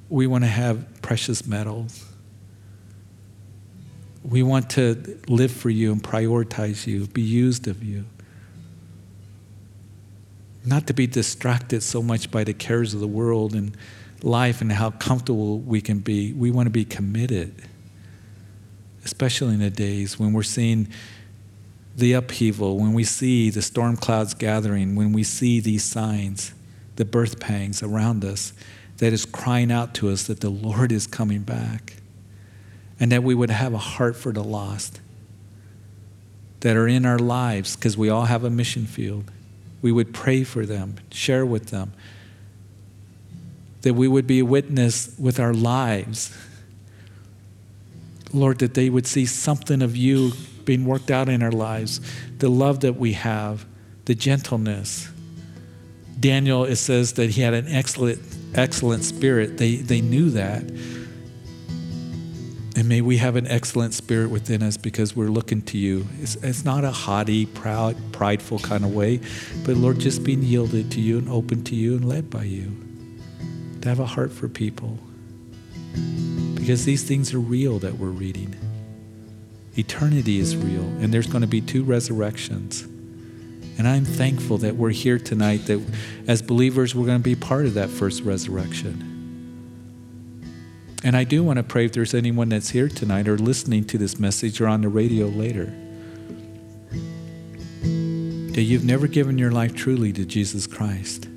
We 0.08 0.26
want 0.26 0.44
to 0.44 0.48
have 0.48 1.02
precious 1.02 1.46
metals. 1.46 2.04
We 4.24 4.42
want 4.42 4.70
to 4.70 5.20
live 5.28 5.52
for 5.52 5.70
you 5.70 5.92
and 5.92 6.02
prioritize 6.02 6.86
you, 6.86 7.06
be 7.06 7.22
used 7.22 7.68
of 7.68 7.84
you. 7.84 8.06
Not 10.64 10.86
to 10.86 10.94
be 10.94 11.06
distracted 11.06 11.82
so 11.82 12.02
much 12.02 12.30
by 12.30 12.42
the 12.42 12.54
cares 12.54 12.94
of 12.94 13.00
the 13.00 13.06
world 13.06 13.54
and 13.54 13.76
life 14.22 14.62
and 14.62 14.72
how 14.72 14.90
comfortable 14.90 15.58
we 15.58 15.82
can 15.82 15.98
be. 15.98 16.32
We 16.32 16.50
want 16.50 16.66
to 16.66 16.70
be 16.70 16.86
committed, 16.86 17.54
especially 19.04 19.54
in 19.54 19.60
the 19.60 19.68
days 19.68 20.18
when 20.18 20.32
we're 20.32 20.42
seeing 20.42 20.88
the 21.96 22.14
upheaval, 22.14 22.78
when 22.78 22.94
we 22.94 23.04
see 23.04 23.50
the 23.50 23.62
storm 23.62 23.96
clouds 23.96 24.34
gathering, 24.34 24.96
when 24.96 25.12
we 25.12 25.22
see 25.22 25.60
these 25.60 25.84
signs, 25.84 26.54
the 26.96 27.04
birth 27.04 27.38
pangs 27.38 27.82
around 27.82 28.24
us, 28.24 28.52
that 28.98 29.12
is 29.12 29.24
crying 29.26 29.70
out 29.70 29.94
to 29.94 30.08
us 30.08 30.24
that 30.24 30.40
the 30.40 30.50
Lord 30.50 30.92
is 30.92 31.06
coming 31.06 31.42
back, 31.42 31.96
and 33.00 33.10
that 33.12 33.22
we 33.22 33.34
would 33.34 33.50
have 33.50 33.74
a 33.74 33.78
heart 33.78 34.16
for 34.16 34.32
the 34.32 34.44
lost 34.44 35.00
that 36.60 36.76
are 36.76 36.88
in 36.88 37.04
our 37.04 37.18
lives, 37.18 37.76
because 37.76 37.96
we 37.96 38.08
all 38.08 38.24
have 38.24 38.44
a 38.44 38.50
mission 38.50 38.86
field. 38.86 39.30
We 39.82 39.92
would 39.92 40.14
pray 40.14 40.44
for 40.44 40.64
them, 40.64 40.96
share 41.10 41.44
with 41.44 41.66
them, 41.66 41.92
that 43.82 43.92
we 43.92 44.08
would 44.08 44.26
be 44.26 44.38
a 44.38 44.44
witness 44.44 45.14
with 45.18 45.38
our 45.38 45.52
lives. 45.52 46.34
Lord, 48.32 48.60
that 48.60 48.72
they 48.72 48.88
would 48.88 49.06
see 49.06 49.26
something 49.26 49.82
of 49.82 49.94
you 49.94 50.32
being 50.64 50.86
worked 50.86 51.10
out 51.10 51.28
in 51.28 51.42
our 51.42 51.52
lives, 51.52 52.00
the 52.38 52.48
love 52.48 52.80
that 52.80 52.94
we 52.94 53.12
have, 53.12 53.66
the 54.06 54.14
gentleness. 54.14 55.10
Daniel, 56.18 56.64
it 56.64 56.76
says 56.76 57.12
that 57.14 57.30
he 57.30 57.42
had 57.42 57.52
an 57.52 57.68
excellent, 57.68 58.20
excellent 58.54 59.04
spirit. 59.04 59.58
They, 59.58 59.76
they 59.76 60.00
knew 60.00 60.30
that. 60.30 60.62
And 62.76 62.88
may 62.88 63.00
we 63.00 63.18
have 63.18 63.36
an 63.36 63.46
excellent 63.46 63.94
spirit 63.94 64.30
within 64.30 64.62
us 64.62 64.76
because 64.76 65.14
we're 65.14 65.28
looking 65.28 65.62
to 65.62 65.78
you. 65.78 66.06
It's, 66.20 66.34
it's 66.36 66.64
not 66.64 66.82
a 66.82 66.90
haughty, 66.90 67.46
proud, 67.46 67.96
prideful 68.12 68.58
kind 68.58 68.84
of 68.84 68.92
way, 68.92 69.20
but 69.64 69.76
Lord, 69.76 70.00
just 70.00 70.24
being 70.24 70.42
yielded 70.42 70.90
to 70.92 71.00
you 71.00 71.18
and 71.18 71.28
open 71.28 71.62
to 71.64 71.76
you 71.76 71.96
and 71.96 72.08
led 72.08 72.30
by 72.30 72.42
you. 72.42 72.76
To 73.82 73.88
have 73.88 74.00
a 74.00 74.06
heart 74.06 74.32
for 74.32 74.48
people. 74.48 74.98
Because 76.54 76.84
these 76.84 77.04
things 77.04 77.32
are 77.32 77.38
real 77.38 77.78
that 77.78 77.98
we're 77.98 78.08
reading. 78.08 78.56
Eternity 79.76 80.38
is 80.40 80.56
real, 80.56 80.84
and 81.00 81.14
there's 81.14 81.26
going 81.26 81.42
to 81.42 81.48
be 81.48 81.60
two 81.60 81.84
resurrections. 81.84 82.82
And 83.76 83.86
I'm 83.86 84.04
thankful 84.04 84.58
that 84.58 84.76
we're 84.76 84.90
here 84.90 85.18
tonight, 85.18 85.66
that 85.66 85.84
as 86.26 86.42
believers, 86.42 86.94
we're 86.94 87.06
going 87.06 87.18
to 87.18 87.22
be 87.24 87.34
part 87.36 87.66
of 87.66 87.74
that 87.74 87.90
first 87.90 88.22
resurrection. 88.22 89.13
And 91.04 91.14
I 91.14 91.24
do 91.24 91.44
want 91.44 91.58
to 91.58 91.62
pray 91.62 91.84
if 91.84 91.92
there's 91.92 92.14
anyone 92.14 92.48
that's 92.48 92.70
here 92.70 92.88
tonight 92.88 93.28
or 93.28 93.36
listening 93.36 93.84
to 93.84 93.98
this 93.98 94.18
message 94.18 94.58
or 94.60 94.66
on 94.66 94.80
the 94.80 94.88
radio 94.88 95.26
later, 95.26 95.66
that 98.54 98.62
you've 98.62 98.84
never 98.84 99.06
given 99.06 99.36
your 99.36 99.50
life 99.50 99.74
truly 99.74 100.14
to 100.14 100.24
Jesus 100.24 100.66
Christ. 100.66 101.28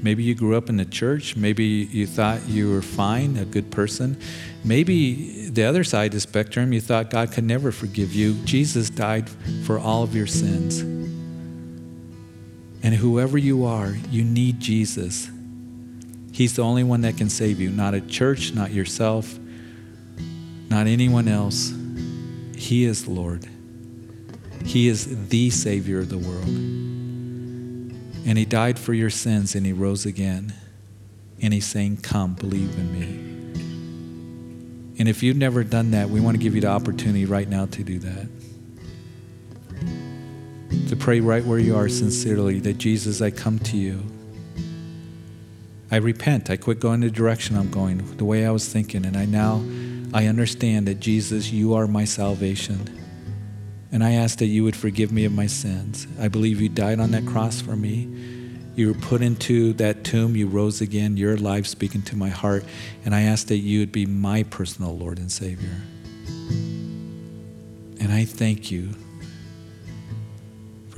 Maybe 0.00 0.22
you 0.22 0.36
grew 0.36 0.56
up 0.56 0.68
in 0.68 0.76
the 0.76 0.84
church. 0.84 1.34
Maybe 1.36 1.64
you 1.64 2.06
thought 2.06 2.46
you 2.48 2.70
were 2.70 2.82
fine, 2.82 3.36
a 3.36 3.44
good 3.44 3.72
person. 3.72 4.16
Maybe 4.64 5.48
the 5.48 5.64
other 5.64 5.82
side 5.82 6.06
of 6.06 6.12
the 6.12 6.20
spectrum, 6.20 6.72
you 6.72 6.80
thought 6.80 7.10
God 7.10 7.32
could 7.32 7.44
never 7.44 7.72
forgive 7.72 8.14
you. 8.14 8.34
Jesus 8.44 8.90
died 8.90 9.28
for 9.64 9.78
all 9.78 10.04
of 10.04 10.14
your 10.14 10.28
sins. 10.28 10.80
And 12.82 12.94
whoever 12.94 13.36
you 13.36 13.66
are, 13.66 13.94
you 14.10 14.22
need 14.22 14.60
Jesus. 14.60 15.28
He's 16.40 16.56
the 16.56 16.62
only 16.62 16.84
one 16.84 17.02
that 17.02 17.18
can 17.18 17.28
save 17.28 17.60
you, 17.60 17.68
not 17.68 17.92
a 17.92 18.00
church, 18.00 18.54
not 18.54 18.72
yourself, 18.72 19.38
not 20.70 20.86
anyone 20.86 21.28
else. 21.28 21.70
He 22.56 22.86
is 22.86 23.06
Lord. 23.06 23.46
He 24.64 24.88
is 24.88 25.28
the 25.28 25.50
Savior 25.50 25.98
of 25.98 26.08
the 26.08 26.16
world. 26.16 26.46
And 26.48 28.38
he 28.38 28.46
died 28.46 28.78
for 28.78 28.94
your 28.94 29.10
sins 29.10 29.54
and 29.54 29.66
he 29.66 29.74
rose 29.74 30.06
again. 30.06 30.54
And 31.42 31.52
he's 31.52 31.66
saying, 31.66 31.98
Come, 31.98 32.32
believe 32.32 32.74
in 32.74 32.90
me. 32.90 33.18
And 34.98 35.10
if 35.10 35.22
you've 35.22 35.36
never 35.36 35.62
done 35.62 35.90
that, 35.90 36.08
we 36.08 36.20
want 36.20 36.38
to 36.38 36.42
give 36.42 36.54
you 36.54 36.62
the 36.62 36.68
opportunity 36.68 37.26
right 37.26 37.50
now 37.50 37.66
to 37.66 37.84
do 37.84 37.98
that. 37.98 38.28
To 40.88 40.96
pray 40.96 41.20
right 41.20 41.44
where 41.44 41.58
you 41.58 41.76
are 41.76 41.90
sincerely 41.90 42.60
that 42.60 42.78
Jesus, 42.78 43.20
I 43.20 43.30
come 43.30 43.58
to 43.58 43.76
you. 43.76 44.02
I 45.90 45.96
repent. 45.96 46.50
I 46.50 46.56
quit 46.56 46.80
going 46.80 47.00
the 47.00 47.10
direction 47.10 47.56
I'm 47.56 47.70
going, 47.70 48.16
the 48.16 48.24
way 48.24 48.46
I 48.46 48.50
was 48.50 48.68
thinking, 48.68 49.04
and 49.04 49.16
I 49.16 49.24
now 49.24 49.62
I 50.12 50.26
understand 50.26 50.88
that 50.88 50.98
Jesus, 50.98 51.52
you 51.52 51.74
are 51.74 51.86
my 51.86 52.04
salvation. 52.04 52.98
And 53.92 54.02
I 54.02 54.12
ask 54.12 54.38
that 54.38 54.46
you 54.46 54.64
would 54.64 54.76
forgive 54.76 55.12
me 55.12 55.24
of 55.24 55.32
my 55.32 55.46
sins. 55.46 56.06
I 56.20 56.28
believe 56.28 56.60
you 56.60 56.68
died 56.68 57.00
on 57.00 57.12
that 57.12 57.26
cross 57.26 57.60
for 57.60 57.76
me. 57.76 58.08
You 58.74 58.88
were 58.88 59.00
put 59.00 59.22
into 59.22 59.72
that 59.74 60.04
tomb. 60.04 60.36
You 60.36 60.48
rose 60.48 60.80
again. 60.80 61.16
Your 61.16 61.36
life 61.36 61.66
speaking 61.66 62.02
to 62.02 62.16
my 62.16 62.28
heart. 62.28 62.64
And 63.04 63.14
I 63.14 63.22
ask 63.22 63.48
that 63.48 63.58
you 63.58 63.80
would 63.80 63.92
be 63.92 64.06
my 64.06 64.42
personal 64.44 64.96
Lord 64.96 65.18
and 65.18 65.30
Savior. 65.30 65.76
And 68.00 68.12
I 68.12 68.24
thank 68.24 68.70
you 68.70 68.94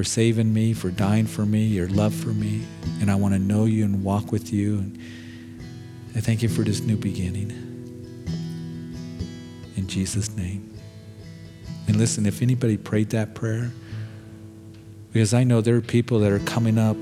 for 0.02 0.08
saving 0.08 0.52
me, 0.52 0.72
for 0.72 0.90
dying 0.90 1.26
for 1.26 1.46
me, 1.46 1.62
your 1.62 1.86
love 1.86 2.12
for 2.12 2.30
me. 2.30 2.60
And 3.00 3.08
I 3.08 3.14
want 3.14 3.34
to 3.34 3.38
know 3.38 3.66
you 3.66 3.84
and 3.84 4.02
walk 4.02 4.32
with 4.32 4.52
you. 4.52 4.78
And 4.78 4.98
I 6.16 6.20
thank 6.20 6.42
you 6.42 6.48
for 6.48 6.62
this 6.62 6.80
new 6.80 6.96
beginning. 6.96 7.50
In 9.76 9.86
Jesus' 9.86 10.36
name. 10.36 10.76
And 11.86 11.98
listen, 11.98 12.26
if 12.26 12.42
anybody 12.42 12.76
prayed 12.76 13.10
that 13.10 13.36
prayer, 13.36 13.70
because 15.12 15.34
I 15.34 15.44
know 15.44 15.60
there 15.60 15.76
are 15.76 15.80
people 15.80 16.18
that 16.18 16.32
are 16.32 16.40
coming 16.40 16.78
up 16.78 16.96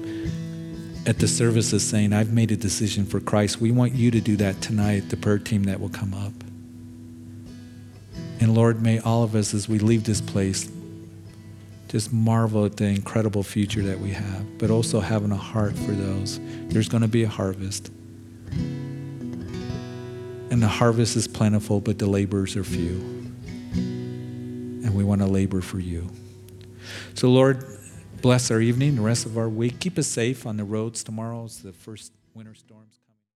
at 1.07 1.19
the 1.21 1.27
services 1.27 1.83
saying, 1.83 2.13
I've 2.13 2.35
made 2.35 2.51
a 2.51 2.57
decision 2.57 3.07
for 3.07 3.19
Christ. 3.19 3.63
We 3.63 3.71
want 3.71 3.95
you 3.95 4.11
to 4.11 4.21
do 4.21 4.37
that 4.37 4.61
tonight, 4.61 5.09
the 5.09 5.17
prayer 5.17 5.39
team 5.39 5.63
that 5.63 5.81
will 5.81 5.89
come 5.89 6.13
up. 6.13 6.35
And 8.41 8.55
Lord, 8.55 8.83
may 8.83 8.99
all 8.99 9.23
of 9.23 9.35
us, 9.35 9.55
as 9.55 9.71
we 9.71 9.79
leave 9.79 10.05
this 10.05 10.21
place, 10.21 10.71
just 11.91 12.13
marvel 12.13 12.65
at 12.65 12.77
the 12.77 12.85
incredible 12.85 13.43
future 13.43 13.83
that 13.83 13.99
we 13.99 14.13
have, 14.13 14.59
but 14.59 14.71
also 14.71 15.01
having 15.01 15.33
a 15.33 15.37
heart 15.37 15.77
for 15.77 15.91
those. 15.91 16.39
There's 16.69 16.89
going 16.89 17.03
to 17.03 17.09
be 17.09 17.25
a 17.25 17.29
harvest. 17.29 17.91
And 20.51 20.63
the 20.63 20.69
harvest 20.69 21.17
is 21.17 21.27
plentiful, 21.27 21.81
but 21.81 21.99
the 21.99 22.07
laborers 22.07 22.57
are 22.57 22.63
few. 22.63 22.95
And 23.75 24.95
we 24.95 25.03
want 25.03 25.21
to 25.23 25.27
labor 25.27 25.61
for 25.61 25.81
you. 25.81 26.09
So, 27.15 27.29
Lord, 27.29 27.65
bless 28.23 28.53
our 28.53 28.61
evening, 28.61 28.95
the 28.95 29.03
rest 29.03 29.27
of 29.27 29.37
our 29.37 29.49
week. 29.49 29.81
Keep 29.81 29.99
us 29.99 30.07
safe 30.07 30.47
on 30.47 30.57
the 30.59 30.65
roads. 30.65 31.03
tomorrow 31.03 31.31
Tomorrow's 31.31 31.63
the 31.63 31.73
first 31.73 32.13
winter 32.35 32.55
storms. 32.55 33.00